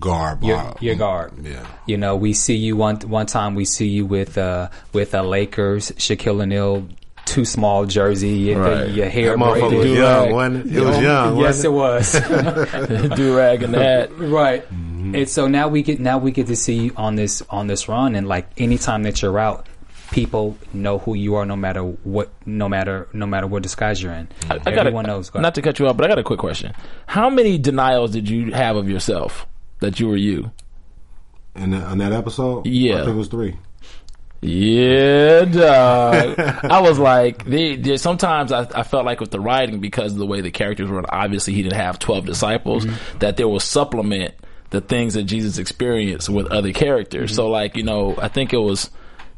Garb. 0.00 0.42
your, 0.42 0.74
your 0.80 0.94
guard. 0.96 1.32
Yeah. 1.42 1.64
You 1.86 1.96
know, 1.96 2.16
we 2.16 2.32
see 2.32 2.56
you 2.56 2.76
one 2.76 2.96
one 3.00 3.26
time. 3.26 3.54
We 3.54 3.64
see 3.64 3.86
you 3.88 4.04
with 4.06 4.36
uh, 4.36 4.68
with 4.92 5.14
uh, 5.14 5.22
Lakers, 5.22 5.92
Shaquille 5.92 6.42
O'Neal. 6.42 6.88
Too 7.24 7.44
small 7.44 7.86
jersey, 7.86 8.30
your, 8.30 8.60
Right. 8.60 8.90
your 8.90 9.08
hair 9.08 9.30
That 9.30 9.38
motherfucker 9.38 9.70
braided. 9.70 9.90
was 9.90 9.98
young, 9.98 10.32
wasn't 10.32 10.66
it? 10.66 10.76
It 10.76 10.80
was 10.84 11.00
young, 11.00 11.36
Yes, 11.38 11.64
it 11.64 11.72
wasn't 11.72 12.28
was. 12.28 13.10
Do 13.16 13.36
rag 13.36 13.62
and 13.62 13.74
that. 13.74 14.10
right. 14.18 14.64
And 15.14 15.28
so 15.28 15.48
now 15.48 15.68
we 15.68 15.82
get 15.82 16.00
now 16.00 16.18
we 16.18 16.30
get 16.32 16.46
to 16.48 16.56
see 16.56 16.74
you 16.74 16.92
on 16.96 17.16
this 17.16 17.42
on 17.50 17.66
this 17.66 17.88
run, 17.88 18.14
and 18.14 18.28
like 18.28 18.48
anytime 18.60 19.02
that 19.04 19.22
you're 19.22 19.38
out, 19.38 19.66
people 20.12 20.56
know 20.72 20.98
who 20.98 21.14
you 21.14 21.34
are, 21.34 21.44
no 21.44 21.56
matter 21.56 21.82
what, 21.82 22.30
no 22.46 22.68
matter 22.68 23.08
no 23.12 23.26
matter 23.26 23.46
what 23.46 23.62
disguise 23.62 24.02
you're 24.02 24.12
in. 24.12 24.28
I 24.48 24.58
got 24.58 24.78
Everyone 24.78 25.06
knows. 25.06 25.30
Go 25.30 25.40
Not 25.40 25.54
to 25.56 25.62
cut 25.62 25.78
you 25.78 25.88
off, 25.88 25.96
but 25.96 26.04
I 26.04 26.08
got 26.08 26.18
a 26.18 26.24
quick 26.24 26.38
question. 26.38 26.74
How 27.06 27.28
many 27.30 27.58
denials 27.58 28.12
did 28.12 28.28
you 28.28 28.52
have 28.52 28.76
of 28.76 28.88
yourself 28.88 29.46
that 29.80 29.98
you 29.98 30.08
were 30.08 30.16
you? 30.16 30.52
In, 31.54 31.70
that, 31.70 31.92
in 31.92 31.98
that 31.98 32.12
episode? 32.12 32.66
Yeah. 32.66 32.94
I 32.94 32.98
think 32.98 33.10
it 33.10 33.18
was 33.18 33.28
three. 33.28 33.56
Yeah, 34.40 35.44
dog. 35.44 36.38
I 36.64 36.80
was 36.80 36.98
like, 36.98 37.44
they, 37.44 37.76
they- 37.76 37.96
sometimes 37.96 38.50
I, 38.50 38.66
I 38.74 38.82
felt 38.82 39.04
like 39.04 39.20
with 39.20 39.30
the 39.30 39.38
writing, 39.38 39.78
because 39.78 40.12
of 40.12 40.18
the 40.18 40.26
way 40.26 40.40
the 40.40 40.50
characters 40.50 40.88
were, 40.88 41.04
obviously 41.08 41.52
he 41.52 41.62
didn't 41.62 41.76
have 41.76 42.00
12 42.00 42.26
disciples, 42.26 42.84
mm-hmm. 42.84 43.18
that 43.18 43.36
there 43.36 43.46
was 43.46 43.62
supplement 43.62 44.34
the 44.72 44.80
things 44.80 45.14
that 45.14 45.22
Jesus 45.24 45.58
experienced 45.58 46.28
with 46.28 46.48
other 46.48 46.72
characters. 46.72 47.34
So 47.36 47.48
like, 47.48 47.76
you 47.76 47.84
know, 47.84 48.16
I 48.18 48.28
think 48.28 48.52
it 48.52 48.58
was 48.58 48.90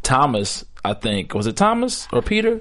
Thomas, 0.02 0.64
I 0.84 0.94
think, 0.94 1.34
was 1.34 1.46
it 1.46 1.56
Thomas 1.56 2.08
or 2.12 2.22
Peter? 2.22 2.60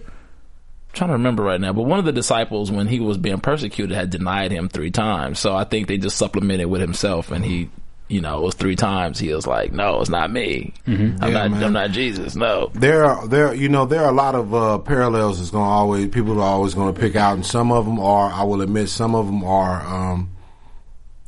trying 0.94 1.10
to 1.10 1.14
remember 1.14 1.42
right 1.42 1.60
now, 1.60 1.74
but 1.74 1.84
one 1.84 1.98
of 1.98 2.06
the 2.06 2.12
disciples, 2.12 2.70
when 2.72 2.86
he 2.88 3.00
was 3.00 3.18
being 3.18 3.40
persecuted, 3.40 3.96
had 3.96 4.12
denied 4.12 4.52
him 4.52 4.70
three 4.70 4.92
times. 4.92 5.40
So 5.40 5.56
I 5.56 5.64
think 5.64 5.88
they 5.88 5.98
just 5.98 6.18
supplemented 6.18 6.68
with 6.68 6.82
himself, 6.82 7.32
and 7.32 7.44
he, 7.44 7.72
you 8.10 8.22
know, 8.22 8.38
it 8.38 8.44
was 8.44 8.54
three 8.54 8.76
times. 8.76 9.18
He 9.18 9.34
was 9.34 9.48
like, 9.48 9.72
"No, 9.74 10.02
it's 10.02 10.12
not 10.12 10.30
me. 10.30 10.72
I'm 10.86 10.94
Yeah, 11.20 11.30
not. 11.30 11.50
man. 11.52 11.64
I'm 11.64 11.74
not 11.74 11.90
Jesus. 11.92 12.36
No." 12.36 12.70
there 12.76 13.06
are 13.06 13.28
there 13.28 13.56
you 13.56 13.70
know 13.70 13.88
there 13.88 14.04
are 14.04 14.10
a 14.12 14.16
lot 14.16 14.36
of 14.36 14.54
uh, 14.54 14.78
parallels 14.78 15.40
that's 15.40 15.50
going 15.50 15.66
to 15.66 15.70
always 15.72 16.08
people 16.10 16.40
are 16.40 16.44
always 16.44 16.76
going 16.76 16.94
to 16.94 17.00
pick 17.00 17.16
out 17.16 17.34
and 17.34 17.44
some 17.46 17.72
of 17.72 17.86
them 17.86 18.00
are 18.00 18.30
I 18.32 18.44
will 18.44 18.62
admit 18.62 18.90
some 18.90 19.16
of 19.16 19.26
them 19.26 19.44
are 19.44 19.82
um 19.84 20.30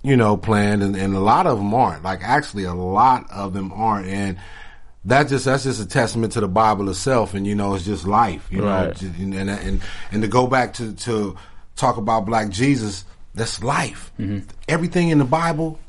you 0.06 0.16
know 0.16 0.38
planned 0.38 0.84
and, 0.84 0.96
and 0.96 1.16
a 1.16 1.20
lot 1.20 1.48
of 1.48 1.58
them 1.58 1.74
aren't 1.74 2.04
like 2.04 2.22
actually 2.24 2.64
a 2.64 2.74
lot 2.74 3.26
of 3.32 3.54
them 3.54 3.72
aren't 3.74 4.08
and 4.08 4.38
that 5.06 5.28
just 5.28 5.46
that's 5.46 5.64
just 5.64 5.82
a 5.82 5.86
testament 5.86 6.34
to 6.34 6.42
the 6.42 6.48
Bible 6.48 6.90
itself 6.90 7.34
and 7.34 7.46
you 7.46 7.56
know 7.56 7.74
it's 7.76 7.86
just 7.86 8.08
life 8.08 8.48
you 8.52 8.60
know 8.62 8.68
Right. 8.68 8.96
Ju- 8.96 9.12
and 9.18 9.34
and 9.34 9.50
and, 9.50 9.82
and 10.12 10.22
to 10.22 10.28
go 10.28 10.48
back 10.48 10.74
to 10.76 10.94
to 10.94 11.36
talk 11.76 11.98
about 11.98 12.26
black 12.26 12.50
Jesus 12.50 13.06
that's 13.34 13.62
life 13.64 14.12
mm-hmm. 14.20 14.48
everything 14.68 15.10
in 15.10 15.18
the 15.20 15.26
Bible 15.26 15.80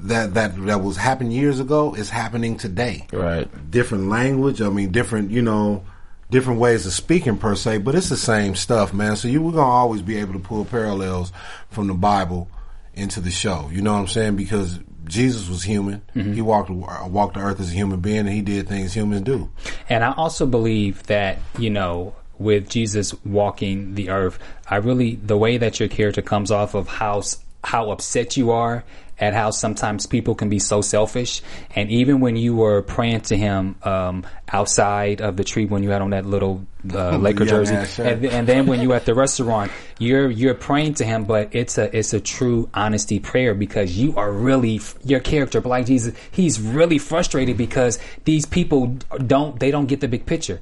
that 0.00 0.34
that 0.34 0.56
that 0.66 0.82
was 0.82 0.96
happening 0.96 1.32
years 1.32 1.60
ago 1.60 1.94
is 1.94 2.10
happening 2.10 2.56
today 2.56 3.06
Right. 3.12 3.48
different 3.70 4.08
language. 4.08 4.60
I 4.60 4.68
mean, 4.68 4.90
different, 4.90 5.30
you 5.30 5.42
know, 5.42 5.84
different 6.30 6.58
ways 6.60 6.86
of 6.86 6.92
speaking 6.92 7.36
per 7.38 7.54
se, 7.54 7.78
but 7.78 7.94
it's 7.94 8.08
the 8.08 8.16
same 8.16 8.54
stuff, 8.56 8.92
man. 8.92 9.16
So 9.16 9.28
you 9.28 9.40
we're 9.42 9.52
gonna 9.52 9.70
always 9.70 10.02
be 10.02 10.16
able 10.16 10.32
to 10.32 10.38
pull 10.40 10.64
parallels 10.64 11.30
from 11.70 11.86
the 11.86 11.94
Bible 11.94 12.48
into 12.94 13.20
the 13.20 13.30
show. 13.30 13.68
You 13.72 13.82
know 13.82 13.92
what 13.92 14.00
I'm 14.00 14.08
saying? 14.08 14.36
Because 14.36 14.78
Jesus 15.04 15.48
was 15.48 15.62
human. 15.62 16.02
Mm-hmm. 16.14 16.32
He 16.34 16.42
walked 16.42 16.70
walked 16.70 17.34
the 17.34 17.40
earth 17.40 17.60
as 17.60 17.70
a 17.70 17.74
human 17.74 18.00
being, 18.00 18.20
and 18.20 18.28
he 18.28 18.42
did 18.42 18.68
things 18.68 18.94
humans 18.94 19.22
do. 19.22 19.50
And 19.88 20.04
I 20.04 20.12
also 20.12 20.46
believe 20.46 21.02
that, 21.04 21.38
you 21.58 21.70
know, 21.70 22.14
with 22.38 22.68
Jesus 22.68 23.14
walking 23.24 23.94
the 23.94 24.10
earth, 24.10 24.38
I 24.68 24.76
really, 24.76 25.16
the 25.16 25.36
way 25.36 25.58
that 25.58 25.80
your 25.80 25.88
character 25.88 26.22
comes 26.22 26.50
off 26.50 26.74
of 26.74 26.88
how, 26.88 27.22
how 27.64 27.90
upset 27.90 28.36
you 28.36 28.50
are 28.50 28.84
at 29.22 29.34
how 29.34 29.52
sometimes 29.52 30.04
people 30.04 30.34
can 30.34 30.48
be 30.48 30.58
so 30.58 30.80
selfish. 30.80 31.42
And 31.76 31.88
even 31.92 32.18
when 32.18 32.34
you 32.34 32.56
were 32.56 32.82
praying 32.82 33.20
to 33.20 33.36
him, 33.36 33.76
um, 33.84 34.26
outside 34.52 35.20
of 35.20 35.36
the 35.36 35.44
tree 35.44 35.64
when 35.64 35.84
you 35.84 35.90
had 35.90 36.02
on 36.02 36.10
that 36.10 36.26
little, 36.26 36.66
uh, 36.92 37.16
Laker 37.18 37.44
young 37.44 37.64
jersey. 37.64 37.86
shirt. 37.86 38.06
And, 38.06 38.26
and 38.26 38.48
then 38.48 38.66
when 38.66 38.80
you 38.80 38.92
at 38.94 39.04
the 39.06 39.14
restaurant, 39.14 39.70
you're, 40.00 40.28
you're 40.28 40.54
praying 40.54 40.94
to 40.94 41.04
him, 41.04 41.22
but 41.22 41.54
it's 41.54 41.78
a, 41.78 41.96
it's 41.96 42.12
a 42.12 42.20
true 42.20 42.68
honesty 42.74 43.20
prayer 43.20 43.54
because 43.54 43.96
you 43.96 44.16
are 44.16 44.32
really, 44.32 44.80
your 45.04 45.20
character, 45.20 45.60
Black 45.60 45.86
Jesus, 45.86 46.16
he's 46.32 46.60
really 46.60 46.98
frustrated 46.98 47.56
because 47.56 48.00
these 48.24 48.44
people 48.44 48.98
don't, 49.24 49.60
they 49.60 49.70
don't 49.70 49.86
get 49.86 50.00
the 50.00 50.08
big 50.08 50.26
picture. 50.26 50.60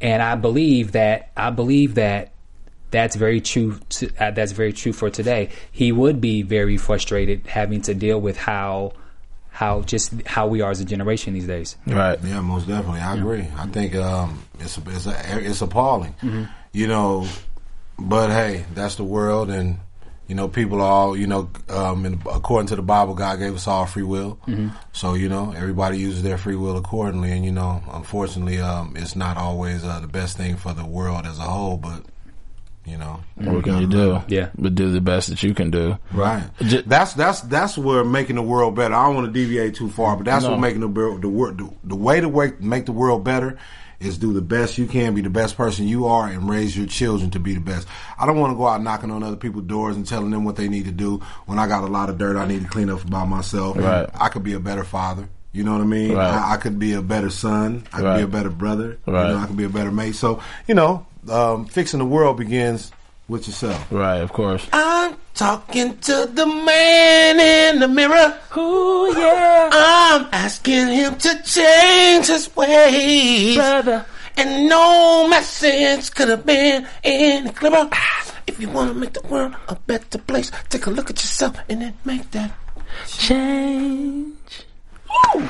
And 0.00 0.20
I 0.20 0.34
believe 0.34 0.92
that, 0.92 1.30
I 1.36 1.50
believe 1.50 1.94
that 1.94 2.33
that's 2.94 3.16
very 3.16 3.40
true. 3.40 3.80
To, 3.90 4.08
uh, 4.20 4.30
that's 4.30 4.52
very 4.52 4.72
true 4.72 4.92
for 4.92 5.10
today. 5.10 5.50
He 5.72 5.90
would 5.90 6.20
be 6.20 6.42
very 6.42 6.76
frustrated 6.76 7.46
having 7.46 7.82
to 7.82 7.94
deal 7.94 8.20
with 8.20 8.36
how, 8.36 8.92
how 9.50 9.82
just 9.82 10.12
how 10.22 10.46
we 10.46 10.60
are 10.60 10.70
as 10.70 10.80
a 10.80 10.84
generation 10.84 11.34
these 11.34 11.48
days. 11.48 11.76
Right. 11.86 12.18
Yeah, 12.22 12.40
most 12.40 12.68
definitely. 12.68 13.00
I 13.00 13.16
agree. 13.16 13.48
I 13.56 13.66
think 13.66 13.96
um, 13.96 14.44
it's 14.60 14.78
it's 14.78 15.06
it's 15.06 15.60
appalling. 15.60 16.14
You 16.72 16.86
know, 16.86 17.26
but 17.98 18.30
hey, 18.30 18.64
that's 18.74 18.94
the 18.94 19.04
world, 19.04 19.50
and 19.50 19.78
you 20.28 20.34
know, 20.36 20.48
people 20.48 20.80
are 20.80 20.90
all 20.90 21.16
you 21.16 21.26
know. 21.26 21.50
Um, 21.68 22.06
in, 22.06 22.22
according 22.32 22.68
to 22.68 22.76
the 22.76 22.82
Bible, 22.82 23.14
God 23.14 23.40
gave 23.40 23.54
us 23.54 23.66
all 23.66 23.86
free 23.86 24.04
will. 24.04 24.38
So 24.92 25.14
you 25.14 25.28
know, 25.28 25.52
everybody 25.52 25.98
uses 25.98 26.22
their 26.22 26.38
free 26.38 26.56
will 26.56 26.76
accordingly, 26.76 27.32
and 27.32 27.44
you 27.44 27.52
know, 27.52 27.82
unfortunately, 27.92 28.60
um, 28.60 28.94
it's 28.96 29.16
not 29.16 29.36
always 29.36 29.84
uh, 29.84 29.98
the 30.00 30.06
best 30.06 30.36
thing 30.36 30.56
for 30.56 30.72
the 30.72 30.84
world 30.84 31.26
as 31.26 31.38
a 31.38 31.42
whole. 31.42 31.76
But 31.76 32.04
you 32.86 32.98
know, 32.98 33.20
What 33.36 33.64
can 33.64 33.80
you 33.80 33.86
do? 33.86 34.20
Yeah. 34.28 34.48
But 34.58 34.74
do 34.74 34.90
the 34.92 35.00
best 35.00 35.28
that 35.30 35.42
you 35.42 35.54
can 35.54 35.70
do. 35.70 35.96
Right. 36.12 36.44
Ju- 36.60 36.82
that's 36.86 37.14
that's 37.14 37.40
that's 37.42 37.78
where 37.78 38.04
making 38.04 38.36
the 38.36 38.42
world 38.42 38.74
better. 38.76 38.94
I 38.94 39.06
don't 39.06 39.14
want 39.14 39.26
to 39.26 39.32
deviate 39.32 39.74
too 39.74 39.88
far, 39.88 40.16
but 40.16 40.24
that's 40.26 40.44
No. 40.44 40.50
what 40.52 40.60
making 40.60 40.80
the 40.80 40.88
world 40.88 41.22
the, 41.22 41.28
wor- 41.28 41.52
the 41.52 41.70
the 41.84 41.96
way 41.96 42.20
to 42.20 42.28
work, 42.28 42.60
make 42.60 42.86
the 42.86 42.92
world 42.92 43.24
better 43.24 43.56
is 44.00 44.18
do 44.18 44.32
the 44.34 44.42
best 44.42 44.76
you 44.76 44.86
can, 44.86 45.14
be 45.14 45.22
the 45.22 45.30
best 45.30 45.56
person 45.56 45.88
you 45.88 46.06
are, 46.06 46.26
and 46.28 46.48
raise 46.50 46.76
your 46.76 46.86
children 46.86 47.30
to 47.30 47.38
be 47.38 47.54
the 47.54 47.60
best. 47.60 47.86
I 48.18 48.26
don't 48.26 48.38
want 48.38 48.52
to 48.52 48.56
go 48.56 48.66
out 48.66 48.82
knocking 48.82 49.10
on 49.10 49.22
other 49.22 49.36
people's 49.36 49.64
doors 49.64 49.96
and 49.96 50.06
telling 50.06 50.30
them 50.30 50.44
what 50.44 50.56
they 50.56 50.68
need 50.68 50.84
to 50.84 50.90
do 50.92 51.22
when 51.46 51.58
I 51.58 51.66
got 51.66 51.84
a 51.84 51.86
lot 51.86 52.10
of 52.10 52.18
dirt 52.18 52.36
I 52.36 52.46
need 52.46 52.62
to 52.62 52.68
clean 52.68 52.90
up 52.90 53.08
by 53.08 53.24
myself. 53.24 53.78
Right. 53.78 54.06
I 54.12 54.28
could 54.28 54.42
be 54.42 54.52
a 54.52 54.60
better 54.60 54.84
father. 54.84 55.28
You 55.52 55.62
know 55.62 55.72
what 55.72 55.80
I 55.80 55.84
mean? 55.84 56.12
Right. 56.16 56.28
I, 56.34 56.54
I 56.54 56.56
could 56.58 56.78
be 56.80 56.92
a 56.94 57.00
better 57.00 57.30
son. 57.30 57.84
I 57.92 57.96
could 57.98 58.04
Right. 58.04 58.16
be 58.18 58.22
a 58.24 58.26
better 58.26 58.50
brother. 58.50 58.98
Right. 59.06 59.28
You 59.28 59.34
know, 59.36 59.40
I 59.40 59.46
could 59.46 59.56
be 59.56 59.64
a 59.64 59.68
better 59.70 59.92
mate. 59.92 60.16
So 60.16 60.40
you 60.66 60.74
know, 60.74 61.06
um, 61.30 61.66
fixing 61.66 61.98
the 61.98 62.04
world 62.04 62.36
begins 62.36 62.92
with 63.28 63.46
yourself. 63.46 63.90
Right. 63.90 64.18
Of 64.20 64.32
course. 64.32 64.66
I'm 64.72 65.16
talking 65.34 65.96
to 65.98 66.28
the 66.32 66.46
man 66.46 67.40
in 67.40 67.80
the 67.80 67.88
mirror. 67.88 68.38
Ooh 68.56 69.12
yeah, 69.16 69.70
I'm 69.72 70.28
asking 70.32 70.88
him 70.88 71.16
to 71.16 71.42
change 71.42 72.26
his 72.26 72.54
ways. 72.56 73.56
brother. 73.56 74.06
And 74.36 74.68
no 74.68 75.28
message 75.28 76.10
could 76.12 76.28
have 76.28 76.44
been 76.44 76.86
any 77.04 77.50
clearer. 77.50 77.88
If 78.46 78.60
you 78.60 78.68
want 78.68 78.92
to 78.92 78.98
make 78.98 79.12
the 79.12 79.22
world 79.28 79.54
a 79.68 79.76
better 79.76 80.18
place, 80.18 80.50
take 80.68 80.86
a 80.86 80.90
look 80.90 81.08
at 81.10 81.16
yourself 81.16 81.56
and 81.68 81.82
then 81.82 81.94
make 82.04 82.30
that. 82.32 82.52
Change. 83.06 84.34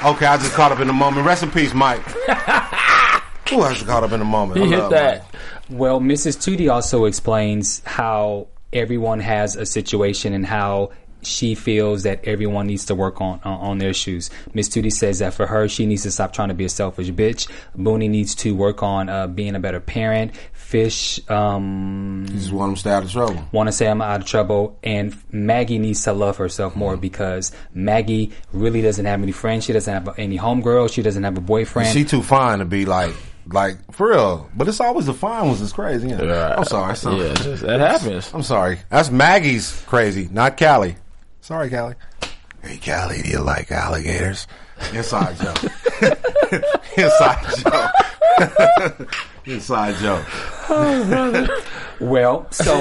Okay, 0.04 0.26
I 0.26 0.36
just 0.36 0.52
caught 0.52 0.72
up 0.72 0.80
in 0.80 0.86
the 0.86 0.92
moment. 0.92 1.26
Rest 1.26 1.42
in 1.42 1.50
peace, 1.50 1.72
Mike. 1.74 2.00
Who 3.50 3.62
else 3.62 3.82
caught 3.82 4.04
up 4.04 4.12
in 4.12 4.18
the 4.20 4.24
moment? 4.24 4.60
He 4.60 4.66
I 4.74 4.80
hit 4.80 4.90
that. 4.90 5.22
Mike. 5.32 5.42
Well, 5.70 6.00
Mrs. 6.00 6.36
Tootie 6.36 6.72
also 6.72 7.06
explains 7.06 7.82
how 7.84 8.48
everyone 8.72 9.20
has 9.20 9.56
a 9.56 9.64
situation 9.64 10.34
and 10.34 10.44
how 10.44 10.90
she 11.22 11.54
feels 11.54 12.02
that 12.02 12.24
everyone 12.24 12.66
needs 12.66 12.84
to 12.86 12.94
work 12.94 13.20
on 13.20 13.40
on, 13.44 13.60
on 13.60 13.78
their 13.78 13.94
shoes. 13.94 14.30
Miss 14.52 14.68
Tootie 14.68 14.92
says 14.92 15.20
that 15.20 15.34
for 15.34 15.46
her, 15.46 15.68
she 15.68 15.86
needs 15.86 16.02
to 16.02 16.10
stop 16.10 16.32
trying 16.32 16.48
to 16.48 16.54
be 16.54 16.64
a 16.64 16.68
selfish 16.68 17.10
bitch. 17.10 17.50
Booney 17.76 18.08
needs 18.08 18.34
to 18.36 18.54
work 18.54 18.82
on 18.82 19.08
uh, 19.08 19.26
being 19.26 19.54
a 19.54 19.60
better 19.60 19.80
parent. 19.80 20.36
Fish 20.52 21.20
um, 21.30 22.26
You 22.28 22.38
just 22.38 22.52
want 22.52 22.70
him 22.70 22.74
to 22.74 22.80
stay 22.80 22.90
out 22.90 23.04
of 23.04 23.10
trouble. 23.10 23.48
want 23.52 23.68
to 23.68 23.72
say 23.72 23.88
I'm 23.88 24.02
out 24.02 24.20
of 24.20 24.26
trouble, 24.26 24.78
and 24.82 25.16
Maggie 25.32 25.78
needs 25.78 26.02
to 26.04 26.12
love 26.12 26.36
herself 26.36 26.74
more 26.76 26.96
because 26.96 27.52
Maggie 27.72 28.32
really 28.52 28.82
doesn't 28.82 29.04
have 29.04 29.22
any 29.22 29.32
friends. 29.32 29.64
She 29.64 29.72
doesn't 29.72 29.92
have 29.92 30.18
any 30.18 30.38
homegirls. 30.38 30.92
She 30.92 31.02
doesn't 31.02 31.22
have 31.22 31.38
a 31.38 31.42
boyfriend. 31.42 31.92
She 31.92 32.04
too 32.04 32.22
fine 32.22 32.58
to 32.58 32.64
be 32.64 32.84
like, 32.84 33.14
like 33.46 33.76
for 33.92 34.10
real. 34.10 34.50
But 34.54 34.68
it's 34.68 34.80
always 34.80 35.06
the 35.06 35.14
fine 35.14 35.46
ones 35.46 35.60
that's 35.60 35.72
crazy. 35.72 36.08
Yeah. 36.08 36.22
Right. 36.22 36.58
I'm 36.58 36.64
sorry. 36.64 36.96
son. 36.96 37.16
Yeah, 37.16 37.34
just, 37.34 37.62
that 37.62 37.80
happens. 37.80 38.32
I'm 38.32 38.42
sorry. 38.42 38.78
That's 38.90 39.10
Maggie's 39.10 39.82
crazy, 39.86 40.28
not 40.30 40.58
Callie. 40.58 40.96
Sorry, 41.40 41.70
Callie. 41.70 41.94
Hey, 42.62 42.80
Callie, 42.82 43.22
do 43.22 43.28
you 43.28 43.40
like 43.40 43.70
alligators? 43.70 44.46
Inside 44.92 45.36
joke. 45.36 45.62
Inside 46.96 47.46
joke. 47.58 49.10
Inside 49.46 49.96
joke. 49.96 50.24
Well, 52.00 52.50
so 52.50 52.76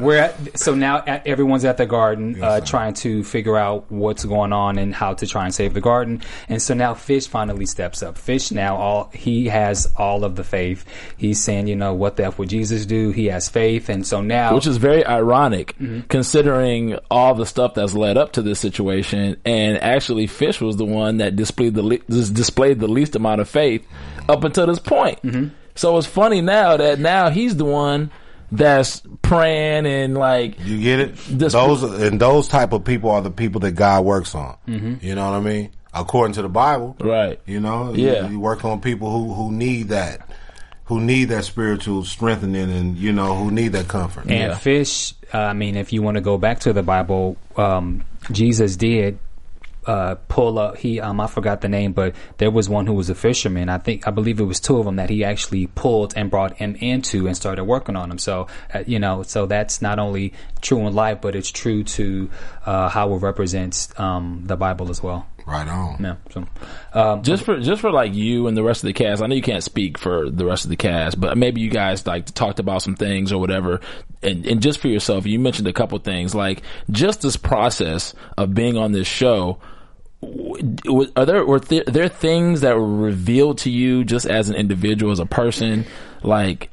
we're 0.00 0.18
at, 0.18 0.58
so 0.58 0.74
now 0.74 1.02
at, 1.06 1.26
everyone's 1.26 1.64
at 1.64 1.78
the 1.78 1.86
garden 1.86 2.42
uh, 2.42 2.60
trying 2.60 2.94
to 2.94 3.24
figure 3.24 3.56
out 3.56 3.90
what's 3.90 4.24
going 4.24 4.52
on 4.52 4.78
and 4.78 4.94
how 4.94 5.14
to 5.14 5.26
try 5.26 5.44
and 5.44 5.54
save 5.54 5.72
the 5.74 5.80
garden. 5.80 6.22
And 6.48 6.60
so 6.60 6.74
now 6.74 6.94
Fish 6.94 7.26
finally 7.26 7.66
steps 7.66 8.02
up. 8.02 8.18
Fish 8.18 8.50
now 8.50 8.76
all 8.76 9.10
he 9.14 9.46
has 9.48 9.90
all 9.96 10.24
of 10.24 10.36
the 10.36 10.44
faith. 10.44 10.84
He's 11.16 11.42
saying, 11.42 11.68
you 11.68 11.76
know, 11.76 11.94
what 11.94 12.16
the 12.16 12.26
f 12.26 12.38
would 12.38 12.50
Jesus 12.50 12.84
do? 12.84 13.10
He 13.10 13.26
has 13.26 13.48
faith, 13.48 13.88
and 13.88 14.06
so 14.06 14.20
now 14.20 14.54
Which 14.54 14.66
is 14.66 14.76
very 14.76 15.04
ironic 15.06 15.74
considering 16.08 16.98
all 17.10 17.34
the 17.34 17.46
stuff 17.46 17.74
that's 17.74 17.94
led 17.94 18.16
up 18.18 18.32
to 18.32 18.42
this 18.42 18.60
situation. 18.60 19.36
And 19.44 19.82
actually, 19.82 20.26
Fish 20.26 20.60
was 20.60 20.76
the 20.76 20.84
one 20.84 21.16
that 21.18 21.34
displayed 21.34 21.74
the 21.74 21.82
le- 21.82 21.98
displayed 21.98 22.78
the 22.80 22.88
least 22.88 23.16
amount 23.16 23.40
of 23.40 23.48
faith 23.48 23.86
up 24.28 24.44
until 24.44 24.66
this 24.66 24.78
point. 24.78 25.18
So 25.74 25.96
it's 25.98 26.06
funny 26.06 26.40
now 26.40 26.76
that 26.76 26.98
now 26.98 27.30
he's 27.30 27.56
the 27.56 27.64
one 27.64 28.10
that's 28.52 29.02
praying 29.22 29.86
and 29.86 30.16
like 30.16 30.56
You 30.64 30.80
get 30.80 31.00
it? 31.00 31.16
This- 31.28 31.52
those 31.54 31.82
and 31.82 32.20
those 32.20 32.46
type 32.48 32.72
of 32.72 32.84
people 32.84 33.10
are 33.10 33.20
the 33.22 33.30
people 33.30 33.60
that 33.62 33.72
God 33.72 34.04
works 34.04 34.34
on. 34.34 34.56
You 34.66 35.14
know 35.14 35.30
what 35.30 35.36
I 35.36 35.40
mean? 35.40 35.70
According 35.92 36.34
to 36.34 36.42
the 36.42 36.48
Bible, 36.48 36.96
right. 37.00 37.38
You 37.46 37.60
know, 37.60 37.92
Yeah. 37.94 38.26
You, 38.26 38.32
you 38.34 38.40
work 38.40 38.64
on 38.64 38.80
people 38.80 39.10
who 39.10 39.32
who 39.32 39.52
need 39.52 39.88
that, 39.88 40.28
who 40.86 41.00
need 41.00 41.26
that 41.26 41.44
spiritual 41.44 42.04
strengthening, 42.04 42.70
and 42.70 42.96
you 42.96 43.12
know 43.12 43.34
who 43.36 43.50
need 43.50 43.68
that 43.72 43.86
comfort. 43.88 44.24
And 44.24 44.30
Yeah. 44.50 44.54
fish, 44.56 45.14
uh, 45.32 45.38
I 45.38 45.52
mean, 45.52 45.76
if 45.76 45.92
you 45.92 46.02
want 46.02 46.16
to 46.16 46.20
go 46.20 46.36
back 46.38 46.60
to 46.60 46.72
the 46.72 46.82
Bible, 46.82 47.36
um, 47.56 48.02
Jesus 48.32 48.76
did 48.76 49.18
uh, 49.86 50.16
pull 50.28 50.58
up. 50.58 50.76
He 50.76 51.00
um 51.00 51.20
I 51.20 51.26
forgot 51.26 51.60
the 51.60 51.68
name, 51.68 51.92
but 51.92 52.14
there 52.38 52.50
was 52.50 52.68
one 52.68 52.86
who 52.86 52.94
was 52.94 53.10
a 53.10 53.14
fisherman. 53.14 53.68
I 53.68 53.78
think 53.78 54.06
I 54.06 54.10
believe 54.10 54.40
it 54.40 54.44
was 54.44 54.60
two 54.60 54.78
of 54.78 54.84
them 54.84 54.96
that 54.96 55.10
he 55.10 55.24
actually 55.24 55.66
pulled 55.68 56.14
and 56.16 56.30
brought 56.30 56.56
him 56.56 56.76
into 56.76 57.26
and 57.26 57.36
started 57.36 57.64
working 57.64 57.96
on 57.96 58.10
him. 58.10 58.18
So 58.18 58.46
uh, 58.72 58.84
you 58.86 58.98
know, 58.98 59.22
so 59.22 59.46
that's 59.46 59.82
not 59.82 59.98
only 59.98 60.32
true 60.60 60.86
in 60.86 60.94
life, 60.94 61.20
but 61.20 61.34
it's 61.34 61.50
true 61.50 61.84
to 61.84 62.30
uh, 62.64 62.88
how 62.88 63.12
it 63.14 63.18
represents 63.18 63.88
um, 63.98 64.42
the 64.46 64.56
Bible 64.56 64.90
as 64.90 65.02
well. 65.02 65.26
Right 65.46 65.68
on. 65.68 66.02
Yeah. 66.02 66.16
So 66.30 66.46
um, 66.94 67.22
just 67.22 67.44
for 67.44 67.60
just 67.60 67.82
for 67.82 67.90
like 67.90 68.14
you 68.14 68.46
and 68.46 68.56
the 68.56 68.62
rest 68.62 68.82
of 68.82 68.86
the 68.86 68.94
cast. 68.94 69.22
I 69.22 69.26
know 69.26 69.34
you 69.34 69.42
can't 69.42 69.62
speak 69.62 69.98
for 69.98 70.30
the 70.30 70.46
rest 70.46 70.64
of 70.64 70.70
the 70.70 70.76
cast, 70.76 71.20
but 71.20 71.36
maybe 71.36 71.60
you 71.60 71.68
guys 71.68 72.06
like 72.06 72.26
talked 72.26 72.60
about 72.60 72.80
some 72.80 72.96
things 72.96 73.30
or 73.30 73.38
whatever. 73.38 73.80
And, 74.22 74.46
and 74.46 74.62
just 74.62 74.78
for 74.78 74.88
yourself, 74.88 75.26
you 75.26 75.38
mentioned 75.38 75.68
a 75.68 75.72
couple 75.74 75.98
things 75.98 76.34
like 76.34 76.62
just 76.90 77.20
this 77.20 77.36
process 77.36 78.14
of 78.38 78.54
being 78.54 78.78
on 78.78 78.92
this 78.92 79.06
show. 79.06 79.58
Are 81.16 81.26
there 81.26 81.44
were 81.44 81.60
there, 81.60 81.84
there 81.86 82.08
things 82.08 82.60
that 82.62 82.76
were 82.76 82.86
revealed 82.96 83.58
to 83.58 83.70
you 83.70 84.04
just 84.04 84.26
as 84.26 84.48
an 84.48 84.54
individual, 84.56 85.12
as 85.12 85.18
a 85.18 85.26
person? 85.26 85.84
Like, 86.22 86.70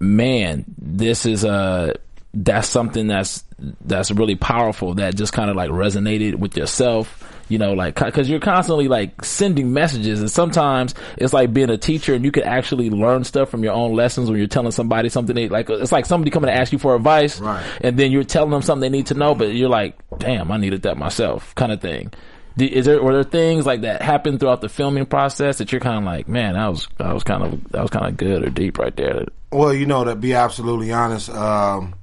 man, 0.00 0.64
this 0.78 1.26
is 1.26 1.44
a 1.44 1.94
that's 2.34 2.68
something 2.68 3.06
that's 3.08 3.44
that's 3.82 4.10
really 4.10 4.36
powerful 4.36 4.94
that 4.94 5.14
just 5.16 5.32
kind 5.32 5.50
of 5.50 5.56
like 5.56 5.70
resonated 5.70 6.34
with 6.36 6.56
yourself 6.56 7.18
you 7.48 7.58
know 7.58 7.74
like 7.74 7.94
because 8.02 8.28
you're 8.28 8.40
constantly 8.40 8.88
like 8.88 9.22
sending 9.22 9.72
messages 9.74 10.18
and 10.20 10.30
sometimes 10.30 10.94
it's 11.18 11.34
like 11.34 11.52
being 11.52 11.68
a 11.68 11.76
teacher 11.76 12.14
and 12.14 12.24
you 12.24 12.32
can 12.32 12.42
actually 12.44 12.88
learn 12.88 13.22
stuff 13.22 13.50
from 13.50 13.62
your 13.62 13.74
own 13.74 13.92
lessons 13.94 14.30
when 14.30 14.38
you're 14.38 14.48
telling 14.48 14.70
somebody 14.72 15.08
something 15.10 15.34
they 15.36 15.48
like 15.48 15.68
it's 15.68 15.92
like 15.92 16.06
somebody 16.06 16.30
coming 16.30 16.48
to 16.48 16.54
ask 16.58 16.72
you 16.72 16.78
for 16.78 16.96
advice 16.96 17.38
Right. 17.38 17.62
and 17.82 17.98
then 17.98 18.10
you're 18.10 18.24
telling 18.24 18.50
them 18.50 18.62
something 18.62 18.80
they 18.90 18.96
need 18.96 19.06
to 19.08 19.14
know 19.14 19.34
but 19.34 19.52
you're 19.54 19.68
like 19.68 19.94
damn 20.18 20.50
i 20.50 20.56
needed 20.56 20.82
that 20.82 20.96
myself 20.96 21.54
kind 21.54 21.70
of 21.70 21.80
thing 21.82 22.10
is 22.56 22.86
there 22.86 23.02
were 23.02 23.12
there 23.14 23.24
things 23.24 23.66
like 23.66 23.80
that 23.82 24.02
happen 24.02 24.38
throughout 24.38 24.60
the 24.60 24.68
filming 24.68 25.06
process 25.06 25.58
that 25.58 25.72
you're 25.72 25.80
kind 25.80 25.98
of 25.98 26.04
like 26.04 26.28
man 26.28 26.54
that 26.54 26.68
was 26.68 26.88
that 26.98 27.12
was 27.12 27.24
kind 27.24 27.42
of 27.42 27.68
that 27.72 27.82
was 27.82 27.90
kind 27.90 28.06
of 28.06 28.16
good 28.16 28.44
or 28.46 28.50
deep 28.50 28.78
right 28.78 28.96
there 28.96 29.26
Well, 29.50 29.72
you 29.74 29.86
know, 29.86 30.04
to 30.04 30.16
be 30.16 30.34
absolutely 30.34 30.92
honest, 30.92 31.28
um, 31.30 31.94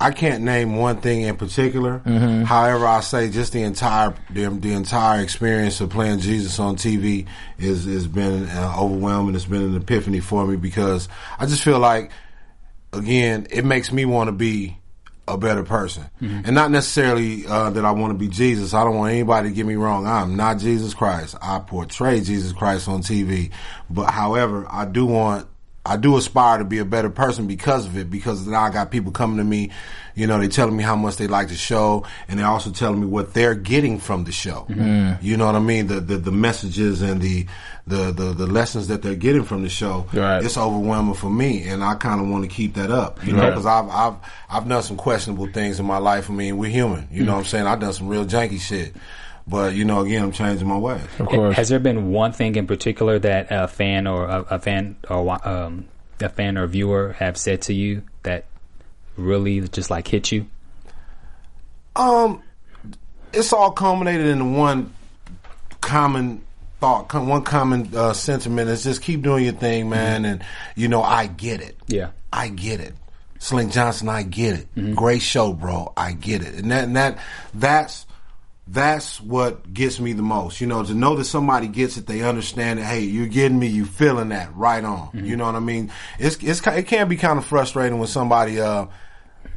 I 0.00 0.10
can't 0.10 0.42
name 0.42 0.76
one 0.76 1.00
thing 1.00 1.22
in 1.22 1.36
particular. 1.36 2.02
However, 2.44 2.84
I 2.86 3.00
say 3.00 3.30
just 3.30 3.52
the 3.52 3.62
entire 3.62 4.14
the, 4.28 4.48
the 4.48 4.72
entire 4.74 5.22
experience 5.22 5.80
of 5.80 5.90
playing 5.90 6.18
Jesus 6.18 6.58
on 6.58 6.76
TV 6.76 7.26
is 7.58 7.84
has 7.86 8.06
been 8.06 8.48
uh, 8.48 8.74
overwhelming. 8.78 9.34
It's 9.34 9.46
been 9.46 9.62
an 9.62 9.76
epiphany 9.76 10.20
for 10.20 10.46
me 10.46 10.56
because 10.56 11.08
I 11.38 11.46
just 11.46 11.62
feel 11.62 11.78
like 11.78 12.10
again, 12.92 13.46
it 13.50 13.64
makes 13.64 13.92
me 13.92 14.04
want 14.04 14.28
to 14.28 14.32
be 14.32 14.76
a 15.26 15.38
better 15.38 15.62
person, 15.62 16.04
and 16.20 16.54
not 16.54 16.70
necessarily 16.70 17.46
uh, 17.46 17.70
that 17.70 17.84
I 17.84 17.92
want 17.92 18.12
to 18.12 18.18
be 18.18 18.28
Jesus. 18.28 18.74
I 18.74 18.84
don't 18.84 18.96
want 18.96 19.12
anybody 19.12 19.48
to 19.48 19.54
get 19.54 19.64
me 19.66 19.74
wrong. 19.74 20.06
I'm 20.06 20.36
not 20.36 20.58
Jesus 20.58 20.92
Christ. 20.94 21.34
I 21.40 21.58
portray 21.60 22.20
Jesus 22.20 22.52
Christ 22.52 22.88
on 22.88 23.02
TV, 23.02 23.50
but 23.88 24.10
however, 24.10 24.66
I 24.70 24.84
do 24.84 25.06
want. 25.06 25.48
I 25.86 25.96
do 25.96 26.16
aspire 26.16 26.58
to 26.58 26.64
be 26.64 26.78
a 26.78 26.84
better 26.84 27.10
person 27.10 27.46
because 27.46 27.86
of 27.86 27.96
it. 27.98 28.10
Because 28.10 28.46
now 28.46 28.62
I 28.62 28.70
got 28.70 28.90
people 28.90 29.12
coming 29.12 29.36
to 29.36 29.44
me, 29.44 29.70
you 30.14 30.26
know, 30.26 30.38
they 30.38 30.48
telling 30.48 30.76
me 30.76 30.82
how 30.82 30.96
much 30.96 31.16
they 31.16 31.26
like 31.26 31.48
the 31.48 31.56
show, 31.56 32.06
and 32.28 32.38
they're 32.38 32.46
also 32.46 32.70
telling 32.70 33.00
me 33.00 33.06
what 33.06 33.34
they're 33.34 33.54
getting 33.54 33.98
from 33.98 34.24
the 34.24 34.32
show. 34.32 34.66
Mm-hmm. 34.68 35.24
You 35.24 35.36
know 35.36 35.46
what 35.46 35.56
I 35.56 35.60
mean? 35.60 35.88
The, 35.88 36.00
the 36.00 36.16
the 36.16 36.32
messages 36.32 37.02
and 37.02 37.20
the 37.20 37.46
the 37.86 38.12
the, 38.12 38.32
the 38.32 38.46
lessons 38.46 38.88
that 38.88 39.02
they're 39.02 39.14
getting 39.14 39.44
from 39.44 39.62
the 39.62 39.68
show. 39.68 40.06
Right. 40.12 40.42
It's 40.42 40.56
overwhelming 40.56 41.14
for 41.14 41.30
me, 41.30 41.68
and 41.68 41.82
I 41.82 41.96
kind 41.96 42.20
of 42.20 42.28
want 42.28 42.44
to 42.44 42.48
keep 42.48 42.74
that 42.74 42.90
up. 42.90 43.24
You 43.26 43.32
know, 43.32 43.48
because 43.48 43.66
I've 43.66 43.88
I've 43.88 44.14
I've 44.48 44.68
done 44.68 44.82
some 44.82 44.96
questionable 44.96 45.48
things 45.48 45.80
in 45.80 45.86
my 45.86 45.98
life. 45.98 46.30
I 46.30 46.32
mean, 46.32 46.56
we're 46.56 46.70
human. 46.70 47.08
You 47.10 47.24
know 47.24 47.32
mm. 47.32 47.34
what 47.34 47.40
I'm 47.40 47.46
saying? 47.46 47.66
I've 47.66 47.80
done 47.80 47.92
some 47.92 48.08
real 48.08 48.24
janky 48.24 48.60
shit, 48.60 48.94
but 49.46 49.74
you 49.74 49.84
know, 49.84 50.00
again, 50.00 50.22
I'm 50.22 50.32
changing 50.32 50.66
my 50.66 50.78
ways. 50.78 51.02
of 51.18 51.26
course 51.26 51.56
Has 51.56 51.68
there 51.68 51.78
been 51.78 52.10
one 52.10 52.32
thing 52.32 52.56
in 52.56 52.66
particular 52.66 53.18
that 53.18 53.48
a 53.50 53.68
fan 53.68 54.06
or 54.06 54.26
a, 54.26 54.40
a 54.50 54.58
fan 54.58 54.96
or 55.08 55.48
um, 55.48 55.86
a 56.20 56.28
fan 56.28 56.56
or 56.56 56.66
viewer 56.66 57.12
have 57.18 57.36
said 57.36 57.62
to 57.62 57.74
you 57.74 58.02
that 58.22 58.46
really 59.16 59.60
just 59.68 59.90
like 59.90 60.08
hit 60.08 60.32
you? 60.32 60.46
Um, 61.96 62.42
it's 63.32 63.52
all 63.52 63.70
culminated 63.70 64.26
in 64.26 64.54
one 64.54 64.92
common 65.80 66.42
thought, 66.80 67.12
one 67.14 67.42
common 67.42 67.90
uh, 67.94 68.12
sentiment. 68.12 68.68
Is 68.68 68.84
just 68.84 69.02
keep 69.02 69.22
doing 69.22 69.44
your 69.44 69.52
thing, 69.52 69.88
man. 69.88 70.24
And 70.24 70.44
you 70.74 70.88
know, 70.88 71.02
I 71.02 71.26
get 71.26 71.60
it. 71.60 71.76
Yeah. 71.86 72.10
I 72.32 72.48
get 72.48 72.80
it. 72.80 72.94
Slink 73.38 73.72
Johnson, 73.72 74.08
I 74.08 74.22
get 74.22 74.58
it. 74.60 74.94
Great 74.96 75.20
show, 75.20 75.52
bro. 75.52 75.92
I 75.96 76.12
get 76.12 76.42
it. 76.42 76.54
And 76.54 76.70
that, 76.70 76.84
and 76.84 76.96
that, 76.96 77.18
that's, 77.52 78.06
that's 78.66 79.20
what 79.20 79.72
gets 79.72 80.00
me 80.00 80.14
the 80.14 80.22
most. 80.22 80.60
You 80.60 80.66
know, 80.66 80.82
to 80.82 80.94
know 80.94 81.16
that 81.16 81.24
somebody 81.24 81.68
gets 81.68 81.96
it, 81.96 82.06
they 82.06 82.22
understand 82.22 82.78
it. 82.78 82.84
Hey, 82.84 83.00
you're 83.00 83.26
getting 83.26 83.58
me. 83.58 83.66
You 83.66 83.84
feeling 83.84 84.30
that 84.30 84.54
right 84.56 84.82
on. 84.82 85.10
You 85.12 85.36
know 85.36 85.44
what 85.44 85.54
I 85.54 85.60
mean? 85.60 85.92
It's, 86.18 86.36
it's, 86.42 86.66
it 86.66 86.86
can 86.86 87.08
be 87.08 87.16
kind 87.16 87.38
of 87.38 87.44
frustrating 87.44 87.98
when 87.98 88.08
somebody, 88.08 88.60
uh, 88.60 88.86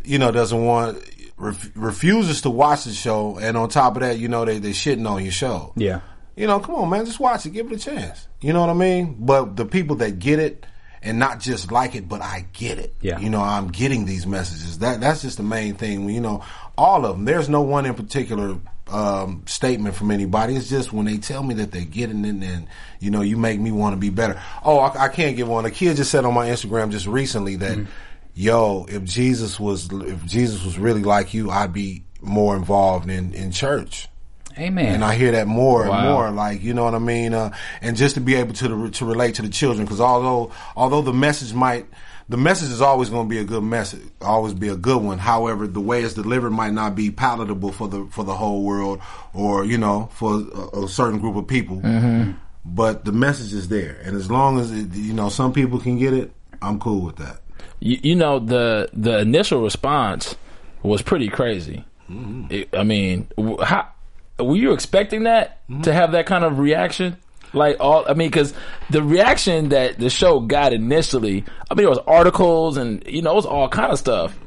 you 0.04 0.20
know, 0.20 0.32
doesn't 0.32 0.62
want, 0.62 1.02
ref, 1.38 1.72
refuses 1.76 2.42
to 2.42 2.50
watch 2.50 2.84
the 2.84 2.92
show. 2.92 3.38
And 3.40 3.56
on 3.56 3.70
top 3.70 3.96
of 3.96 4.02
that, 4.02 4.20
you 4.20 4.28
know, 4.28 4.44
they, 4.44 4.60
they 4.60 4.72
shitting 4.72 5.10
on 5.10 5.24
your 5.24 5.32
show. 5.32 5.72
Yeah. 5.76 6.02
You 6.36 6.46
know, 6.46 6.60
come 6.60 6.76
on, 6.76 6.90
man, 6.90 7.06
just 7.06 7.20
watch 7.20 7.46
it, 7.46 7.52
give 7.52 7.72
it 7.72 7.76
a 7.76 7.80
chance. 7.80 8.28
You 8.42 8.54
know 8.54 8.62
what 8.62 8.70
I 8.70 8.74
mean? 8.74 9.16
But 9.20 9.56
the 9.56 9.66
people 9.66 9.96
that 9.98 10.20
get 10.20 10.40
it 10.40 10.66
and 11.02 11.18
not 11.18 11.40
just 11.40 11.72
like 11.72 11.96
it, 11.96 12.10
but 12.10 12.22
I 12.22 12.46
get 12.54 12.78
it. 12.78 12.94
Yeah. 13.02 13.20
You 13.20 13.30
know, 13.30 13.42
I'm 13.42 13.70
getting 13.70 14.06
these 14.06 14.28
messages. 14.28 14.80
That 14.80 15.00
that's 15.00 15.22
just 15.22 15.38
the 15.38 15.44
main 15.44 15.76
thing. 15.76 16.10
You 16.10 16.22
know, 16.22 16.44
all 16.78 17.06
of 17.06 17.16
them. 17.16 17.26
There's 17.26 17.50
no 17.50 17.62
one 17.62 17.86
in 17.86 17.94
particular 17.94 18.60
um, 18.90 19.44
statement 19.46 19.96
from 19.96 20.12
anybody. 20.12 20.56
It's 20.56 20.70
just 20.70 20.94
when 20.94 21.06
they 21.06 21.18
tell 21.18 21.44
me 21.44 21.56
that 21.56 21.72
they're 21.72 21.84
getting 21.84 22.24
it, 22.26 22.44
and 22.44 22.68
you 23.00 23.12
know, 23.12 23.22
you 23.22 23.38
make 23.38 23.60
me 23.60 23.72
want 23.72 23.94
to 23.94 23.98
be 23.98 24.10
better. 24.10 24.42
Oh, 24.64 24.80
I, 24.80 25.06
I 25.06 25.08
can't 25.10 25.36
give 25.36 25.48
one. 25.48 25.66
A 25.66 25.72
kid 25.72 25.98
just 25.98 26.12
said 26.12 26.26
on 26.26 26.34
my 26.34 26.48
Instagram 26.50 26.92
just 26.92 27.08
recently 27.08 27.56
that, 27.58 27.78
yo, 28.34 28.86
if 28.90 29.04
Jesus 29.04 29.60
was 29.60 29.90
if 29.92 30.26
Jesus 30.26 30.64
was 30.64 30.78
really 30.80 31.04
like 31.04 31.34
you, 31.34 31.50
I'd 31.50 31.74
be 31.74 32.04
more 32.22 32.56
involved 32.56 33.10
in 33.10 33.34
in 33.34 33.52
church. 33.52 34.08
Amen. 34.58 34.96
And 34.96 35.04
I 35.04 35.14
hear 35.14 35.32
that 35.34 35.46
more 35.46 35.82
and 35.82 35.92
Wow. 35.92 36.14
more, 36.14 36.32
like 36.32 36.64
you 36.64 36.74
know 36.74 36.84
what 36.84 36.96
I 36.96 37.00
mean. 37.00 37.34
Uh, 37.36 37.52
and 37.82 37.96
just 37.96 38.16
to 38.16 38.22
be 38.22 38.34
able 38.36 38.54
to 38.56 38.90
to 38.90 39.06
relate 39.06 39.36
to 39.36 39.44
the 39.44 39.50
children, 39.50 39.86
because 39.86 40.02
although 40.02 40.52
although 40.76 41.02
the 41.04 41.14
message 41.14 41.54
might, 41.54 41.86
the 42.30 42.38
message 42.38 42.72
is 42.72 42.82
always 42.82 43.10
going 43.10 43.28
to 43.28 43.30
be 43.30 43.40
a 43.40 43.44
good 43.46 43.64
message, 43.64 44.02
always 44.22 44.54
be 44.54 44.68
a 44.68 44.76
good 44.76 45.02
one. 45.02 45.18
However, 45.18 45.66
the 45.66 45.80
way 45.80 46.04
it's 46.04 46.14
delivered 46.14 46.52
might 46.52 46.74
not 46.74 46.96
be 46.96 47.10
palatable 47.12 47.72
for 47.72 47.88
the 47.88 48.06
for 48.12 48.24
the 48.24 48.36
whole 48.36 48.64
world, 48.64 49.00
or 49.34 49.64
you 49.66 49.78
know, 49.78 50.10
for 50.14 50.36
a, 50.36 50.84
a 50.84 50.90
certain 50.90 51.20
group 51.20 51.36
of 51.36 51.48
people. 51.48 51.78
Mm-hmm. 51.78 52.32
But 52.66 53.06
the 53.06 53.14
message 53.14 53.54
is 53.54 53.70
there, 53.70 54.02
and 54.04 54.16
as 54.18 54.30
long 54.30 54.60
as 54.60 54.72
it, 54.72 54.94
you 54.94 55.14
know 55.14 55.30
some 55.30 55.54
people 55.54 55.80
can 55.80 55.98
get 55.98 56.14
it, 56.14 56.32
I'm 56.62 56.80
cool 56.80 57.02
with 57.02 57.16
that. 57.18 57.40
you, 57.80 57.98
you 58.04 58.16
know 58.16 58.40
the 58.40 58.90
the 58.92 59.20
initial 59.20 59.62
response 59.62 60.36
was 60.84 61.02
pretty 61.02 61.30
crazy. 61.30 61.86
Mm-hmm. 62.10 62.48
It- 62.50 62.70
I 62.76 62.84
mean, 62.84 63.28
how 63.64 63.88
were 64.40 64.56
you 64.56 64.74
expecting 64.74 65.24
that 65.24 65.66
to 65.68 65.74
mm-hmm. 65.74 65.92
have 65.92 66.12
that 66.12 66.26
kind 66.26 66.44
of 66.44 66.60
reaction? 66.60 67.18
Like 67.54 67.78
all, 67.80 68.06
I 68.08 68.14
mean, 68.14 68.30
because 68.30 68.54
the 68.90 69.02
reaction 69.02 69.70
that 69.70 70.00
the 70.00 70.10
show 70.10 70.40
got 70.42 70.74
initially, 70.74 71.46
I 71.70 71.76
mean, 71.76 71.86
it 71.86 71.90
was 71.90 72.00
articles 72.06 72.78
and 72.78 73.04
you 73.08 73.22
know, 73.22 73.32
it 73.32 73.36
was 73.36 73.46
all 73.46 73.70
kind 73.70 73.92
of 73.92 74.00
stuff. 74.00 74.38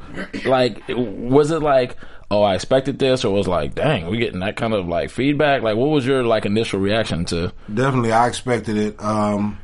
Like, 0.44 0.82
was 0.88 1.50
it 1.50 1.60
like, 1.62 1.96
oh, 2.30 2.42
I 2.42 2.54
expected 2.54 2.98
this, 2.98 3.24
or 3.24 3.32
was 3.32 3.48
like, 3.48 3.74
dang, 3.74 4.08
we 4.08 4.18
getting 4.18 4.40
that 4.40 4.56
kind 4.56 4.74
of 4.74 4.86
like 4.86 5.10
feedback? 5.10 5.62
Like, 5.62 5.76
what 5.76 5.88
was 5.88 6.06
your 6.06 6.24
like 6.24 6.46
initial 6.46 6.80
reaction 6.80 7.24
to? 7.26 7.52
Definitely, 7.72 8.12
I 8.12 8.28
expected 8.28 8.76
it. 8.76 9.02
Um, 9.02 9.58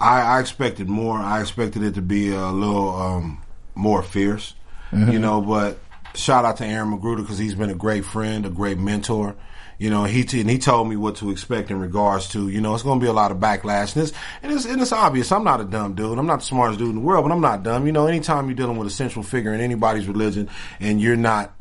I, 0.00 0.20
I 0.20 0.40
expected 0.40 0.88
more. 0.88 1.18
I 1.18 1.40
expected 1.40 1.82
it 1.82 1.94
to 1.94 2.02
be 2.02 2.32
a 2.32 2.48
little 2.48 2.94
um, 2.94 3.42
more 3.74 4.02
fierce, 4.02 4.54
you 4.92 5.18
know. 5.18 5.40
But 5.40 5.78
shout 6.14 6.44
out 6.44 6.58
to 6.58 6.66
Aaron 6.66 6.90
McGruder 6.90 7.18
because 7.18 7.38
he's 7.38 7.54
been 7.54 7.70
a 7.70 7.74
great 7.74 8.04
friend, 8.04 8.44
a 8.44 8.50
great 8.50 8.78
mentor. 8.78 9.34
You 9.78 9.90
know, 9.90 10.04
he 10.04 10.24
t- 10.24 10.40
and 10.40 10.48
he 10.48 10.58
told 10.58 10.88
me 10.88 10.96
what 10.96 11.16
to 11.16 11.30
expect 11.30 11.70
in 11.70 11.78
regards 11.78 12.28
to, 12.28 12.48
you 12.48 12.60
know, 12.60 12.74
it's 12.74 12.82
going 12.82 12.98
to 12.98 13.04
be 13.04 13.08
a 13.08 13.12
lot 13.12 13.30
of 13.30 13.38
backlash. 13.38 13.94
And 13.94 14.04
it's, 14.04 14.12
and 14.42 14.52
it's 14.52 14.64
and 14.64 14.80
it's 14.80 14.92
obvious. 14.92 15.30
I'm 15.30 15.44
not 15.44 15.60
a 15.60 15.64
dumb 15.64 15.94
dude. 15.94 16.18
I'm 16.18 16.26
not 16.26 16.40
the 16.40 16.46
smartest 16.46 16.78
dude 16.78 16.90
in 16.90 16.96
the 16.96 17.00
world, 17.00 17.24
but 17.24 17.32
I'm 17.32 17.40
not 17.42 17.62
dumb. 17.62 17.86
You 17.86 17.92
know, 17.92 18.06
anytime 18.06 18.46
you're 18.46 18.54
dealing 18.54 18.78
with 18.78 18.88
a 18.88 18.90
central 18.90 19.22
figure 19.22 19.52
in 19.52 19.60
anybody's 19.60 20.08
religion, 20.08 20.48
and 20.80 21.00
you're 21.00 21.16
not 21.16 21.54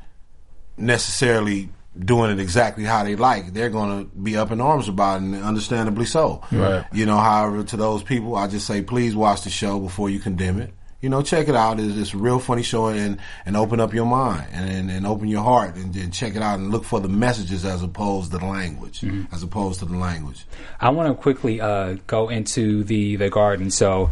necessarily 0.78 1.69
doing 1.97 2.32
it 2.32 2.39
exactly 2.39 2.84
how 2.84 3.04
they 3.04 3.15
like, 3.15 3.54
they're 3.54 3.69
going 3.69 4.06
to 4.06 4.15
be 4.17 4.36
up 4.36 4.51
in 4.51 4.60
arms 4.60 4.88
about 4.88 5.21
it, 5.21 5.23
and 5.23 5.36
understandably 5.36 6.06
so. 6.06 6.41
Right. 6.51 6.86
You 6.93 7.06
know, 7.06 7.17
however, 7.17 7.63
to 7.63 7.78
those 7.78 8.04
people, 8.04 8.36
I 8.36 8.47
just 8.47 8.67
say, 8.67 8.82
please 8.82 9.15
watch 9.15 9.43
the 9.43 9.49
show 9.49 9.80
before 9.80 10.10
you 10.10 10.19
condemn 10.19 10.60
it. 10.60 10.73
You 11.06 11.12
know, 11.12 11.22
check 11.22 11.48
it 11.48 11.54
out. 11.54 11.80
It's, 11.80 11.96
it's 11.96 12.13
a 12.15 12.18
real 12.18 12.39
funny 12.39 12.63
show, 12.63 12.88
and 12.88 13.20
and 13.46 13.56
open 13.56 13.80
up 13.80 13.94
your 13.94 14.08
mind 14.08 14.48
and 14.52 14.68
and, 14.68 14.89
and 14.89 15.06
open 15.06 15.28
your 15.28 15.44
heart, 15.44 15.76
and, 15.76 15.96
and 15.96 16.12
check 16.12 16.36
it 16.36 16.41
out, 16.41 16.58
and 16.58 16.72
look 16.72 16.84
for 16.84 17.00
the 17.00 17.08
messages 17.08 17.63
as 17.63 17.84
opposed 17.84 18.32
to 18.32 18.39
the 18.39 18.46
language, 18.48 19.06
as 19.32 19.44
opposed 19.44 19.82
to 19.82 19.86
the 19.86 19.96
language. 19.96 20.48
I 20.82 20.89
want 20.89 21.08
to 21.10 21.13
quickly 21.13 21.62
uh, 21.62 21.98
go 22.08 22.30
into 22.30 22.84
the 22.84 23.18
the 23.18 23.30
garden. 23.30 23.70
So 23.70 24.10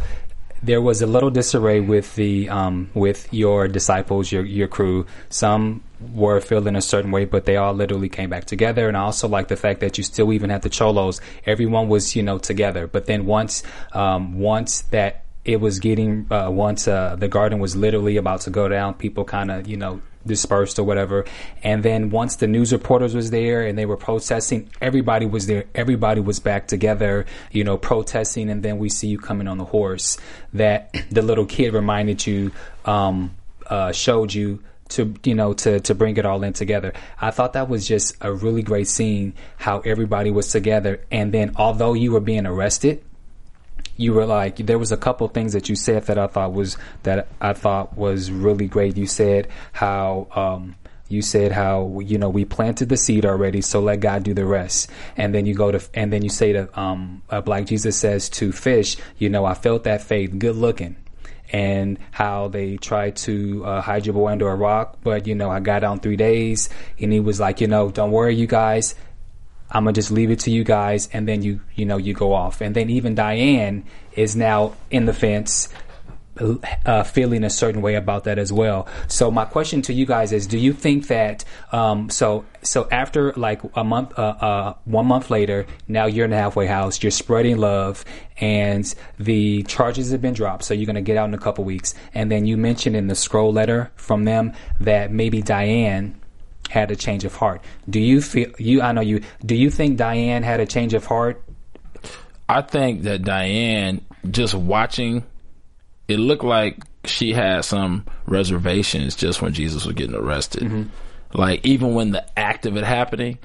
there 0.62 0.80
was 0.80 1.02
a 1.02 1.08
little 1.08 1.30
disarray 1.30 1.80
with 1.80 2.14
the 2.14 2.48
um, 2.48 2.90
with 2.94 3.26
your 3.34 3.66
disciples, 3.66 4.30
your 4.30 4.44
your 4.44 4.68
crew. 4.68 5.04
Some 5.30 5.82
were 6.14 6.40
feeling 6.40 6.76
a 6.76 6.82
certain 6.82 7.10
way, 7.10 7.24
but 7.24 7.44
they 7.44 7.56
all 7.56 7.74
literally 7.74 8.08
came 8.08 8.30
back 8.30 8.44
together. 8.44 8.86
And 8.86 8.96
I 8.96 9.00
also 9.00 9.26
like 9.26 9.48
the 9.48 9.56
fact 9.56 9.80
that 9.80 9.98
you 9.98 10.04
still 10.04 10.32
even 10.32 10.50
had 10.50 10.62
the 10.62 10.70
cholos. 10.70 11.20
Everyone 11.44 11.88
was, 11.88 12.14
you 12.14 12.22
know, 12.22 12.38
together. 12.38 12.86
But 12.86 13.06
then 13.06 13.26
once, 13.26 13.64
um, 13.92 14.38
once 14.38 14.82
that 14.92 15.23
it 15.44 15.60
was 15.60 15.78
getting, 15.78 16.26
uh, 16.30 16.50
once, 16.50 16.88
uh, 16.88 17.16
the 17.16 17.28
garden 17.28 17.58
was 17.58 17.76
literally 17.76 18.16
about 18.16 18.42
to 18.42 18.50
go 18.50 18.68
down, 18.68 18.94
people 18.94 19.24
kind 19.24 19.50
of, 19.50 19.66
you 19.66 19.76
know, 19.76 20.00
dispersed 20.26 20.78
or 20.78 20.84
whatever. 20.84 21.24
And 21.62 21.82
then 21.82 22.10
once 22.10 22.36
the 22.36 22.46
news 22.46 22.72
reporters 22.72 23.14
was 23.14 23.30
there 23.30 23.66
and 23.66 23.76
they 23.76 23.86
were 23.86 23.96
protesting, 23.96 24.70
everybody 24.80 25.26
was 25.26 25.46
there. 25.46 25.64
Everybody 25.74 26.20
was 26.20 26.40
back 26.40 26.66
together, 26.66 27.26
you 27.50 27.64
know, 27.64 27.76
protesting. 27.76 28.48
And 28.48 28.62
then 28.62 28.78
we 28.78 28.88
see 28.88 29.08
you 29.08 29.18
coming 29.18 29.48
on 29.48 29.58
the 29.58 29.66
horse 29.66 30.16
that 30.54 30.94
the 31.10 31.22
little 31.22 31.46
kid 31.46 31.74
reminded 31.74 32.26
you, 32.26 32.52
um, 32.84 33.34
uh, 33.66 33.92
showed 33.92 34.32
you 34.32 34.62
to 34.86 35.14
you 35.24 35.34
know 35.34 35.54
to 35.54 35.80
to 35.80 35.94
bring 35.94 36.16
it 36.18 36.26
all 36.26 36.42
in 36.42 36.52
together. 36.52 36.92
I 37.18 37.30
thought 37.30 37.54
that 37.54 37.70
was 37.70 37.88
just 37.88 38.16
a 38.20 38.30
really 38.30 38.62
great 38.62 38.86
scene 38.86 39.32
how 39.56 39.80
everybody 39.80 40.30
was 40.30 40.48
together 40.48 41.00
and 41.10 41.32
then 41.32 41.52
although 41.56 41.94
you 41.94 42.12
were 42.12 42.20
being 42.20 42.46
arrested 42.46 43.02
you 43.96 44.12
were 44.12 44.26
like 44.26 44.56
there 44.56 44.78
was 44.78 44.92
a 44.92 44.96
couple 44.96 45.28
things 45.28 45.52
that 45.52 45.68
you 45.68 45.76
said 45.76 46.04
that 46.04 46.18
I 46.18 46.26
thought 46.26 46.52
was 46.52 46.76
that 47.02 47.28
I 47.40 47.52
thought 47.52 47.96
was 47.96 48.30
really 48.30 48.66
great. 48.66 48.96
You 48.96 49.06
said 49.06 49.48
how 49.72 50.28
um 50.34 50.76
you 51.08 51.22
said 51.22 51.52
how 51.52 52.00
you 52.00 52.18
know 52.18 52.28
we 52.28 52.44
planted 52.44 52.88
the 52.88 52.96
seed 52.96 53.24
already, 53.24 53.60
so 53.60 53.80
let 53.80 54.00
God 54.00 54.22
do 54.22 54.34
the 54.34 54.46
rest. 54.46 54.90
And 55.16 55.34
then 55.34 55.46
you 55.46 55.54
go 55.54 55.70
to 55.70 55.80
and 55.94 56.12
then 56.12 56.22
you 56.22 56.30
say 56.30 56.52
to 56.52 56.80
um 56.80 57.22
like 57.46 57.66
Jesus 57.66 57.96
says 57.96 58.28
to 58.30 58.52
fish, 58.52 58.96
you 59.18 59.28
know 59.28 59.44
I 59.44 59.54
felt 59.54 59.84
that 59.84 60.02
faith, 60.02 60.38
good 60.38 60.56
looking 60.56 60.96
and 61.52 61.98
how 62.10 62.48
they 62.48 62.76
tried 62.76 63.14
to 63.14 63.64
uh, 63.64 63.80
hide 63.80 64.06
your 64.06 64.14
boy 64.14 64.28
under 64.28 64.48
a 64.48 64.56
rock. 64.56 64.98
But 65.04 65.26
you 65.26 65.34
know, 65.34 65.50
I 65.50 65.60
got 65.60 65.84
on 65.84 66.00
three 66.00 66.16
days, 66.16 66.68
and 66.98 67.12
he 67.12 67.20
was 67.20 67.38
like, 67.38 67.60
you 67.60 67.68
know, 67.68 67.90
don't 67.90 68.10
worry, 68.10 68.34
you 68.34 68.46
guys. 68.46 68.94
I'm 69.70 69.84
gonna 69.84 69.92
just 69.92 70.10
leave 70.10 70.30
it 70.30 70.40
to 70.40 70.50
you 70.50 70.64
guys, 70.64 71.08
and 71.12 71.26
then 71.26 71.42
you, 71.42 71.60
you 71.74 71.84
know, 71.84 71.96
you 71.96 72.14
go 72.14 72.32
off. 72.32 72.60
And 72.60 72.74
then 72.76 72.90
even 72.90 73.14
Diane 73.14 73.84
is 74.12 74.36
now 74.36 74.74
in 74.90 75.06
the 75.06 75.12
fence, 75.12 75.68
uh, 76.84 77.02
feeling 77.04 77.44
a 77.44 77.50
certain 77.50 77.80
way 77.80 77.94
about 77.94 78.24
that 78.24 78.38
as 78.38 78.52
well. 78.52 78.88
So 79.08 79.30
my 79.30 79.44
question 79.44 79.82
to 79.82 79.92
you 79.92 80.06
guys 80.06 80.32
is: 80.32 80.46
Do 80.46 80.58
you 80.58 80.72
think 80.72 81.06
that 81.08 81.44
um, 81.72 82.10
so 82.10 82.44
so 82.62 82.88
after 82.90 83.32
like 83.34 83.60
a 83.74 83.84
month, 83.84 84.18
uh, 84.18 84.36
uh, 84.40 84.74
one 84.84 85.06
month 85.06 85.30
later, 85.30 85.66
now 85.88 86.06
you're 86.06 86.24
in 86.24 86.30
the 86.30 86.36
halfway 86.36 86.66
house, 86.66 87.02
you're 87.02 87.10
spreading 87.10 87.58
love, 87.58 88.04
and 88.40 88.92
the 89.18 89.62
charges 89.64 90.10
have 90.10 90.22
been 90.22 90.34
dropped, 90.34 90.64
so 90.64 90.74
you're 90.74 90.92
to 90.92 91.00
get 91.00 91.16
out 91.16 91.28
in 91.28 91.34
a 91.34 91.38
couple 91.38 91.64
weeks. 91.64 91.94
And 92.14 92.30
then 92.30 92.46
you 92.46 92.56
mentioned 92.56 92.96
in 92.96 93.06
the 93.06 93.14
scroll 93.14 93.52
letter 93.52 93.92
from 93.96 94.24
them 94.24 94.52
that 94.80 95.12
maybe 95.12 95.42
Diane 95.42 96.20
had 96.74 96.90
a 96.90 96.96
change 96.96 97.24
of 97.24 97.34
heart. 97.34 97.62
Do 97.88 98.00
you 98.00 98.20
feel 98.20 98.50
you? 98.58 98.82
I 98.82 98.90
know 98.92 99.00
you. 99.00 99.22
Do 99.46 99.54
you 99.54 99.70
think 99.70 99.96
Diane 99.96 100.42
had 100.42 100.58
a 100.58 100.66
change 100.66 100.92
of 100.92 101.06
heart? 101.06 101.42
I 102.48 102.62
think 102.62 103.02
that 103.02 103.22
Diane, 103.22 104.04
just 104.28 104.54
watching, 104.54 105.24
it 106.08 106.18
looked 106.18 106.44
like 106.44 106.78
she 107.04 107.32
had 107.32 107.64
some 107.64 108.04
reservations 108.26 109.14
just 109.14 109.40
when 109.40 109.54
Jesus 109.54 109.86
was 109.86 109.94
getting 109.94 110.16
arrested. 110.16 110.64
Mm-hmm. 110.64 111.38
Like 111.38 111.64
even 111.64 111.94
when 111.94 112.10
the 112.10 112.26
act 112.38 112.66
of 112.66 112.76
it 112.76 112.84
happening, 112.84 113.38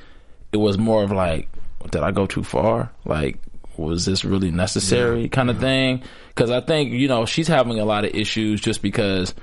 it 0.51 0.57
was 0.57 0.77
more 0.77 1.03
of 1.03 1.11
like, 1.11 1.47
did 1.91 2.01
I 2.01 2.11
go 2.11 2.25
too 2.25 2.43
far? 2.43 2.91
Like, 3.05 3.37
was 3.77 4.05
this 4.05 4.25
really 4.25 4.51
necessary? 4.51 5.29
Kind 5.29 5.51
of 5.51 5.59
thing. 5.59 6.01
Because 6.29 6.49
I 6.49 6.61
think 6.61 6.91
you 6.91 7.07
know 7.07 7.27
she's 7.27 7.47
having 7.47 7.79
a 7.79 7.85
lot 7.85 8.05
of 8.05 8.15
issues 8.15 8.59
just 8.59 8.81
because 8.81 9.35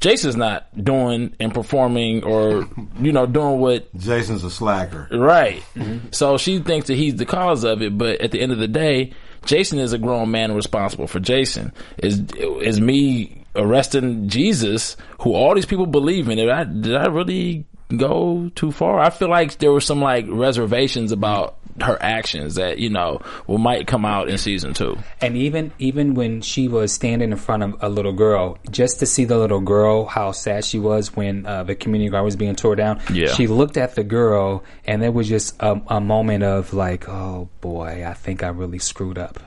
Jason's 0.00 0.36
not 0.36 0.66
doing 0.84 1.34
and 1.40 1.54
performing 1.54 2.22
or 2.24 2.68
you 3.00 3.12
know 3.12 3.26
doing 3.26 3.58
what 3.58 3.94
Jason's 3.96 4.44
a 4.44 4.50
slacker. 4.50 5.08
Right. 5.10 5.62
Mm-hmm. 5.74 6.08
So 6.10 6.36
she 6.38 6.58
thinks 6.58 6.88
that 6.88 6.94
he's 6.94 7.16
the 7.16 7.26
cause 7.26 7.64
of 7.64 7.82
it, 7.82 7.96
but 7.96 8.20
at 8.20 8.30
the 8.30 8.40
end 8.40 8.52
of 8.52 8.58
the 8.58 8.68
day, 8.68 9.12
Jason 9.46 9.78
is 9.78 9.92
a 9.92 9.98
grown 9.98 10.30
man 10.30 10.54
responsible 10.54 11.06
for 11.06 11.20
Jason. 11.20 11.72
Is 11.98 12.22
is 12.60 12.80
me 12.80 13.44
arresting 13.54 14.28
Jesus, 14.28 14.96
who 15.20 15.32
all 15.32 15.54
these 15.54 15.66
people 15.66 15.86
believe 15.86 16.28
in? 16.28 16.36
Did 16.36 16.50
I, 16.50 16.64
did 16.64 16.94
I 16.94 17.06
really 17.06 17.64
go 17.94 18.50
too 18.54 18.72
far? 18.72 18.98
I 19.00 19.10
feel 19.10 19.28
like 19.28 19.58
there 19.58 19.72
were 19.72 19.80
some 19.80 20.00
like 20.00 20.26
reservations 20.28 21.12
about 21.12 21.56
her 21.82 22.00
actions 22.00 22.54
that 22.54 22.78
you 22.78 22.88
know 22.88 23.20
will 23.46 23.58
might 23.58 23.86
come 23.86 24.04
out 24.04 24.28
in 24.28 24.38
season 24.38 24.72
two. 24.72 24.96
And 25.20 25.36
even 25.36 25.72
even 25.78 26.14
when 26.14 26.40
she 26.40 26.68
was 26.68 26.92
standing 26.92 27.32
in 27.32 27.36
front 27.36 27.62
of 27.62 27.76
a 27.80 27.88
little 27.88 28.12
girl, 28.12 28.58
just 28.70 29.00
to 29.00 29.06
see 29.06 29.24
the 29.24 29.38
little 29.38 29.60
girl, 29.60 30.06
how 30.06 30.32
sad 30.32 30.64
she 30.64 30.78
was 30.78 31.14
when 31.14 31.46
uh, 31.46 31.64
the 31.64 31.74
community 31.74 32.10
garden 32.10 32.24
was 32.24 32.36
being 32.36 32.56
tore 32.56 32.76
down. 32.76 33.00
Yeah. 33.12 33.28
She 33.28 33.46
looked 33.46 33.76
at 33.76 33.94
the 33.94 34.04
girl, 34.04 34.64
and 34.86 35.02
there 35.02 35.12
was 35.12 35.28
just 35.28 35.54
a, 35.60 35.80
a 35.88 36.00
moment 36.00 36.44
of 36.44 36.72
like, 36.72 37.08
"Oh 37.08 37.48
boy, 37.60 38.04
I 38.06 38.14
think 38.14 38.42
I 38.42 38.48
really 38.48 38.78
screwed 38.78 39.18
up." 39.18 39.38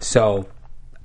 So. 0.00 0.48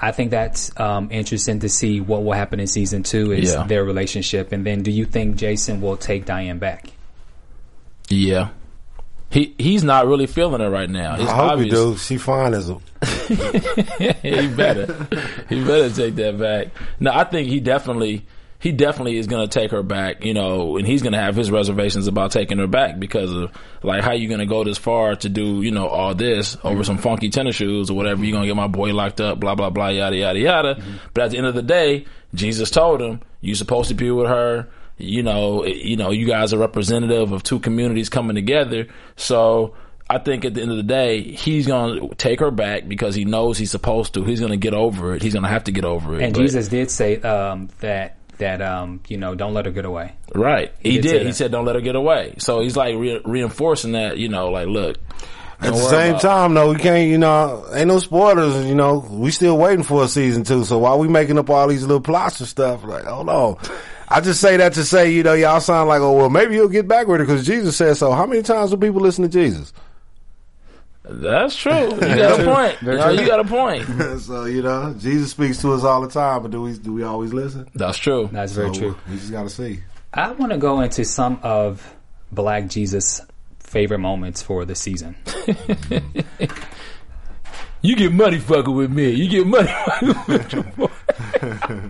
I 0.02 0.12
think 0.12 0.32
that's 0.32 0.72
um, 0.80 1.10
interesting 1.12 1.60
to 1.60 1.70
see 1.70 2.00
what 2.00 2.24
will 2.24 2.32
happen 2.34 2.60
in 2.60 2.68
season 2.68 3.04
two 3.04 3.32
is 3.34 3.52
Yeah. 3.54 3.64
their 3.68 3.84
relationship, 3.84 4.52
and 4.54 4.66
then 4.66 4.82
do 4.82 4.92
you 4.92 5.06
think 5.06 5.36
Jason 5.36 5.82
will 5.82 5.98
take 5.98 6.26
Diane 6.26 6.58
back? 6.60 6.92
Yeah. 8.10 8.50
He 9.32 9.54
he's 9.60 9.84
not 9.84 10.08
really 10.08 10.26
feeling 10.26 10.62
it 10.62 10.70
right 10.70 10.90
now. 10.90 11.16
It's 11.16 11.30
I 11.30 11.36
hope 11.36 11.52
obvious. 11.52 11.66
you 11.68 11.72
do. 11.92 11.98
She 11.98 12.18
fine 12.18 12.54
as 12.56 12.70
a. 12.70 12.78
he 14.24 14.48
better. 14.48 15.08
he 15.50 15.64
better 15.64 15.90
take 15.94 16.16
that 16.16 16.40
back. 16.40 16.68
No, 17.00 17.12
I 17.14 17.26
think 17.26 17.48
he 17.48 17.60
definitely 17.60 18.26
he 18.60 18.74
definitely 18.74 19.18
is 19.18 19.28
going 19.28 19.48
to 19.48 19.60
take 19.60 19.72
her 19.72 19.84
back, 19.84 20.26
you 20.26 20.34
know, 20.34 20.78
and 20.78 20.86
he's 20.86 21.02
going 21.02 21.14
to 21.14 21.20
have 21.20 21.36
his 21.36 21.50
reservations 21.50 22.08
about 22.08 22.32
taking 22.32 22.58
her 22.58 22.68
back 22.68 23.00
because 23.00 23.32
of 23.32 23.52
like 23.84 24.04
how 24.04 24.12
you 24.12 24.28
going 24.28 24.42
to 24.42 24.46
go 24.46 24.66
this 24.66 24.78
far 24.78 25.16
to 25.16 25.30
do, 25.30 25.62
you 25.62 25.72
know, 25.72 25.88
all 25.88 26.14
this 26.14 26.58
over 26.64 26.84
some 26.84 26.98
funky 26.98 27.30
tennis 27.30 27.56
shoes 27.56 27.90
or 27.90 27.96
whatever. 27.96 28.24
You're 28.24 28.34
going 28.34 28.44
to 28.44 28.48
get 28.48 28.58
my 28.58 28.68
boy 28.68 28.94
locked 28.94 29.22
up, 29.22 29.40
blah 29.40 29.56
blah 29.56 29.70
blah, 29.70 29.88
yada 29.90 30.18
yada 30.18 30.40
yada. 30.40 30.84
But 31.14 31.24
at 31.24 31.32
the 31.32 31.38
end 31.38 31.48
of 31.48 31.56
the 31.56 31.62
day, 31.62 32.06
Jesus 32.36 32.70
told 32.70 33.02
him, 33.02 33.22
you're 33.42 33.56
supposed 33.56 33.90
to 33.90 33.96
be 33.96 34.12
with 34.12 34.28
her." 34.28 34.68
You 35.02 35.24
know, 35.24 35.66
you 35.66 35.96
know, 35.96 36.12
you 36.12 36.28
guys 36.28 36.54
are 36.54 36.58
representative 36.58 37.32
of 37.32 37.42
two 37.42 37.60
communities 37.60 38.10
coming 38.10 38.36
together. 38.36 38.88
So 39.16 39.76
I 40.10 40.18
think 40.18 40.44
at 40.44 40.56
the 40.56 40.62
end 40.62 40.72
of 40.72 40.76
the 40.76 40.84
day, 40.84 41.22
he's 41.22 41.68
going 41.68 42.10
to 42.10 42.16
take 42.16 42.42
her 42.42 42.52
back 42.52 42.86
because 42.86 43.16
he 43.16 43.24
knows 43.24 43.58
he's 43.58 43.72
supposed 43.72 44.16
to. 44.16 44.26
He's 44.26 44.42
going 44.42 44.52
to 44.52 44.58
get 44.58 44.74
over 44.74 45.16
it. 45.16 45.22
He's 45.22 45.32
going 45.32 45.44
to 45.44 45.50
have 45.50 45.64
to 45.64 45.72
get 45.72 45.86
over 45.86 46.16
it. 46.16 46.24
And 46.24 46.34
But- 46.34 46.42
Jesus 46.42 46.68
did 46.68 46.92
say 46.92 47.22
um, 47.22 47.70
that 47.80 48.18
that 48.40 48.62
um, 48.62 49.02
you 49.08 49.18
know 49.18 49.36
don't 49.36 49.54
let 49.54 49.66
her 49.66 49.72
get 49.72 49.86
away. 49.86 50.14
right? 50.34 50.74
He, 50.80 51.00
did 51.00 51.04
did. 51.04 51.28
He 51.28 51.32
said, 51.32 51.52
"Don't 51.52 51.66
let 51.66 51.76
her 51.76 51.82
get 51.82 51.96
away." 51.96 52.36
So 52.40 52.60
he's 52.62 52.76
like 52.76 52.96
re- 52.96 53.22
reinforcing 53.24 53.94
that. 53.94 54.18
You 54.18 54.30
know, 54.30 54.50
like, 54.50 54.68
look. 54.68 54.98
At 55.62 55.74
the 55.74 55.90
same 55.90 56.18
time, 56.20 56.54
though, 56.54 56.72
we 56.72 56.80
can't, 56.80 57.10
you 57.10 57.18
know, 57.18 57.66
ain't 57.74 57.90
no 57.90 58.00
spoilers, 58.00 58.66
you 58.66 58.76
know, 58.76 59.06
we 59.10 59.30
still 59.30 59.58
waiting 59.58 59.84
for 59.84 60.06
a 60.06 60.08
season 60.08 60.46
two. 60.46 60.64
So 60.64 60.78
while 60.78 60.98
we 60.98 61.10
making 61.10 61.38
up 61.38 61.50
all 61.50 61.68
these 61.68 61.82
little 61.82 62.00
plots 62.00 62.40
and 62.40 62.48
stuff, 62.48 62.86
like, 62.86 63.04
hold 63.04 63.28
on. 63.28 63.58
I 64.08 64.22
just 64.22 64.40
say 64.40 64.56
that 64.56 64.74
to 64.76 64.86
say, 64.86 65.12
you 65.12 65.22
know, 65.22 65.34
y'all 65.34 65.60
sound 65.60 65.90
like, 65.90 66.00
oh, 66.00 66.14
well, 66.14 66.30
maybe 66.30 66.54
he'll 66.54 66.70
get 66.70 66.88
back 66.88 67.08
with 67.08 67.20
her 67.20 67.26
because 67.26 67.46
Jesus 67.46 67.76
said 67.76 67.98
so. 67.98 68.14
How 68.14 68.26
many 68.26 68.42
times 68.42 68.72
do 68.72 68.78
people 68.78 69.02
listen 69.02 69.24
to 69.24 69.30
Jesus? 69.30 69.74
That's 71.12 71.56
true. 71.56 71.72
You 71.74 72.00
got 72.00 72.40
a 72.40 72.44
point. 72.44 72.82
You, 72.82 72.88
know, 72.98 73.10
you 73.10 73.26
got 73.26 73.40
a 73.40 73.44
point. 73.44 74.22
so, 74.22 74.46
you 74.46 74.62
know, 74.62 74.94
Jesus 74.98 75.32
speaks 75.32 75.60
to 75.62 75.74
us 75.74 75.84
all 75.84 76.02
the 76.02 76.10
time, 76.10 76.44
but 76.44 76.52
do 76.52 76.62
we, 76.62 76.78
do 76.78 76.94
we 76.94 77.04
always 77.04 77.34
listen? 77.34 77.68
That's 77.74 77.98
true. 77.98 78.30
That's 78.32 78.52
very 78.54 78.72
true. 78.72 78.96
We 79.10 79.16
just 79.18 79.32
got 79.32 79.44
to 79.44 79.50
see. 79.50 79.80
I 80.14 80.32
want 80.32 80.52
to 80.52 80.58
go 80.58 80.82
into 80.82 81.06
some 81.06 81.40
of 81.44 81.96
Black 82.32 82.68
Jesus' 82.68 83.22
favorite 83.60 84.00
moments 84.00 84.42
for 84.42 84.66
the 84.66 84.76
season. 84.76 85.16
You 87.82 87.96
get 87.96 88.12
money 88.12 88.40
fucking 88.40 88.76
with 88.76 88.92
me. 88.92 89.12
You 89.12 89.30
get 89.30 89.48
money 89.48 89.68
fucking 89.68 90.16
with 90.28 90.54
your 90.54 90.64
boy. 90.64 90.90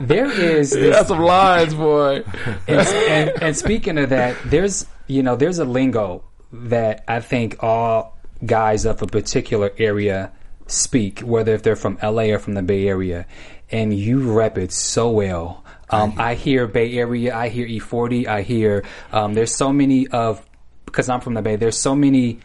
There 0.00 0.30
is 0.30 0.70
this, 0.70 0.94
That's 0.94 1.08
some 1.08 1.18
lines, 1.18 1.74
boy. 1.74 2.22
and, 2.68 2.88
and, 2.88 3.42
and 3.42 3.56
speaking 3.56 3.98
of 3.98 4.10
that, 4.10 4.36
there's 4.44 4.86
you 5.08 5.24
know 5.24 5.34
there's 5.34 5.58
a 5.58 5.64
lingo 5.64 6.22
that 6.52 7.04
I 7.06 7.20
think 7.20 7.62
all 7.62 8.18
guys 8.44 8.84
of 8.84 9.02
a 9.02 9.06
particular 9.06 9.72
area 9.78 10.32
speak, 10.66 11.20
whether 11.20 11.54
if 11.54 11.62
they're 11.62 11.76
from 11.76 11.98
LA 12.02 12.24
or 12.24 12.38
from 12.38 12.54
the 12.54 12.62
Bay 12.62 12.88
Area, 12.88 13.26
and 13.70 13.92
you 13.96 14.32
rep 14.32 14.58
it 14.58 14.72
so 14.72 15.10
well. 15.10 15.64
Um, 15.88 16.14
I 16.18 16.34
hear 16.34 16.68
Bay 16.68 16.96
Area, 16.96 17.34
I 17.34 17.48
hear 17.48 17.66
E40, 17.66 18.26
I 18.26 18.42
hear 18.42 18.84
um, 19.12 19.34
there's 19.34 19.54
so 19.54 19.72
many 19.72 20.06
of 20.08 20.44
because 20.90 21.08
I'm 21.08 21.20
from 21.20 21.34
the 21.34 21.42
Bay. 21.42 21.56
There's 21.56 21.78
so 21.78 21.94
many. 21.94 22.40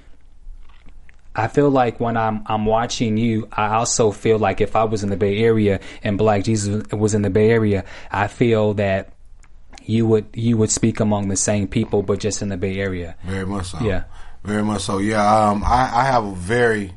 I 1.35 1.47
feel 1.47 1.69
like 1.69 1.99
when 1.99 2.15
I'm 2.15 2.43
I'm 2.45 2.65
watching 2.65 3.17
you, 3.17 3.47
I 3.51 3.75
also 3.75 4.11
feel 4.11 4.39
like 4.39 4.61
if 4.61 4.75
I 4.75 4.85
was 4.85 5.03
in 5.03 5.09
the 5.09 5.17
Bay 5.17 5.39
Area 5.39 5.79
and 6.03 6.17
Black 6.17 6.43
Jesus 6.43 6.91
was 6.91 7.13
in 7.13 7.23
the 7.23 7.29
Bay 7.29 7.49
Area, 7.49 7.85
I 8.09 8.27
feel 8.27 8.75
that 8.75 9.14
you 9.85 10.05
would 10.07 10.25
you 10.33 10.57
would 10.57 10.71
speak 10.71 10.99
among 10.99 11.29
the 11.29 11.35
same 11.35 11.67
people, 11.67 12.01
but 12.01 12.19
just 12.19 12.41
in 12.41 12.49
the 12.49 12.57
Bay 12.57 12.77
Area. 12.79 13.15
Very 13.23 13.45
much 13.45 13.67
so. 13.67 13.79
Yeah. 13.81 14.03
Very 14.43 14.63
much 14.63 14.81
so. 14.81 14.99
Yeah. 14.99 15.49
Um, 15.49 15.63
I, 15.63 15.89
I 15.91 16.03
have 16.05 16.23
a 16.23 16.35
very, 16.35 16.93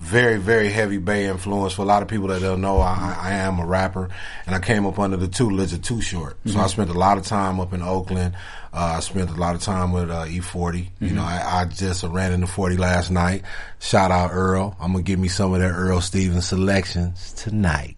very, 0.00 0.38
very 0.38 0.68
heavy 0.70 0.98
Bay 0.98 1.26
influence. 1.26 1.74
For 1.74 1.82
a 1.82 1.84
lot 1.84 2.02
of 2.02 2.08
people 2.08 2.28
that 2.28 2.40
don't 2.40 2.60
know, 2.60 2.78
I, 2.78 3.16
I 3.20 3.32
am 3.34 3.60
a 3.60 3.66
rapper, 3.66 4.08
and 4.46 4.54
I 4.54 4.58
came 4.58 4.86
up 4.86 4.98
under 4.98 5.16
the 5.16 5.28
tutelage 5.28 5.72
of 5.72 5.82
Too 5.82 6.00
Short. 6.00 6.36
So 6.46 6.58
I 6.58 6.66
spent 6.66 6.90
a 6.90 6.94
lot 6.94 7.16
of 7.16 7.24
time 7.24 7.60
up 7.60 7.72
in 7.72 7.82
Oakland. 7.82 8.34
Uh, 8.72 8.94
I 8.96 9.00
spent 9.00 9.30
a 9.30 9.34
lot 9.34 9.54
of 9.54 9.60
time 9.60 9.92
with 9.92 10.10
uh, 10.10 10.24
E40. 10.24 10.88
You 11.00 11.10
know, 11.10 11.22
I, 11.22 11.60
I 11.60 11.64
just 11.66 12.02
ran 12.02 12.32
into 12.32 12.48
40 12.48 12.76
last 12.76 13.10
night. 13.10 13.42
Shout 13.78 14.10
out 14.10 14.30
Earl. 14.32 14.76
I'm 14.80 14.92
gonna 14.92 15.04
give 15.04 15.18
me 15.20 15.28
some 15.28 15.54
of 15.54 15.60
that 15.60 15.70
Earl 15.70 16.00
Stevens 16.00 16.48
selections 16.48 17.32
tonight. 17.34 17.96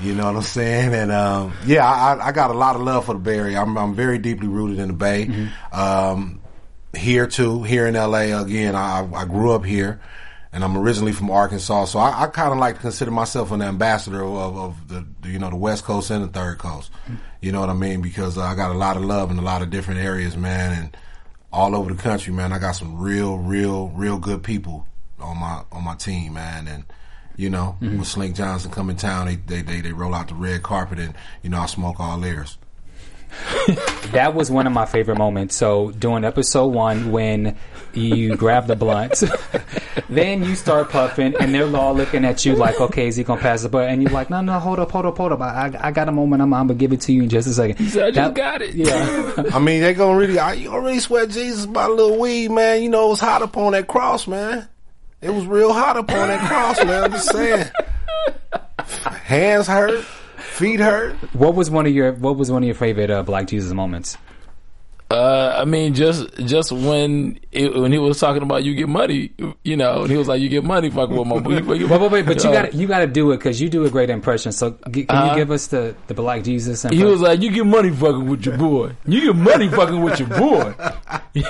You 0.00 0.14
know 0.14 0.26
what 0.26 0.36
I'm 0.36 0.42
saying? 0.42 0.92
And 0.94 1.10
um, 1.10 1.54
yeah, 1.64 1.86
I, 1.86 2.28
I 2.28 2.32
got 2.32 2.50
a 2.50 2.54
lot 2.54 2.76
of 2.76 2.82
love 2.82 3.06
for 3.06 3.14
the 3.14 3.18
Bay 3.18 3.38
Area. 3.38 3.60
I'm, 3.60 3.76
I'm 3.78 3.94
very 3.94 4.18
deeply 4.18 4.46
rooted 4.46 4.78
in 4.78 4.88
the 4.88 4.94
Bay. 4.94 5.48
Um, 5.72 6.40
here 6.94 7.26
too, 7.26 7.62
here 7.62 7.86
in 7.86 7.94
LA 7.94 8.38
again. 8.40 8.74
I, 8.74 9.08
I 9.14 9.24
grew 9.24 9.52
up 9.52 9.64
here, 9.64 10.00
and 10.52 10.62
I'm 10.64 10.76
originally 10.76 11.12
from 11.12 11.30
Arkansas, 11.30 11.86
so 11.86 11.98
I, 11.98 12.24
I 12.24 12.26
kind 12.28 12.52
of 12.52 12.58
like 12.58 12.76
to 12.76 12.80
consider 12.80 13.10
myself 13.10 13.52
an 13.52 13.62
ambassador 13.62 14.22
of, 14.22 14.56
of 14.56 14.88
the, 14.88 15.06
the 15.22 15.30
you 15.30 15.38
know 15.38 15.50
the 15.50 15.56
West 15.56 15.84
Coast 15.84 16.10
and 16.10 16.24
the 16.24 16.28
Third 16.28 16.58
Coast. 16.58 16.90
You 17.40 17.52
know 17.52 17.60
what 17.60 17.70
I 17.70 17.74
mean? 17.74 18.02
Because 18.02 18.38
I 18.38 18.54
got 18.54 18.70
a 18.70 18.78
lot 18.78 18.96
of 18.96 19.04
love 19.04 19.30
in 19.30 19.38
a 19.38 19.42
lot 19.42 19.62
of 19.62 19.70
different 19.70 20.00
areas, 20.00 20.36
man, 20.36 20.78
and 20.78 20.96
all 21.52 21.74
over 21.74 21.92
the 21.92 22.02
country, 22.02 22.32
man. 22.32 22.52
I 22.52 22.58
got 22.58 22.72
some 22.72 22.98
real, 22.98 23.38
real, 23.38 23.88
real 23.88 24.18
good 24.18 24.42
people 24.42 24.86
on 25.18 25.38
my 25.38 25.62
on 25.72 25.84
my 25.84 25.94
team, 25.94 26.34
man, 26.34 26.68
and. 26.68 26.84
You 27.36 27.50
know, 27.50 27.76
mm-hmm. 27.80 27.96
when 27.96 28.04
Slink 28.04 28.34
Johnson 28.36 28.70
come 28.70 28.88
in 28.90 28.96
town, 28.96 29.26
they, 29.26 29.36
they 29.36 29.62
they 29.62 29.80
they 29.80 29.92
roll 29.92 30.14
out 30.14 30.28
the 30.28 30.34
red 30.34 30.62
carpet, 30.62 30.98
and 30.98 31.14
you 31.42 31.50
know 31.50 31.60
I 31.60 31.66
smoke 31.66 32.00
all 32.00 32.18
theirs. 32.18 32.58
That 34.12 34.34
was 34.34 34.52
one 34.52 34.68
of 34.68 34.72
my 34.72 34.86
favorite 34.86 35.18
moments. 35.18 35.56
So 35.56 35.90
during 35.90 36.24
episode 36.24 36.68
one, 36.68 37.10
when 37.10 37.56
you 37.92 38.36
grab 38.36 38.68
the 38.68 38.76
blunt, 38.76 39.20
then 40.08 40.44
you 40.44 40.54
start 40.54 40.90
puffing, 40.90 41.34
and 41.40 41.52
they're 41.52 41.76
all 41.76 41.92
looking 41.92 42.24
at 42.24 42.46
you 42.46 42.54
like, 42.54 42.80
"Okay, 42.80 43.08
is 43.08 43.16
he 43.16 43.24
gonna 43.24 43.40
pass 43.40 43.62
the 43.62 43.68
blunt?" 43.68 43.90
And 43.90 44.02
you're 44.02 44.12
like, 44.12 44.30
"No, 44.30 44.40
no, 44.40 44.58
hold 44.60 44.78
up, 44.78 44.92
hold 44.92 45.06
up, 45.06 45.16
hold 45.16 45.32
up. 45.32 45.40
I, 45.40 45.66
I, 45.66 45.88
I 45.88 45.90
got 45.90 46.08
a 46.08 46.12
moment. 46.12 46.40
I'm, 46.40 46.54
I'm 46.54 46.68
gonna 46.68 46.78
give 46.78 46.92
it 46.92 47.00
to 47.02 47.12
you 47.12 47.24
in 47.24 47.28
just 47.28 47.48
a 47.48 47.52
second. 47.52 47.78
He 47.78 47.88
said, 47.88 48.04
I 48.04 48.10
just 48.12 48.34
That- 48.34 48.34
got 48.34 48.62
it. 48.62 48.74
Yeah, 48.74 49.42
I 49.52 49.58
mean, 49.58 49.82
they 49.82 49.92
gonna 49.92 50.16
really, 50.16 50.38
I, 50.38 50.52
you 50.54 50.68
gonna 50.68 50.82
really 50.82 51.00
sweat 51.00 51.30
Jesus 51.30 51.66
by 51.66 51.86
a 51.86 51.88
little 51.88 52.18
weed, 52.18 52.52
man. 52.52 52.82
You 52.82 52.88
know, 52.88 53.06
it 53.06 53.10
was 53.10 53.20
hot 53.20 53.42
up 53.42 53.56
on 53.56 53.72
that 53.72 53.88
cross, 53.88 54.28
man. 54.28 54.68
It 55.22 55.30
was 55.30 55.46
real 55.46 55.72
hot 55.72 55.96
up 55.96 56.10
on 56.10 56.28
that 56.28 56.46
cross, 56.46 56.84
man. 56.84 57.04
I'm 57.04 57.10
just 57.12 57.30
saying. 57.32 57.64
Hands 59.24 59.66
hurt, 59.66 60.04
feet 60.04 60.78
hurt. 60.80 61.14
what 61.34 61.54
was 61.54 61.70
one 61.70 61.86
of 61.86 61.92
your 61.92 62.12
What 62.12 62.36
was 62.36 62.50
one 62.50 62.62
of 62.62 62.66
your 62.66 62.74
favorite 62.74 63.10
uh, 63.10 63.22
Black 63.22 63.48
Jesus 63.48 63.72
moments? 63.72 64.16
Uh, 65.08 65.54
I 65.56 65.64
mean, 65.64 65.94
just 65.94 66.34
just 66.46 66.72
when 66.72 67.38
it, 67.52 67.72
when 67.76 67.92
he 67.92 67.98
was 67.98 68.18
talking 68.18 68.42
about 68.42 68.64
you 68.64 68.74
get 68.74 68.88
money, 68.88 69.30
you 69.62 69.76
know, 69.76 70.02
and 70.02 70.10
he 70.10 70.16
was 70.16 70.26
like, 70.26 70.40
"You 70.40 70.48
get 70.48 70.64
money, 70.64 70.90
fuck 70.90 71.10
with 71.10 71.28
my." 71.28 71.36
You, 71.36 71.64
Wait, 71.64 71.88
wait, 71.88 72.10
wait, 72.10 72.26
but 72.26 72.42
you 72.42 72.50
got 72.52 72.74
you 72.74 72.88
got 72.88 72.98
to 72.98 73.06
do 73.06 73.30
it 73.30 73.36
because 73.36 73.60
you 73.60 73.68
do 73.68 73.84
a 73.84 73.90
great 73.90 74.10
impression. 74.10 74.50
So 74.50 74.76
g- 74.90 75.04
can 75.04 75.16
Uh-huh. 75.16 75.30
you 75.30 75.36
give 75.36 75.52
us 75.52 75.68
the 75.68 75.94
the 76.08 76.14
Black 76.14 76.42
Jesus? 76.42 76.82
He 76.82 77.04
was 77.04 77.20
like, 77.20 77.40
"You 77.40 77.52
get 77.52 77.66
money 77.66 77.90
fucking 77.90 78.26
with 78.28 78.44
your 78.46 78.58
boy. 78.58 78.96
You 79.06 79.20
get 79.32 79.36
money 79.36 79.68
fucking 79.68 80.02
with 80.02 80.18
your 80.18 80.28
boy." 80.28 80.74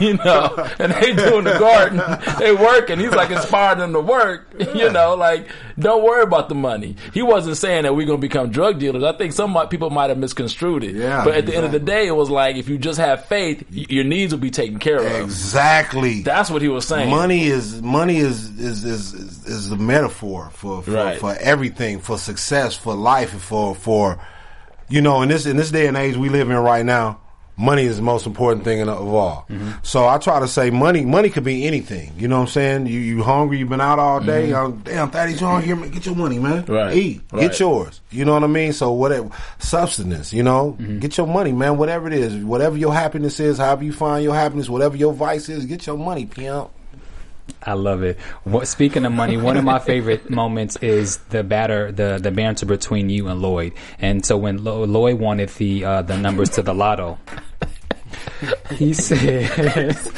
You 0.01 0.15
know, 0.15 0.53
and 0.81 0.91
they 0.95 1.15
doing 1.15 1.45
the 1.45 1.57
garden, 1.61 1.99
they 2.41 2.53
working. 2.53 2.99
He's 2.99 3.13
like 3.13 3.31
inspiring 3.31 3.79
them 3.79 3.93
to 3.93 4.01
work. 4.01 4.53
You 4.75 4.91
know, 4.91 5.15
like 5.15 5.47
don't 5.79 6.03
worry 6.05 6.23
about 6.23 6.49
the 6.49 6.55
money. 6.55 6.97
He 7.13 7.23
wasn't 7.23 7.57
saying 7.57 7.83
that 7.83 7.95
we're 7.95 8.07
gonna 8.07 8.19
become 8.19 8.51
drug 8.51 8.79
dealers. 8.79 9.03
I 9.03 9.13
think 9.13 9.33
some 9.33 9.55
people 9.69 9.91
might 9.91 10.09
have 10.11 10.19
misconstrued 10.19 10.85
it. 10.85 10.95
Yeah, 10.95 11.25
but 11.25 11.35
at 11.35 11.47
the 11.47 11.55
end 11.55 11.67
of 11.67 11.73
the 11.73 11.79
day, 11.79 12.07
it 12.07 12.17
was 12.17 12.31
like 12.31 12.57
if 12.57 12.69
you 12.69 12.79
just 12.79 12.99
have 12.99 13.27
faith, 13.27 13.65
your 13.71 14.05
needs 14.05 14.33
will 14.33 14.41
be 14.41 14.51
taken 14.51 14.79
care 14.79 14.99
of. 14.99 15.25
Exactly. 15.25 16.23
That's 16.23 16.51
what 16.51 16.63
he 16.63 16.69
was 16.69 16.87
saying. 16.87 17.11
money 17.11 17.47
is 17.47 17.83
money 17.83 18.17
is 18.19 18.59
is 18.59 18.85
is 18.85 19.15
is, 19.15 19.47
is 19.47 19.69
the 19.69 19.77
metaphor 19.77 20.51
for 20.53 20.83
for, 20.83 20.91
Right. 20.91 21.19
for 21.19 21.35
everything 21.41 22.01
for 22.01 22.19
success 22.19 22.77
for 22.77 22.95
life 22.95 23.31
for 23.43 23.75
for 23.75 24.19
you 24.89 25.01
know 25.01 25.23
in 25.23 25.29
this 25.29 25.47
in 25.47 25.57
this 25.57 25.71
day 25.71 25.87
and 25.87 25.97
age 25.97 26.17
we 26.17 26.29
live 26.29 26.49
in 26.51 26.57
right 26.57 26.85
now 26.87 27.21
money 27.57 27.83
is 27.85 27.97
the 27.97 28.03
most 28.03 28.27
important 28.27 28.65
thing 28.65 28.81
of 28.83 28.89
all. 29.15 29.47
Mm-hmm. 29.49 29.71
so 29.83 30.07
i 30.07 30.19
try 30.19 30.41
to 30.41 30.49
say 30.49 30.71
money 30.71 31.05
money 31.05 31.31
could 31.31 31.45
be 31.45 31.67
anything. 31.67 32.13
You 32.17 32.29
know 32.29 32.37
what 32.37 32.43
i'm 32.43 32.49
saying? 32.49 32.87
You 32.87 33.01
you 33.01 33.23
hungry 33.23 33.59
you've 33.59 33.69
been 33.69 33.81
out 33.81 33.99
all 33.99 34.21
day. 34.21 34.53
Oh, 34.53 34.73
damn 34.73 35.11
thaddeus 35.11 35.41
you 35.41 35.47
hungry? 35.47 35.75
Man, 35.75 35.91
get 35.91 36.07
your 36.07 36.17
money 36.17 36.39
man. 36.39 36.63
Mm-hmm. 36.63 36.73
Right. 36.73 36.95
eat. 36.95 37.23
Right. 37.33 37.43
get 37.43 37.61
yours. 37.61 38.01
You 38.11 38.25
know 38.25 38.35
what 38.35 38.45
i 38.45 38.49
mean? 38.49 38.73
So 38.73 38.93
whatever 38.93 39.31
substance 39.59 40.33
you 40.33 40.43
know? 40.43 40.77
Mm-hmm. 40.79 40.99
get 40.99 41.17
your 41.17 41.27
money 41.27 41.53
man. 41.53 41.77
Whatever 41.79 42.07
it 42.09 42.15
is. 42.15 42.35
Whatever 42.45 42.77
your 42.77 42.93
happiness 42.93 43.41
is 43.41 43.59
however 43.59 43.85
you 43.85 43.93
find 43.93 44.23
your 44.23 44.35
happiness 44.35 44.69
whatever 44.69 44.97
your 44.97 45.13
vice 45.13 45.49
is 45.49 45.65
get 45.67 45.87
your 45.87 45.99
money 45.99 46.27
pimp 46.27 46.71
I 47.63 47.73
love 47.75 48.03
it. 48.03 48.19
What, 48.45 48.69
speaking 48.69 49.05
of 49.05 49.13
money, 49.13 49.37
one 49.37 49.57
of 49.57 49.65
my 49.65 49.79
favorite 49.91 50.31
moments 50.31 50.77
is 50.77 51.19
the 51.31 51.43
batter, 51.43 51.91
the 51.93 52.19
the 52.21 52.31
banter 52.31 52.67
between 52.67 53.11
you 53.11 53.29
and 53.29 53.41
Lloyd. 53.43 53.73
And 53.99 54.25
so 54.25 54.37
when 54.37 54.63
Lo- 54.65 54.85
Lloyd 54.85 55.19
wanted 55.19 55.49
the 55.51 55.85
uh, 55.85 56.03
the 56.03 56.17
numbers 56.17 56.51
to 56.51 56.63
the 56.63 56.75
lotto, 56.75 57.19
he 58.73 58.93
says, 58.93 60.13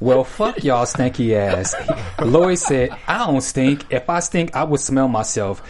"Well, 0.00 0.24
fuck 0.24 0.62
y'all 0.62 0.86
stinky 0.86 1.34
ass." 1.36 1.74
Lloyd 2.20 2.58
said, 2.58 2.90
"I 3.06 3.26
don't 3.26 3.40
stink. 3.40 3.86
If 3.90 4.08
I 4.08 4.20
stink, 4.20 4.54
I 4.54 4.64
would 4.64 4.80
smell 4.80 5.08
myself." 5.08 5.62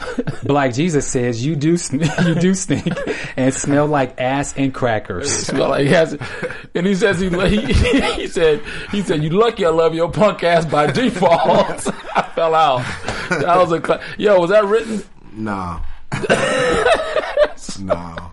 Black 0.45 0.75
Jesus 0.75 1.07
says, 1.07 1.45
"You 1.45 1.57
do 1.57 1.77
you 2.25 2.35
do 2.35 2.55
stink 2.55 2.89
and 3.37 3.53
smell 3.53 3.87
like 3.87 4.21
ass 4.21 4.55
and 4.57 4.73
crackers." 4.73 5.31
smell 5.47 5.71
like 5.71 5.87
he 5.87 5.93
has, 5.93 6.17
and 6.75 6.87
he 6.87 6.95
says 6.95 7.21
he, 7.21 7.29
he 7.29 8.01
he 8.13 8.27
said 8.27 8.63
he 8.91 9.03
said 9.03 9.23
you 9.23 9.31
lucky 9.31 9.65
I 9.65 9.71
love 9.71 9.95
your 9.95 10.11
punk 10.11 10.43
ass 10.43 10.65
by 10.65 10.91
default. 10.91 11.87
I 12.15 12.23
fell 12.35 12.55
out. 12.55 12.85
That 13.29 13.57
was 13.57 13.73
a 13.73 13.81
cla- 13.81 14.03
yo. 14.19 14.41
Was 14.41 14.51
that 14.51 14.65
written? 14.65 15.03
Nah. 15.33 15.81
nah. 17.81 18.31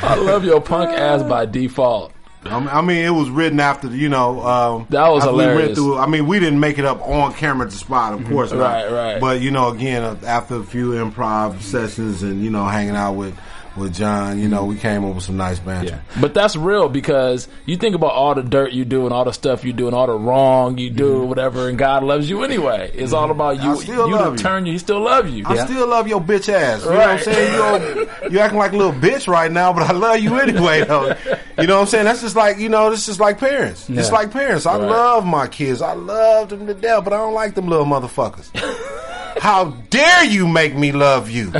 I 0.00 0.14
love 0.16 0.44
your 0.44 0.60
punk 0.60 0.90
ass 0.90 1.22
by 1.22 1.46
default. 1.46 2.12
I 2.44 2.80
mean, 2.82 3.04
it 3.04 3.10
was 3.10 3.28
written 3.30 3.60
after 3.60 3.88
you 3.88 4.08
know. 4.08 4.40
Um, 4.46 4.86
That 4.90 5.08
was 5.08 5.24
hilarious. 5.24 5.66
went 5.66 5.74
through. 5.74 5.98
I 5.98 6.06
mean, 6.06 6.26
we 6.26 6.38
didn't 6.38 6.60
make 6.60 6.78
it 6.78 6.84
up 6.84 7.00
on 7.06 7.32
camera 7.34 7.66
the 7.66 7.72
spot, 7.76 8.14
of 8.14 8.26
course, 8.28 8.52
not. 8.52 8.60
Right, 8.60 8.90
right. 8.90 9.20
But 9.20 9.40
you 9.40 9.50
know, 9.50 9.68
again, 9.68 10.02
uh, 10.02 10.16
after 10.26 10.56
a 10.56 10.62
few 10.64 10.92
improv 10.92 11.60
sessions 11.62 12.22
and 12.22 12.42
you 12.42 12.50
know, 12.50 12.64
hanging 12.66 12.96
out 12.96 13.14
with 13.14 13.36
with 13.78 13.94
John, 13.94 14.40
you 14.40 14.48
know, 14.48 14.64
we 14.64 14.74
mm-hmm. 14.74 14.82
came 14.82 15.04
up 15.04 15.14
with 15.14 15.24
some 15.24 15.36
nice 15.36 15.58
banter. 15.58 16.02
Yeah. 16.14 16.20
But 16.20 16.34
that's 16.34 16.56
real 16.56 16.88
because 16.88 17.48
you 17.66 17.76
think 17.76 17.94
about 17.94 18.12
all 18.12 18.34
the 18.34 18.42
dirt 18.42 18.72
you 18.72 18.84
do 18.84 19.04
and 19.04 19.12
all 19.12 19.24
the 19.24 19.32
stuff 19.32 19.64
you 19.64 19.72
do 19.72 19.86
and 19.86 19.94
all 19.94 20.06
the 20.06 20.14
wrong 20.14 20.78
you 20.78 20.90
do, 20.90 21.18
mm-hmm. 21.18 21.28
whatever, 21.28 21.68
and 21.68 21.78
God 21.78 22.04
loves 22.04 22.28
you 22.28 22.42
anyway. 22.44 22.90
It's 22.94 23.12
mm-hmm. 23.12 23.14
all 23.14 23.30
about 23.30 23.62
you. 23.62 23.70
I 23.70 23.76
still 23.76 24.08
you 24.08 24.14
love 24.14 24.32
you. 24.34 24.38
turn 24.38 24.66
you. 24.66 24.72
He 24.72 24.78
still 24.78 25.00
love 25.00 25.28
you. 25.28 25.44
I 25.46 25.64
still 25.64 25.86
love 25.88 26.08
your 26.08 26.20
bitch 26.20 26.52
ass. 26.52 26.84
You 26.84 26.90
know 26.90 26.96
what 26.96 27.08
I'm 27.08 27.18
saying? 27.20 27.54
You 27.54 28.10
you 28.30 28.38
acting 28.38 28.58
like 28.58 28.72
a 28.72 28.76
little 28.76 28.92
bitch 28.92 29.28
right 29.28 29.50
now, 29.50 29.72
but 29.72 29.82
I 29.82 29.92
love 29.92 30.20
you 30.20 30.38
anyway, 30.38 30.84
though. 30.84 31.16
You 31.58 31.66
know 31.66 31.74
what 31.74 31.80
I'm 31.80 31.86
saying? 31.88 32.04
That's 32.04 32.20
just 32.20 32.36
like 32.36 32.58
you 32.58 32.68
know, 32.68 32.88
this 32.88 33.08
is 33.08 33.18
like 33.18 33.40
parents. 33.40 33.90
It's 33.90 34.12
like 34.12 34.30
parents. 34.30 34.64
I 34.64 34.78
Right. 34.78 34.88
love 34.88 35.26
my 35.26 35.48
kids. 35.48 35.82
I 35.82 35.94
love 35.94 36.50
them 36.50 36.68
to 36.68 36.74
death, 36.74 37.02
but 37.02 37.12
I 37.12 37.16
don't 37.16 37.34
like 37.34 37.54
them 37.54 37.66
little 37.66 37.84
motherfuckers. 37.84 38.48
How 39.40 39.64
dare 39.90 40.24
you 40.24 40.46
make 40.46 40.76
me 40.76 40.92
love 40.92 41.30
you? 41.30 41.52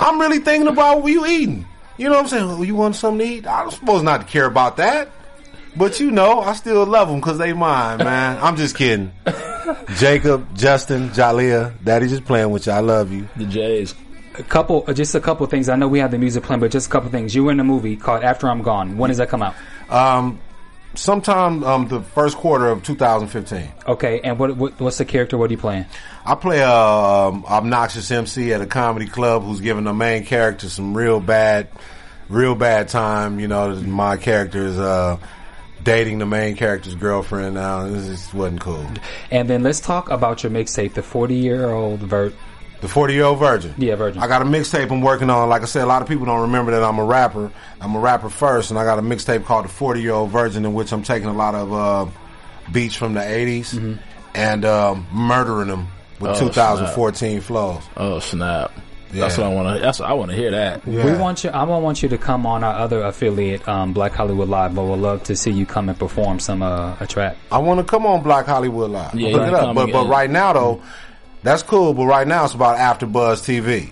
I'm 0.00 0.20
really 0.20 0.38
thinking 0.38 0.68
about 0.68 1.02
what 1.02 1.12
you 1.12 1.26
eating. 1.26 1.66
You 1.96 2.06
know 2.08 2.16
what 2.16 2.22
I'm 2.22 2.28
saying? 2.28 2.46
Well, 2.48 2.64
you 2.64 2.74
want 2.74 2.96
something 2.96 3.26
to 3.26 3.32
eat? 3.34 3.46
I'm 3.46 3.70
supposed 3.70 4.04
not 4.04 4.22
to 4.22 4.26
care 4.26 4.46
about 4.46 4.76
that. 4.78 5.10
But 5.76 5.98
you 5.98 6.10
know, 6.10 6.40
I 6.40 6.54
still 6.54 6.86
love 6.86 7.08
them 7.08 7.18
because 7.18 7.38
they 7.38 7.52
mine, 7.52 7.98
man. 7.98 8.38
I'm 8.40 8.56
just 8.56 8.76
kidding. 8.76 9.12
Jacob, 9.96 10.54
Justin, 10.56 11.10
Jalea, 11.10 11.72
Daddy 11.82 12.06
just 12.06 12.24
playing 12.24 12.50
with 12.50 12.66
you. 12.66 12.72
I 12.72 12.80
love 12.80 13.12
you. 13.12 13.28
The 13.36 13.44
Jays. 13.46 13.94
A 14.36 14.42
couple, 14.42 14.84
uh, 14.86 14.92
just 14.92 15.14
a 15.14 15.20
couple 15.20 15.46
things. 15.46 15.68
I 15.68 15.76
know 15.76 15.88
we 15.88 16.00
have 16.00 16.10
the 16.10 16.18
music 16.18 16.44
playing, 16.44 16.60
but 16.60 16.70
just 16.70 16.88
a 16.88 16.90
couple 16.90 17.10
things. 17.10 17.34
You 17.34 17.44
were 17.44 17.52
in 17.52 17.60
a 17.60 17.64
movie 17.64 17.96
called 17.96 18.22
After 18.22 18.48
I'm 18.48 18.62
Gone. 18.62 18.98
When 18.98 19.08
does 19.08 19.18
that 19.18 19.28
come 19.28 19.42
out? 19.42 19.54
Um, 19.88 20.40
sometime 20.96 21.64
um, 21.64 21.88
the 21.88 22.00
first 22.00 22.36
quarter 22.36 22.68
of 22.68 22.82
2015. 22.82 23.72
Okay, 23.86 24.20
and 24.20 24.38
what, 24.38 24.56
what 24.56 24.80
what's 24.80 24.98
the 24.98 25.04
character? 25.04 25.36
What 25.38 25.50
are 25.50 25.52
you 25.52 25.58
playing? 25.58 25.86
I 26.24 26.34
play 26.34 26.60
a 26.60 26.70
um, 26.70 27.44
obnoxious 27.46 28.10
MC 28.10 28.52
at 28.52 28.60
a 28.60 28.66
comedy 28.66 29.06
club 29.06 29.42
who's 29.44 29.60
giving 29.60 29.84
the 29.84 29.92
main 29.92 30.24
character 30.24 30.68
some 30.68 30.96
real 30.96 31.20
bad, 31.20 31.68
real 32.28 32.54
bad 32.54 32.88
time. 32.88 33.40
You 33.40 33.48
know, 33.48 33.74
my 33.76 34.16
character 34.16 34.64
is 34.64 34.78
uh, 34.78 35.18
dating 35.82 36.18
the 36.18 36.26
main 36.26 36.56
character's 36.56 36.94
girlfriend 36.94 37.54
now. 37.54 37.86
This 37.86 38.06
just 38.06 38.34
wasn't 38.34 38.60
cool. 38.60 38.86
And 39.30 39.48
then 39.48 39.62
let's 39.62 39.80
talk 39.80 40.10
about 40.10 40.42
your 40.42 40.50
mixtape, 40.50 40.94
the 40.94 41.02
40 41.02 41.34
year 41.34 41.70
old 41.70 42.00
Vert. 42.00 42.34
The 42.84 42.88
40 42.90 43.14
year 43.14 43.24
old 43.24 43.38
virgin. 43.38 43.72
Yeah, 43.78 43.94
Virgin. 43.94 44.22
I 44.22 44.26
got 44.28 44.42
a 44.42 44.44
mixtape 44.44 44.90
I'm 44.90 45.00
working 45.00 45.30
on. 45.30 45.48
Like 45.48 45.62
I 45.62 45.64
said, 45.64 45.84
a 45.84 45.86
lot 45.86 46.02
of 46.02 46.08
people 46.08 46.26
don't 46.26 46.42
remember 46.42 46.72
that 46.72 46.82
I'm 46.84 46.98
a 46.98 47.04
rapper. 47.04 47.50
I'm 47.80 47.94
a 47.94 47.98
rapper 47.98 48.28
first, 48.28 48.68
and 48.70 48.78
I 48.78 48.84
got 48.84 48.98
a 48.98 49.02
mixtape 49.02 49.46
called 49.46 49.64
The 49.64 49.70
40 49.70 50.02
Year 50.02 50.12
Old 50.12 50.28
Virgin, 50.30 50.66
in 50.66 50.74
which 50.74 50.92
I'm 50.92 51.02
taking 51.02 51.30
a 51.30 51.32
lot 51.32 51.54
of 51.54 51.72
uh, 51.72 52.06
beats 52.70 52.94
from 52.94 53.14
the 53.14 53.20
80s 53.20 53.98
and 54.34 54.64
um, 54.66 55.06
murdering 55.10 55.68
them 55.68 55.88
with 56.20 56.32
Oh, 56.32 56.38
2014 56.40 57.40
flows. 57.40 57.82
Oh 57.96 58.18
snap! 58.18 58.70
That's 59.12 59.38
Yeah. 59.38 59.44
what 59.48 59.52
I 59.52 59.54
want 59.62 59.76
to. 59.78 59.82
That's 59.82 60.00
what 60.00 60.10
I 60.10 60.12
want 60.12 60.30
to 60.32 60.36
hear. 60.36 60.50
That. 60.50 60.86
We 60.86 61.14
want 61.14 61.42
you. 61.42 61.50
I 61.54 61.64
don't 61.64 61.82
want 61.82 62.02
you 62.02 62.10
to 62.10 62.18
come 62.18 62.44
on 62.44 62.62
our 62.64 62.74
other 62.74 63.00
affiliate, 63.02 63.66
um, 63.66 63.94
Black 63.94 64.12
Hollywood 64.12 64.50
Live, 64.50 64.74
but 64.74 64.84
we'd 64.84 64.98
love 64.98 65.22
to 65.22 65.36
see 65.36 65.52
you 65.52 65.64
come 65.64 65.88
and 65.88 65.98
perform 65.98 66.38
some 66.38 66.62
uh, 66.62 66.96
a 67.00 67.06
track. 67.06 67.38
I 67.50 67.56
want 67.58 67.80
to 67.80 67.84
come 67.84 68.04
on 68.04 68.22
Black 68.22 68.44
Hollywood 68.44 68.90
Live. 68.90 69.14
Yeah, 69.14 69.30
Look 69.38 69.48
it 69.48 69.54
up. 69.54 69.74
But 69.74 69.90
but 69.90 70.06
right 70.06 70.28
now 70.28 70.52
though, 70.52 70.82
that's 71.44 71.62
cool. 71.62 71.94
But 71.94 72.06
right 72.06 72.26
now 72.26 72.44
it's 72.44 72.54
about 72.54 72.78
After 72.78 73.06
Buzz 73.06 73.42
TV. 73.42 73.90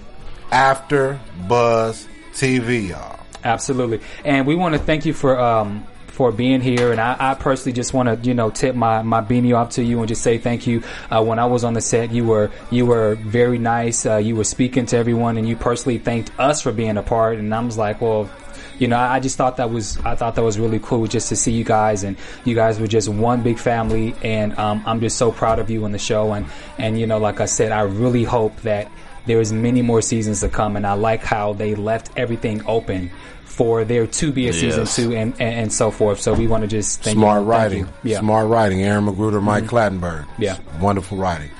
After 0.50 1.20
Buzz 1.46 2.08
TV, 2.32 2.88
y'all. 2.88 3.20
Absolutely, 3.44 4.00
and 4.24 4.46
we 4.46 4.54
want 4.54 4.74
to 4.74 4.80
thank 4.80 5.04
you 5.04 5.12
for 5.12 5.38
um, 5.38 5.86
for 6.08 6.30
being 6.30 6.60
here. 6.60 6.92
And 6.92 7.00
I, 7.00 7.16
I 7.18 7.34
personally 7.34 7.72
just 7.72 7.92
want 7.92 8.08
to 8.08 8.28
you 8.28 8.34
know 8.34 8.50
tip 8.50 8.74
my 8.74 9.02
my 9.02 9.20
beanie 9.20 9.56
off 9.56 9.70
to 9.70 9.84
you 9.84 9.98
and 10.00 10.08
just 10.08 10.22
say 10.22 10.38
thank 10.38 10.66
you. 10.66 10.82
Uh, 11.10 11.22
when 11.22 11.38
I 11.38 11.46
was 11.46 11.64
on 11.64 11.74
the 11.74 11.80
set, 11.80 12.12
you 12.12 12.24
were 12.24 12.50
you 12.70 12.86
were 12.86 13.16
very 13.16 13.58
nice. 13.58 14.06
Uh, 14.06 14.16
you 14.16 14.36
were 14.36 14.44
speaking 14.44 14.86
to 14.86 14.96
everyone, 14.96 15.36
and 15.36 15.48
you 15.48 15.56
personally 15.56 15.98
thanked 15.98 16.32
us 16.38 16.62
for 16.62 16.72
being 16.72 16.96
a 16.96 17.02
part. 17.02 17.38
And 17.38 17.54
I 17.54 17.60
was 17.60 17.76
like, 17.76 18.00
well. 18.00 18.30
You 18.78 18.88
know, 18.88 18.96
I 18.96 19.16
I 19.16 19.20
just 19.20 19.36
thought 19.36 19.56
that 19.58 19.70
was 19.70 19.98
I 19.98 20.14
thought 20.14 20.34
that 20.34 20.42
was 20.42 20.58
really 20.58 20.78
cool 20.80 21.06
just 21.06 21.28
to 21.28 21.36
see 21.36 21.52
you 21.52 21.64
guys, 21.64 22.02
and 22.04 22.16
you 22.44 22.54
guys 22.54 22.80
were 22.80 22.86
just 22.86 23.08
one 23.08 23.42
big 23.42 23.58
family, 23.58 24.14
and 24.22 24.58
um, 24.58 24.82
I'm 24.86 25.00
just 25.00 25.16
so 25.18 25.30
proud 25.32 25.58
of 25.58 25.70
you 25.70 25.84
in 25.84 25.92
the 25.92 25.98
show, 25.98 26.32
and 26.32 26.46
and 26.78 26.98
you 26.98 27.06
know, 27.06 27.18
like 27.18 27.40
I 27.40 27.46
said, 27.46 27.72
I 27.72 27.82
really 27.82 28.24
hope 28.24 28.56
that 28.62 28.90
there 29.26 29.40
is 29.40 29.52
many 29.52 29.82
more 29.82 30.02
seasons 30.02 30.40
to 30.40 30.48
come, 30.48 30.76
and 30.76 30.86
I 30.86 30.94
like 30.94 31.22
how 31.22 31.52
they 31.52 31.74
left 31.76 32.10
everything 32.16 32.62
open 32.66 33.10
for 33.44 33.84
there 33.84 34.06
to 34.06 34.32
be 34.32 34.48
a 34.48 34.52
season 34.52 34.80
Yes. 34.80 34.96
two 34.96 35.14
and, 35.14 35.34
and, 35.34 35.54
and 35.54 35.72
so 35.72 35.90
forth. 35.90 36.20
So 36.20 36.32
we 36.32 36.46
want 36.46 36.62
to 36.62 36.68
just 36.68 37.02
thank 37.02 37.16
Smart 37.18 37.42
you. 37.42 37.50
Thank 37.50 37.50
writing. 37.50 37.78
you. 37.80 37.88
Yeah. 38.02 38.16
Mm-hmm. 38.16 38.26
Smart 38.26 38.48
writing. 38.48 38.82
Aaron 38.82 39.04
McGruder, 39.04 39.42
Mike 39.42 39.64
Clattenburg. 39.64 40.26
Yeah. 40.38 40.56
Wonderful 40.80 41.18
writing. 41.18 41.50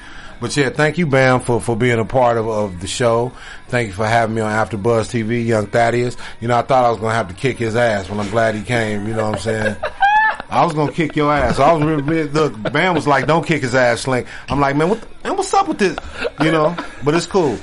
But 0.43 0.57
yeah, 0.57 0.71
thank 0.71 0.99
you, 0.99 1.07
Bam, 1.07 1.39
for, 1.39 1.61
for 1.61 1.77
being 1.77 2.01
a 2.01 2.05
part 2.05 2.37
of, 2.37 2.49
of 2.49 2.81
the 2.81 2.89
show. 2.89 3.31
Thank 3.69 3.87
you 3.87 3.95
for 3.95 4.05
having 4.05 4.35
me 4.35 4.43
on 4.43 4.51
After 4.51 4.77
Buzz 4.77 5.09
TV, 5.09 5.47
Young 5.47 5.69
Thaddeus. 5.69 6.17
You 6.41 6.49
know, 6.49 6.59
I 6.59 6.63
thought 6.63 6.85
I 6.85 6.91
was 6.91 6.99
gonna 6.99 7.15
have 7.15 7.29
to 7.29 7.35
kick 7.35 7.59
his 7.59 7.77
ass 7.77 8.09
but 8.09 8.19
I'm 8.19 8.29
glad 8.29 8.57
he 8.57 8.63
came. 8.63 9.07
You 9.07 9.15
know 9.15 9.31
what 9.31 9.37
I'm 9.37 9.41
saying? 9.41 9.77
I 10.51 10.65
was 10.65 10.75
gonna 10.75 10.91
kick 10.93 11.15
your 11.15 11.33
ass. 11.33 11.61
I 11.61 11.73
was 11.73 11.83
really, 11.83 12.03
really 12.03 12.29
look. 12.29 12.61
Bam 12.73 12.95
was 12.95 13.07
like, 13.07 13.27
"Don't 13.27 13.47
kick 13.47 13.63
his 13.63 13.75
ass, 13.75 14.03
Slink." 14.03 14.27
I'm 14.51 14.61
like, 14.61 14.77
"Man, 14.77 14.91
what? 14.91 15.01
The, 15.01 15.07
man, 15.29 15.37
what's 15.39 15.55
up 15.55 15.67
with 15.67 15.79
this?" 15.79 15.97
You 16.43 16.51
know. 16.53 16.77
But 17.05 17.15
it's 17.15 17.27
cool. 17.27 17.57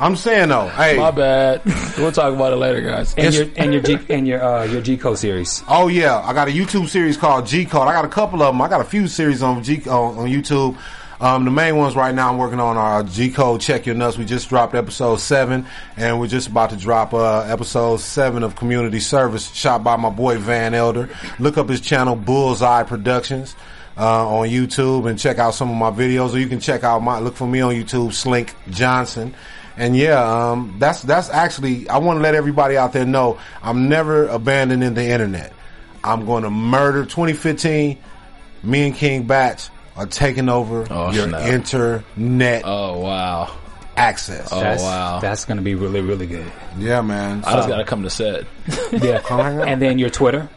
I'm 0.00 0.16
saying 0.16 0.48
though, 0.48 0.68
hey, 0.70 0.96
My 0.96 1.12
bad. 1.12 1.62
we'll 1.96 2.10
talk 2.10 2.34
about 2.34 2.52
it 2.52 2.56
later, 2.56 2.80
guys. 2.80 3.14
And 3.14 3.26
It's- 3.26 3.34
your 3.34 3.48
and 3.56 3.72
your 3.72 3.82
G 3.82 3.98
and 4.08 4.26
your 4.26 4.42
uh, 4.42 4.64
your 4.64 4.80
G 4.82 4.96
code 4.96 5.18
series. 5.18 5.62
Oh 5.68 5.86
yeah, 5.88 6.18
I 6.18 6.32
got 6.32 6.48
a 6.48 6.50
YouTube 6.50 6.88
series 6.88 7.16
called 7.16 7.46
G 7.46 7.64
Code. 7.64 7.86
I 7.86 7.92
got 7.92 8.04
a 8.04 8.08
couple 8.08 8.42
of 8.42 8.52
them. 8.54 8.60
I 8.62 8.68
got 8.68 8.80
a 8.80 8.84
few 8.84 9.06
series 9.06 9.42
on 9.42 9.62
G 9.62 9.82
on, 9.86 10.18
on 10.18 10.26
YouTube. 10.26 10.76
Um, 11.20 11.44
the 11.44 11.50
main 11.50 11.76
ones 11.76 11.94
right 11.94 12.14
now 12.14 12.30
I'm 12.30 12.38
working 12.38 12.60
on 12.60 12.76
are 12.76 13.02
G 13.04 13.30
Code 13.30 13.60
Check 13.60 13.86
Your 13.86 13.94
Nuts. 13.94 14.18
We 14.18 14.24
just 14.24 14.48
dropped 14.48 14.74
episode 14.74 15.20
seven, 15.20 15.66
and 15.96 16.18
we're 16.18 16.26
just 16.26 16.48
about 16.48 16.70
to 16.70 16.76
drop 16.76 17.14
uh, 17.14 17.40
episode 17.42 18.00
seven 18.00 18.42
of 18.42 18.56
Community 18.56 19.00
Service, 19.00 19.52
shot 19.54 19.84
by 19.84 19.96
my 19.96 20.10
boy 20.10 20.38
Van 20.38 20.74
Elder. 20.74 21.08
Look 21.38 21.56
up 21.56 21.68
his 21.68 21.80
channel 21.80 22.16
Bullseye 22.16 22.82
Productions 22.82 23.54
uh, 23.96 24.28
on 24.28 24.48
YouTube 24.48 25.08
and 25.08 25.18
check 25.18 25.38
out 25.38 25.54
some 25.54 25.70
of 25.70 25.76
my 25.76 25.90
videos. 25.90 26.34
Or 26.34 26.38
you 26.38 26.48
can 26.48 26.60
check 26.60 26.82
out 26.82 27.00
my 27.00 27.20
look 27.20 27.36
for 27.36 27.46
me 27.46 27.60
on 27.60 27.74
YouTube, 27.74 28.12
Slink 28.12 28.54
Johnson. 28.70 29.34
And 29.76 29.96
yeah, 29.96 30.50
um, 30.50 30.76
that's 30.78 31.02
that's 31.02 31.30
actually 31.30 31.88
I 31.88 31.98
want 31.98 32.18
to 32.18 32.22
let 32.22 32.34
everybody 32.34 32.76
out 32.76 32.92
there 32.92 33.06
know 33.06 33.38
I'm 33.62 33.88
never 33.88 34.26
abandoning 34.26 34.94
the 34.94 35.04
internet. 35.04 35.52
I'm 36.02 36.26
going 36.26 36.42
to 36.42 36.50
murder 36.50 37.04
2015. 37.04 37.98
Me 38.62 38.86
and 38.86 38.94
King 38.94 39.24
Bach 39.24 39.58
are 39.96 40.06
taking 40.06 40.48
over 40.48 40.86
Oh, 40.90 41.10
your 41.12 41.28
snap. 41.28 41.46
internet 41.46 42.62
Oh 42.64 42.98
wow. 43.00 43.56
access. 43.96 44.48
Oh 44.52 44.60
That's, 44.60 44.82
wow. 44.82 45.20
That's 45.20 45.44
going 45.44 45.56
to 45.58 45.62
be 45.62 45.74
really 45.74 46.00
really 46.00 46.26
good. 46.26 46.50
Yeah, 46.78 47.00
man. 47.02 47.44
I 47.44 47.56
just 47.56 47.68
gotta 47.68 47.84
come 47.84 48.02
to 48.02 48.10
set. 48.10 48.44
Yeah. 48.92 49.20
Come 49.24 49.40
hang 49.40 49.60
and 49.68 49.80
then 49.82 49.98
your 49.98 50.10
Twitter. 50.10 50.48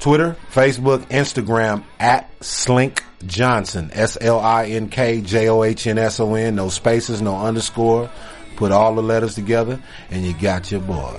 Twitter, 0.00 0.36
Facebook, 0.52 1.00
Instagram 1.08 1.82
at 1.98 2.30
Slink 2.44 3.02
Johnson. 3.26 3.90
S 3.92 4.16
L 4.20 4.38
I 4.38 4.66
N 4.66 4.88
K 4.90 5.20
J 5.22 5.48
O 5.48 5.64
H 5.64 5.88
N 5.88 5.98
S 5.98 6.20
O 6.20 6.34
N. 6.34 6.54
No 6.54 6.68
spaces, 6.68 7.20
no 7.20 7.36
underscore. 7.36 8.08
Put 8.54 8.70
all 8.70 8.94
the 8.94 9.02
letters 9.02 9.34
together, 9.34 9.80
and 10.10 10.24
you 10.24 10.34
got 10.34 10.70
your 10.70 10.80
boy. 10.80 11.18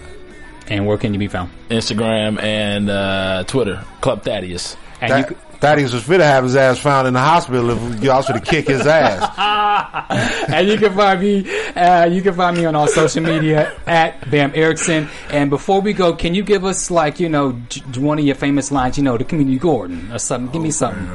And 0.67 0.85
where 0.85 0.97
can 0.97 1.13
you 1.13 1.19
be 1.19 1.27
found? 1.27 1.51
Instagram 1.69 2.41
and 2.41 2.89
uh, 2.89 3.43
Twitter. 3.47 3.83
Club 4.01 4.23
Thaddeus. 4.23 4.77
And 5.01 5.25
you, 5.29 5.35
c- 5.35 5.41
Thaddeus 5.59 5.91
was 5.93 6.03
fit 6.03 6.19
to 6.19 6.23
have 6.23 6.45
his 6.45 6.55
ass 6.55 6.79
found 6.79 7.07
in 7.07 7.13
the 7.13 7.19
hospital 7.19 7.69
if 7.71 8.01
y'all 8.01 8.21
should 8.21 8.35
have 8.35 8.45
kicked 8.45 8.69
his 8.69 8.87
ass. 8.87 10.47
and 10.49 10.67
you 10.67 10.77
can 10.77 10.93
find 10.93 11.19
me. 11.19 11.69
Uh, 11.75 12.05
you 12.05 12.21
can 12.21 12.33
find 12.33 12.55
me 12.57 12.63
on 12.65 12.75
all 12.75 12.87
social 12.87 13.21
media 13.21 13.75
at 13.85 14.29
Bam 14.31 14.53
Erickson. 14.55 15.09
And 15.29 15.49
before 15.49 15.81
we 15.81 15.91
go, 15.91 16.13
can 16.13 16.33
you 16.33 16.43
give 16.43 16.63
us 16.63 16.89
like 16.89 17.19
you 17.19 17.27
know 17.27 17.51
one 17.97 18.19
of 18.19 18.25
your 18.25 18.35
famous 18.35 18.71
lines? 18.71 18.97
You 18.97 19.03
know, 19.03 19.17
the 19.17 19.25
Community 19.25 19.59
Gordon 19.59 20.09
or 20.13 20.19
something. 20.19 20.49
Give 20.51 20.61
me 20.61 20.71
something. 20.71 21.09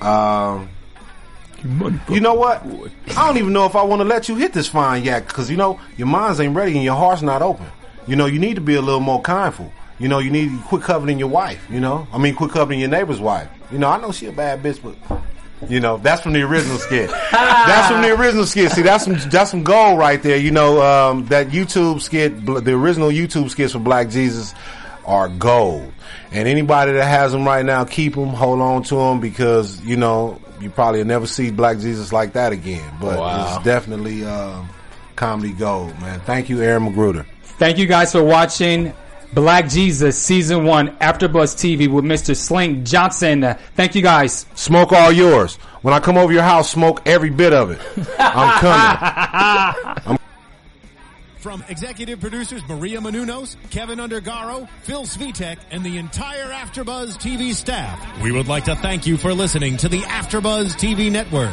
Um, 0.00 0.68
you 2.10 2.20
know 2.20 2.34
what? 2.34 2.62
I 3.16 3.26
don't 3.26 3.38
even 3.38 3.52
know 3.52 3.64
if 3.64 3.76
I 3.76 3.82
want 3.84 4.00
to 4.00 4.04
let 4.04 4.28
you 4.28 4.34
hit 4.34 4.52
this 4.52 4.68
fine 4.68 5.04
yak 5.04 5.28
because 5.28 5.48
you 5.50 5.56
know 5.56 5.80
your 5.96 6.08
minds 6.08 6.40
ain't 6.40 6.54
ready 6.54 6.74
and 6.74 6.82
your 6.82 6.96
heart's 6.96 7.22
not 7.22 7.42
open. 7.42 7.66
You 8.08 8.16
know 8.16 8.26
you 8.26 8.40
need 8.40 8.56
to 8.56 8.60
be 8.60 8.74
a 8.74 8.82
little 8.82 9.00
more 9.00 9.22
kindful. 9.22 9.72
You 9.98 10.08
know 10.08 10.18
you 10.18 10.30
need 10.30 10.50
to 10.50 10.58
quit 10.64 10.82
coveting 10.82 11.18
your 11.18 11.28
wife. 11.28 11.64
You 11.70 11.80
know 11.80 12.06
I 12.12 12.18
mean 12.18 12.34
quit 12.34 12.50
coveting 12.50 12.80
your 12.80 12.88
neighbor's 12.90 13.20
wife. 13.20 13.48
You 13.70 13.78
know 13.78 13.88
I 13.88 14.00
know 14.00 14.12
she 14.12 14.26
a 14.26 14.32
bad 14.32 14.62
bitch, 14.62 14.80
but 14.82 15.20
you 15.70 15.80
know 15.80 15.98
that's 15.98 16.22
from 16.22 16.32
the 16.32 16.42
original 16.42 16.78
skit. 16.78 17.10
that's 17.30 17.88
from 17.92 18.02
the 18.02 18.12
original 18.14 18.44
skit. 18.46 18.72
See 18.72 18.82
that's 18.82 19.04
some 19.04 19.16
that's 19.30 19.50
some 19.50 19.62
gold 19.64 19.98
right 19.98 20.22
there. 20.22 20.36
You 20.36 20.50
know 20.50 20.82
um, 20.82 21.26
that 21.26 21.48
YouTube 21.48 22.00
skit, 22.00 22.44
the 22.44 22.72
original 22.74 23.08
YouTube 23.10 23.50
skits 23.50 23.72
for 23.72 23.78
Black 23.78 24.08
Jesus 24.10 24.52
are 25.06 25.28
gold. 25.28 25.92
And 26.32 26.48
anybody 26.48 26.92
that 26.92 27.04
has 27.06 27.30
them 27.32 27.44
right 27.44 27.64
now, 27.64 27.84
keep 27.84 28.14
them, 28.14 28.28
hold 28.30 28.60
on 28.60 28.82
to 28.84 28.96
them 28.96 29.20
because 29.20 29.80
you 29.84 29.96
know 29.96 30.40
you 30.60 30.70
probably 30.70 31.00
will 31.00 31.06
never 31.06 31.26
see 31.26 31.50
Black 31.50 31.78
Jesus 31.78 32.12
like 32.12 32.32
that 32.32 32.52
again. 32.52 32.90
But 33.00 33.18
Wow. 33.20 33.56
it's 33.56 33.64
definitely 33.64 34.24
um, 34.24 34.68
comedy 35.14 35.52
gold, 35.52 35.98
man. 36.00 36.20
Thank 36.20 36.48
you, 36.48 36.60
Aaron 36.62 36.92
McGruder. 36.92 37.26
Thank 37.58 37.78
you 37.78 37.86
guys 37.86 38.10
for 38.12 38.22
watching 38.24 38.92
Black 39.34 39.68
Jesus 39.68 40.16
Season 40.16 40.64
1 40.64 40.96
AfterBuzz 40.98 41.56
TV 41.56 41.88
with 41.88 42.04
Mr. 42.04 42.36
Slink 42.36 42.84
Johnson. 42.84 43.56
Thank 43.74 43.94
you 43.94 44.02
guys. 44.02 44.46
Smoke 44.54 44.92
all 44.92 45.10
yours. 45.10 45.56
When 45.82 45.92
I 45.92 46.00
come 46.00 46.16
over 46.16 46.32
your 46.32 46.42
house, 46.42 46.70
smoke 46.70 47.02
every 47.04 47.30
bit 47.30 47.52
of 47.52 47.70
it. 47.72 47.80
I'm 48.18 49.74
coming. 50.04 50.18
From 51.38 51.62
executive 51.68 52.20
producers 52.20 52.62
Maria 52.68 53.00
Menounos, 53.00 53.56
Kevin 53.70 53.98
Undergaro, 53.98 54.66
Phil 54.82 55.02
Svitek, 55.02 55.58
and 55.70 55.84
the 55.84 55.98
entire 55.98 56.46
AfterBuzz 56.46 57.18
TV 57.18 57.52
staff, 57.52 58.22
we 58.22 58.32
would 58.32 58.48
like 58.48 58.64
to 58.64 58.74
thank 58.76 59.06
you 59.06 59.18
for 59.18 59.34
listening 59.34 59.76
to 59.76 59.88
the 59.88 60.00
AfterBuzz 60.00 60.72
TV 60.76 61.12
network. 61.12 61.52